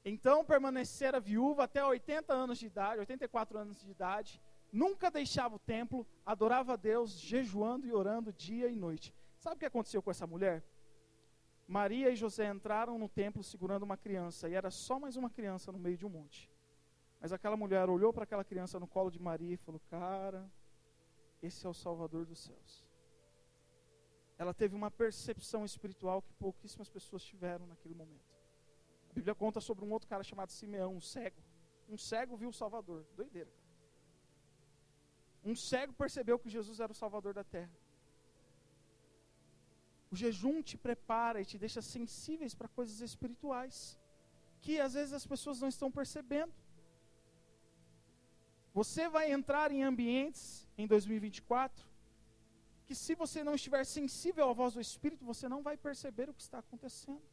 Então 0.03 0.45
permanecera 0.45 1.19
viúva 1.19 1.65
até 1.65 1.83
80 1.83 2.33
anos 2.33 2.57
de 2.57 2.65
idade, 2.65 2.99
84 2.99 3.57
anos 3.57 3.81
de 3.81 3.91
idade, 3.91 4.41
nunca 4.71 5.11
deixava 5.11 5.55
o 5.55 5.59
templo, 5.59 6.07
adorava 6.25 6.73
a 6.73 6.75
Deus, 6.75 7.11
jejuando 7.19 7.87
e 7.87 7.93
orando 7.93 8.31
dia 8.31 8.67
e 8.67 8.75
noite. 8.75 9.13
Sabe 9.37 9.55
o 9.55 9.59
que 9.59 9.65
aconteceu 9.65 10.01
com 10.01 10.11
essa 10.11 10.25
mulher? 10.25 10.63
Maria 11.67 12.09
e 12.09 12.15
José 12.15 12.49
entraram 12.49 12.97
no 12.97 13.07
templo 13.07 13.43
segurando 13.43 13.83
uma 13.83 13.97
criança, 13.97 14.49
e 14.49 14.53
era 14.53 14.71
só 14.71 14.99
mais 14.99 15.15
uma 15.15 15.29
criança 15.29 15.71
no 15.71 15.77
meio 15.77 15.97
de 15.97 16.05
um 16.05 16.09
monte. 16.09 16.49
Mas 17.21 17.33
aquela 17.33 17.57
mulher 17.57 17.87
olhou 17.89 18.13
para 18.13 18.23
aquela 18.23 18.43
criança 18.43 18.79
no 18.79 18.87
colo 18.87 19.11
de 19.11 19.21
Maria 19.21 19.53
e 19.53 19.57
falou: 19.57 19.81
Cara, 19.89 20.49
esse 21.43 21.65
é 21.65 21.69
o 21.69 21.73
Salvador 21.73 22.25
dos 22.25 22.39
céus. 22.39 22.85
Ela 24.37 24.53
teve 24.53 24.73
uma 24.73 24.89
percepção 24.89 25.65
espiritual 25.65 26.21
que 26.21 26.33
pouquíssimas 26.33 26.89
pessoas 26.89 27.23
tiveram 27.23 27.67
naquele 27.67 27.93
momento. 27.93 28.28
Bíblia 29.19 29.35
conta 29.35 29.59
sobre 29.59 29.83
um 29.85 29.91
outro 29.95 30.07
cara 30.11 30.23
chamado 30.23 30.51
Simeão, 30.57 30.91
um 30.95 31.01
cego. 31.01 31.41
Um 31.93 31.97
cego 31.97 32.37
viu 32.41 32.49
o 32.49 32.57
Salvador. 32.61 33.01
Doideira, 33.17 33.51
cara. 33.51 33.69
Um 35.43 35.55
cego 35.69 35.93
percebeu 35.93 36.39
que 36.39 36.49
Jesus 36.57 36.79
era 36.79 36.91
o 36.91 36.99
Salvador 37.03 37.33
da 37.33 37.43
terra. 37.43 37.75
O 40.11 40.15
jejum 40.15 40.61
te 40.69 40.77
prepara 40.77 41.41
e 41.41 41.45
te 41.45 41.57
deixa 41.57 41.81
sensíveis 41.81 42.55
para 42.55 42.67
coisas 42.69 43.01
espirituais 43.01 43.99
que 44.61 44.79
às 44.79 44.93
vezes 44.93 45.13
as 45.13 45.25
pessoas 45.25 45.59
não 45.61 45.67
estão 45.67 45.91
percebendo. 45.91 46.53
Você 48.73 49.09
vai 49.09 49.31
entrar 49.31 49.71
em 49.71 49.83
ambientes 49.83 50.67
em 50.77 50.87
2024 50.87 51.87
que 52.85 52.95
se 52.95 53.13
você 53.15 53.43
não 53.43 53.55
estiver 53.59 53.83
sensível 53.85 54.49
à 54.49 54.53
voz 54.53 54.73
do 54.73 54.81
Espírito, 54.81 55.23
você 55.25 55.47
não 55.47 55.61
vai 55.61 55.77
perceber 55.77 56.27
o 56.29 56.33
que 56.33 56.41
está 56.41 56.59
acontecendo. 56.59 57.28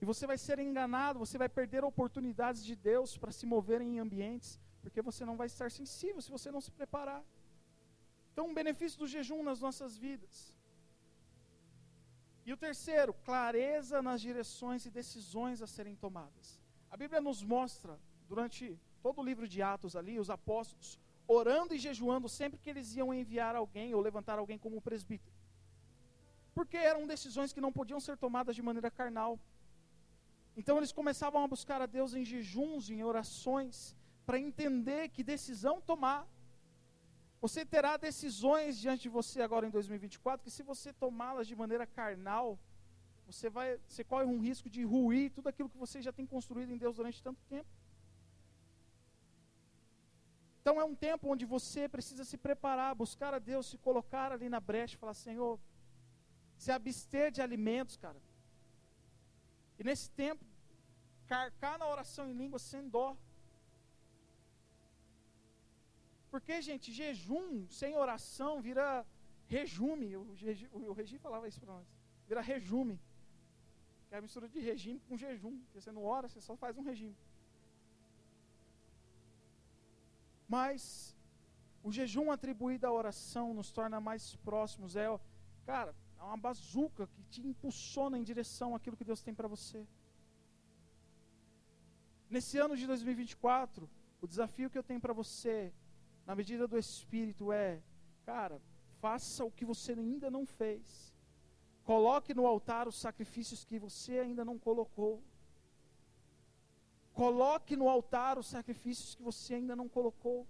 E 0.00 0.04
você 0.04 0.26
vai 0.26 0.38
ser 0.38 0.58
enganado, 0.58 1.18
você 1.18 1.38
vai 1.38 1.48
perder 1.48 1.84
oportunidades 1.84 2.64
de 2.64 2.74
Deus 2.76 3.16
para 3.16 3.32
se 3.32 3.46
mover 3.46 3.80
em 3.80 3.98
ambientes, 3.98 4.60
porque 4.82 5.00
você 5.00 5.24
não 5.24 5.36
vai 5.36 5.46
estar 5.46 5.70
sensível 5.70 6.20
se 6.20 6.30
você 6.30 6.50
não 6.50 6.60
se 6.60 6.70
preparar. 6.70 7.22
Então, 8.32 8.48
um 8.48 8.54
benefício 8.54 8.98
do 8.98 9.06
jejum 9.06 9.42
nas 9.42 9.60
nossas 9.60 9.96
vidas 9.96 10.56
e 12.46 12.52
o 12.52 12.56
terceiro, 12.56 13.12
clareza 13.12 14.00
nas 14.00 14.20
direções 14.20 14.86
e 14.86 14.90
decisões 14.90 15.60
a 15.60 15.66
serem 15.66 15.96
tomadas. 15.96 16.60
A 16.88 16.96
Bíblia 16.96 17.20
nos 17.20 17.42
mostra, 17.42 17.98
durante 18.28 18.78
todo 19.02 19.20
o 19.20 19.24
livro 19.24 19.48
de 19.48 19.60
Atos 19.60 19.96
ali, 19.96 20.20
os 20.20 20.30
apóstolos 20.30 20.96
orando 21.26 21.74
e 21.74 21.78
jejuando 21.78 22.28
sempre 22.28 22.60
que 22.60 22.70
eles 22.70 22.94
iam 22.94 23.12
enviar 23.12 23.56
alguém 23.56 23.92
ou 23.96 24.00
levantar 24.00 24.38
alguém 24.38 24.56
como 24.56 24.80
presbítero. 24.80 25.34
Porque 26.54 26.76
eram 26.76 27.04
decisões 27.04 27.52
que 27.52 27.60
não 27.60 27.72
podiam 27.72 27.98
ser 27.98 28.16
tomadas 28.16 28.54
de 28.54 28.62
maneira 28.62 28.92
carnal. 28.92 29.40
Então 30.56 30.76
eles 30.78 30.92
começavam 31.00 31.44
a 31.44 31.48
buscar 31.54 31.80
a 31.82 31.86
Deus 31.86 32.14
em 32.14 32.24
jejuns, 32.24 32.88
em 32.90 33.02
orações, 33.04 33.94
para 34.24 34.38
entender 34.38 35.10
que 35.10 35.22
decisão 35.22 35.80
tomar. 35.80 36.26
Você 37.40 37.64
terá 37.64 37.96
decisões 37.96 38.78
diante 38.78 39.02
de 39.02 39.08
você 39.08 39.42
agora 39.42 39.66
em 39.66 39.70
2024 39.70 40.44
que 40.44 40.50
se 40.50 40.62
você 40.62 40.92
tomá-las 40.92 41.46
de 41.46 41.54
maneira 41.54 41.86
carnal, 41.86 42.58
você 43.26 43.50
vai, 43.50 43.78
você 43.86 44.02
corre 44.02 44.24
um 44.24 44.40
risco 44.40 44.70
de 44.70 44.82
ruir 44.84 45.30
tudo 45.30 45.48
aquilo 45.48 45.68
que 45.68 45.76
você 45.76 46.00
já 46.00 46.12
tem 46.12 46.26
construído 46.26 46.72
em 46.72 46.78
Deus 46.78 46.96
durante 46.96 47.22
tanto 47.22 47.40
tempo. 47.54 47.68
Então 50.60 50.80
é 50.80 50.84
um 50.84 50.94
tempo 50.94 51.28
onde 51.28 51.44
você 51.44 51.88
precisa 51.88 52.24
se 52.24 52.36
preparar, 52.36 52.94
buscar 52.94 53.34
a 53.34 53.38
Deus, 53.38 53.66
se 53.66 53.78
colocar 53.78 54.32
ali 54.32 54.48
na 54.48 54.58
brecha, 54.58 54.98
falar: 54.98 55.14
Senhor, 55.14 55.60
se 56.56 56.72
abster 56.72 57.30
de 57.30 57.42
alimentos, 57.42 57.96
cara. 57.96 58.20
E 59.78 59.84
nesse 59.84 60.10
tempo, 60.10 60.44
carcar 61.26 61.78
na 61.78 61.86
oração 61.94 62.28
em 62.28 62.36
língua 62.42 62.58
sem 62.58 62.88
dó. 62.88 63.16
Porque, 66.30 66.60
gente, 66.68 66.92
jejum 66.92 67.66
sem 67.80 67.96
oração 67.96 68.60
vira 68.60 69.06
rejume. 69.46 70.16
O, 70.16 70.22
o, 70.72 70.90
o 70.90 70.92
Regi 70.92 71.18
falava 71.18 71.48
isso 71.48 71.60
para 71.60 71.72
nós. 71.72 71.86
Vira 72.28 72.40
rejume. 72.40 73.00
Que 74.08 74.14
é 74.14 74.18
a 74.18 74.20
mistura 74.20 74.48
de 74.48 74.60
regime 74.60 75.00
com 75.08 75.16
jejum. 75.16 75.58
Porque 75.60 75.80
você 75.80 75.92
não 75.92 76.04
ora, 76.04 76.28
você 76.28 76.40
só 76.40 76.56
faz 76.56 76.76
um 76.76 76.82
regime. 76.82 77.16
Mas 80.48 81.16
o 81.82 81.90
jejum 81.90 82.30
atribuído 82.30 82.86
à 82.86 82.92
oração 82.92 83.54
nos 83.54 83.70
torna 83.72 84.00
mais 84.00 84.36
próximos. 84.36 84.94
É, 84.96 85.06
cara, 85.64 85.94
é 86.18 86.22
uma 86.22 86.36
bazuca 86.36 87.06
que 87.08 87.22
te 87.24 87.40
impulsiona 87.40 88.18
em 88.18 88.22
direção 88.22 88.74
àquilo 88.74 88.96
que 88.96 89.04
Deus 89.04 89.22
tem 89.22 89.34
para 89.34 89.48
você. 89.48 89.86
Nesse 92.28 92.58
ano 92.58 92.76
de 92.76 92.86
2024, 92.86 93.88
o 94.20 94.26
desafio 94.26 94.68
que 94.68 94.78
eu 94.78 94.82
tenho 94.82 95.00
para 95.00 95.12
você 95.12 95.72
na 96.26 96.34
medida 96.34 96.66
do 96.66 96.76
Espírito, 96.76 97.52
é, 97.52 97.80
cara, 98.24 98.60
faça 99.00 99.44
o 99.44 99.50
que 99.50 99.64
você 99.64 99.92
ainda 99.92 100.28
não 100.28 100.44
fez. 100.44 101.14
Coloque 101.84 102.34
no 102.34 102.46
altar 102.46 102.88
os 102.88 102.98
sacrifícios 102.98 103.64
que 103.64 103.78
você 103.78 104.18
ainda 104.18 104.44
não 104.44 104.58
colocou. 104.58 105.22
Coloque 107.14 107.76
no 107.76 107.88
altar 107.88 108.38
os 108.38 108.48
sacrifícios 108.48 109.14
que 109.14 109.22
você 109.22 109.54
ainda 109.54 109.76
não 109.76 109.88
colocou. 109.88 110.46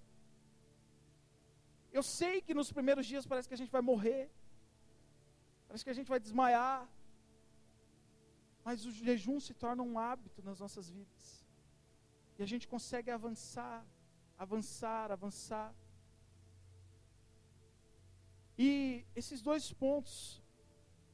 Eu 1.92 2.02
sei 2.02 2.40
que 2.40 2.54
nos 2.54 2.72
primeiros 2.72 3.06
dias 3.06 3.26
parece 3.26 3.46
que 3.48 3.54
a 3.54 3.56
gente 3.58 3.70
vai 3.70 3.82
morrer. 3.82 4.30
Parece 5.68 5.84
que 5.84 5.90
a 5.90 5.94
gente 5.94 6.08
vai 6.08 6.18
desmaiar. 6.18 6.88
Mas 8.64 8.86
o 8.86 8.90
jejum 8.90 9.38
se 9.38 9.52
torna 9.52 9.82
um 9.82 9.98
hábito 9.98 10.42
nas 10.42 10.58
nossas 10.58 10.88
vidas. 10.88 11.45
E 12.38 12.42
a 12.42 12.46
gente 12.46 12.66
consegue 12.68 13.10
avançar 13.10 13.84
avançar, 14.38 15.10
avançar. 15.10 15.74
E 18.58 19.04
esses 19.14 19.40
dois 19.42 19.72
pontos 19.72 20.42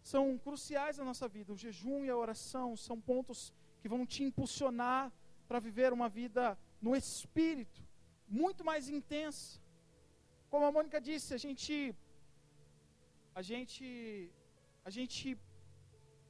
são 0.03 0.39
cruciais 0.39 0.99
na 0.99 1.05
nossa 1.05 1.29
vida. 1.29 1.53
O 1.53 1.57
jejum 1.57 2.05
e 2.05 2.11
a 2.11 2.17
oração 2.17 2.77
são 2.77 3.01
pontos 3.01 3.53
que 3.81 3.89
vão 3.89 4.05
te 4.07 4.23
impulsionar 4.23 5.13
para 5.49 5.61
viver 5.61 5.93
uma 5.93 6.09
vida 6.09 6.59
no 6.81 6.95
espírito, 6.97 7.83
muito 8.29 8.65
mais 8.65 8.89
intensa. 8.89 9.61
Como 10.51 10.67
a 10.67 10.73
Mônica 10.73 11.01
disse, 11.01 11.35
a 11.35 11.37
gente 11.37 11.95
a 13.35 13.41
gente, 13.41 14.31
a 14.85 14.91
gente 14.91 15.39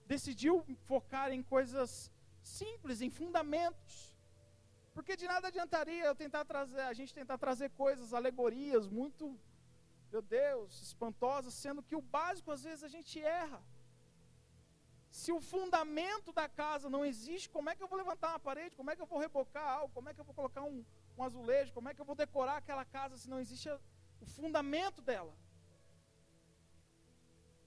decidiu 0.07 0.65
focar 0.87 1.33
em 1.33 1.43
coisas 1.43 2.13
simples, 2.43 3.01
em 3.01 3.11
fundamentos. 3.11 4.12
Porque 4.95 5.17
de 5.17 5.27
nada 5.27 5.49
adiantaria 5.49 6.05
eu 6.05 6.15
tentar 6.15 6.45
trazer, 6.45 6.81
a 6.81 6.93
gente 6.93 7.15
tentar 7.21 7.39
trazer 7.39 7.71
coisas, 7.71 8.13
alegorias 8.13 8.87
muito, 8.89 9.39
meu 10.13 10.23
Deus, 10.23 10.81
espantosas, 10.83 11.55
sendo 11.55 11.83
que 11.83 11.97
o 11.97 12.03
básico 12.03 12.51
às 12.51 12.63
vezes 12.63 12.85
a 12.85 12.89
gente 12.89 13.21
erra. 13.21 13.63
Se 15.11 15.31
o 15.31 15.41
fundamento 15.41 16.33
da 16.33 16.49
casa 16.49 16.89
não 16.89 17.05
existe, 17.05 17.49
como 17.49 17.69
é 17.71 17.75
que 17.77 17.83
eu 17.83 17.89
vou 17.89 17.99
levantar 17.99 18.31
uma 18.31 18.39
parede? 18.49 18.77
Como 18.77 18.91
é 18.91 18.97
que 18.97 19.03
eu 19.03 19.07
vou 19.07 19.19
rebocar 19.19 19.67
algo? 19.79 19.93
Como 19.95 20.09
é 20.09 20.15
que 20.15 20.21
eu 20.21 20.25
vou 20.25 20.35
colocar 20.35 20.63
um, 20.63 20.85
um 21.17 21.23
azulejo? 21.23 21.73
Como 21.73 21.89
é 21.89 21.95
que 21.95 22.01
eu 22.01 22.05
vou 22.11 22.15
decorar 22.15 22.57
aquela 22.57 22.85
casa 22.85 23.17
se 23.17 23.29
não 23.29 23.41
existe 23.41 23.69
o 24.21 24.27
fundamento 24.27 25.03
dela? 25.03 25.35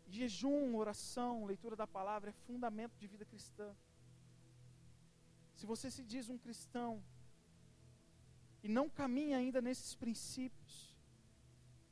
Jejum, 0.08 0.76
oração, 0.76 1.46
leitura 1.46 1.76
da 1.76 1.88
palavra 1.88 2.30
é 2.30 2.34
fundamento 2.48 2.96
de 2.98 3.08
vida 3.08 3.26
cristã. 3.26 3.76
Se 5.56 5.66
você 5.66 5.90
se 5.90 6.04
diz 6.04 6.30
um 6.30 6.38
cristão 6.38 7.04
e 8.66 8.68
não 8.68 8.90
caminha 8.90 9.38
ainda 9.38 9.62
nesses 9.62 9.94
princípios, 9.94 10.98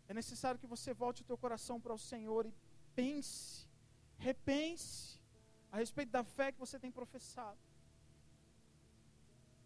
é 0.08 0.14
necessário 0.22 0.60
que 0.60 0.66
você 0.66 0.92
volte 0.92 1.22
o 1.22 1.26
teu 1.26 1.38
coração 1.38 1.80
para 1.80 1.94
o 1.94 2.00
Senhor 2.00 2.48
e 2.48 2.54
pense, 2.96 3.70
repense 4.18 5.20
a 5.72 5.78
respeito 5.78 6.10
da 6.10 6.24
fé 6.24 6.52
que 6.52 6.60
você 6.60 6.80
tem 6.80 6.92
professado. 6.92 7.60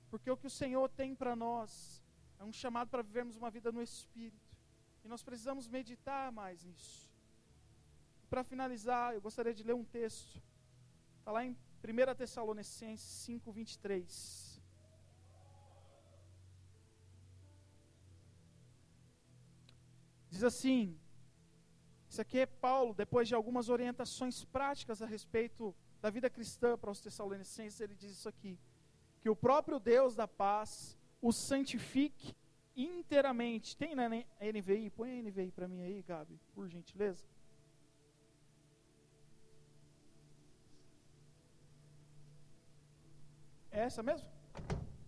Porque 0.09 0.29
o 0.29 0.35
que 0.35 0.47
o 0.47 0.49
Senhor 0.49 0.89
tem 0.89 1.15
para 1.15 1.34
nós 1.34 2.03
é 2.39 2.43
um 2.43 2.51
chamado 2.51 2.89
para 2.89 3.01
vivermos 3.01 3.38
uma 3.38 3.49
vida 3.49 3.71
no 3.71 3.81
Espírito. 3.81 4.57
E 5.05 5.07
nós 5.07 5.23
precisamos 5.23 5.65
meditar 5.69 6.29
mais 6.34 6.65
nisso. 6.65 7.09
Para 8.29 8.43
finalizar, 8.43 9.13
eu 9.13 9.21
gostaria 9.21 9.53
de 9.53 9.63
ler 9.63 9.75
um 9.75 9.85
texto. 9.85 10.43
Está 11.19 11.31
lá 11.31 11.45
em 11.45 11.51
1 11.51 12.15
Tessalonicenses 12.15 13.07
5, 13.23 13.49
23. 13.49 14.47
Diz 20.29 20.43
assim: 20.43 20.97
Isso 22.09 22.21
aqui 22.21 22.39
é 22.39 22.45
Paulo, 22.45 22.93
depois 22.93 23.27
de 23.27 23.35
algumas 23.35 23.69
orientações 23.69 24.43
práticas 24.45 25.01
a 25.01 25.05
respeito 25.05 25.75
da 26.01 26.09
vida 26.09 26.29
cristã 26.29 26.77
para 26.77 26.91
os 26.91 27.01
Tessalonicenses, 27.01 27.79
ele 27.79 27.95
diz 27.95 28.11
isso 28.11 28.29
aqui: 28.29 28.59
que 29.21 29.29
o 29.29 29.35
próprio 29.35 29.79
Deus 29.79 30.15
da 30.15 30.27
paz 30.27 30.97
o 31.21 31.31
santifique 31.31 32.35
inteiramente. 32.75 33.75
Tem 33.75 33.95
na 33.95 34.07
NVI? 34.07 34.91
Põe 34.91 35.19
a 35.19 35.23
NVI 35.23 35.51
para 35.51 35.67
mim 35.67 35.81
aí, 35.81 36.03
Gabi, 36.03 36.39
por 36.53 36.67
gentileza. 36.67 37.25
É 43.71 43.81
essa 43.81 44.01
mesmo? 44.03 44.27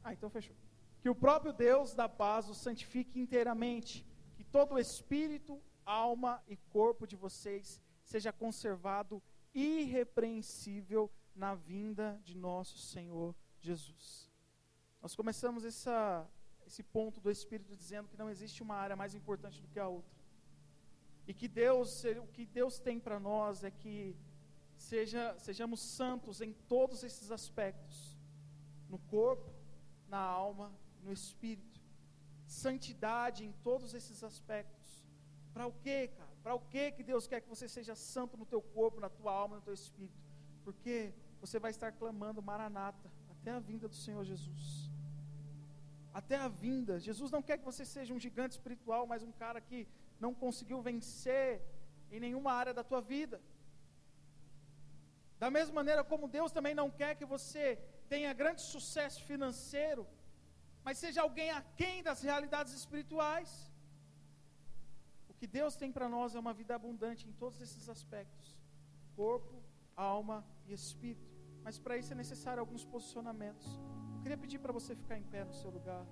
Ah, 0.03 0.13
então 0.13 0.29
fechou. 0.29 0.55
Que 1.01 1.09
o 1.09 1.15
próprio 1.15 1.53
Deus 1.53 1.93
da 1.93 2.09
paz 2.09 2.49
o 2.49 2.53
santifique 2.53 3.19
inteiramente, 3.19 4.05
todo 4.51 4.75
o 4.75 4.79
espírito, 4.79 5.61
alma 5.85 6.43
e 6.47 6.55
corpo 6.55 7.07
de 7.07 7.15
vocês 7.15 7.81
seja 8.03 8.31
conservado 8.31 9.21
irrepreensível 9.53 11.11
na 11.35 11.55
vinda 11.55 12.19
de 12.23 12.35
nosso 12.35 12.77
Senhor 12.77 13.35
Jesus. 13.59 14.29
Nós 15.01 15.15
começamos 15.15 15.63
essa, 15.63 16.27
esse 16.65 16.83
ponto 16.83 17.21
do 17.21 17.31
Espírito 17.31 17.75
dizendo 17.75 18.09
que 18.09 18.17
não 18.17 18.29
existe 18.29 18.61
uma 18.61 18.75
área 18.75 18.95
mais 18.95 19.15
importante 19.15 19.61
do 19.61 19.67
que 19.67 19.79
a 19.79 19.87
outra. 19.87 20.19
E 21.27 21.33
que 21.33 21.47
Deus, 21.47 22.03
o 22.23 22.27
que 22.27 22.45
Deus 22.45 22.79
tem 22.79 22.99
para 22.99 23.19
nós 23.19 23.63
é 23.63 23.71
que 23.71 24.15
seja, 24.75 25.37
sejamos 25.37 25.79
santos 25.79 26.41
em 26.41 26.51
todos 26.51 27.03
esses 27.03 27.31
aspectos, 27.31 28.17
no 28.89 28.97
corpo, 28.97 29.53
na 30.07 30.19
alma, 30.19 30.73
no 31.03 31.11
espírito. 31.11 31.68
Santidade 32.49 33.45
em 33.45 33.51
todos 33.67 33.93
esses 33.93 34.23
aspectos. 34.23 34.89
Para 35.53 35.67
o 35.67 35.73
quê, 35.83 35.99
cara? 36.17 36.33
Para 36.43 36.55
o 36.55 36.59
que 36.71 36.91
que 36.91 37.03
Deus 37.03 37.27
quer 37.27 37.41
que 37.41 37.49
você 37.55 37.67
seja 37.67 37.95
santo 37.95 38.35
no 38.41 38.45
teu 38.53 38.61
corpo, 38.61 38.99
na 38.99 39.09
tua 39.17 39.31
alma, 39.31 39.57
no 39.57 39.61
teu 39.61 39.73
espírito? 39.73 40.19
Porque 40.63 41.13
você 41.41 41.59
vai 41.59 41.71
estar 41.71 41.91
clamando 41.91 42.41
Maranata 42.41 43.11
até 43.33 43.51
a 43.51 43.59
vinda 43.59 43.87
do 43.87 43.95
Senhor 43.95 44.23
Jesus. 44.23 44.89
Até 46.13 46.37
a 46.37 46.47
vinda. 46.47 46.99
Jesus 46.99 47.29
não 47.35 47.41
quer 47.41 47.57
que 47.59 47.69
você 47.71 47.85
seja 47.85 48.13
um 48.13 48.19
gigante 48.19 48.55
espiritual, 48.57 49.05
mas 49.05 49.21
um 49.21 49.31
cara 49.31 49.61
que 49.61 49.87
não 50.19 50.33
conseguiu 50.33 50.81
vencer 50.81 51.61
em 52.11 52.19
nenhuma 52.19 52.51
área 52.51 52.73
da 52.73 52.83
tua 52.83 53.01
vida. 53.01 53.39
Da 55.37 55.49
mesma 55.49 55.75
maneira 55.75 56.03
como 56.03 56.27
Deus 56.27 56.51
também 56.51 56.75
não 56.81 56.89
quer 56.89 57.15
que 57.15 57.25
você 57.25 57.65
tenha 58.09 58.33
grande 58.33 58.61
sucesso 58.61 59.23
financeiro, 59.23 60.05
mas 60.83 60.97
seja 60.97 61.21
alguém 61.21 61.49
aquém 61.51 62.01
das 62.01 62.21
realidades 62.21 62.73
espirituais 62.73 63.69
que 65.39 65.47
Deus 65.47 65.75
tem 65.81 65.89
para 65.89 66.09
nós 66.09 66.35
é 66.35 66.39
uma 66.39 66.53
vida 66.53 66.75
abundante 66.75 67.27
em 67.27 67.31
todos 67.31 67.61
esses 67.61 67.87
aspectos: 67.87 68.57
corpo, 69.15 69.63
alma 69.95 70.45
e 70.67 70.73
espírito. 70.73 71.39
Mas 71.63 71.79
para 71.79 71.97
isso 71.97 72.11
é 72.11 72.15
necessário 72.15 72.59
alguns 72.59 72.83
posicionamentos. 72.83 73.65
Eu 74.15 74.21
queria 74.21 74.37
pedir 74.37 74.59
para 74.59 74.73
você 74.73 74.93
ficar 74.95 75.17
em 75.17 75.23
pé 75.23 75.45
no 75.45 75.53
seu 75.53 75.69
lugar. 75.69 76.05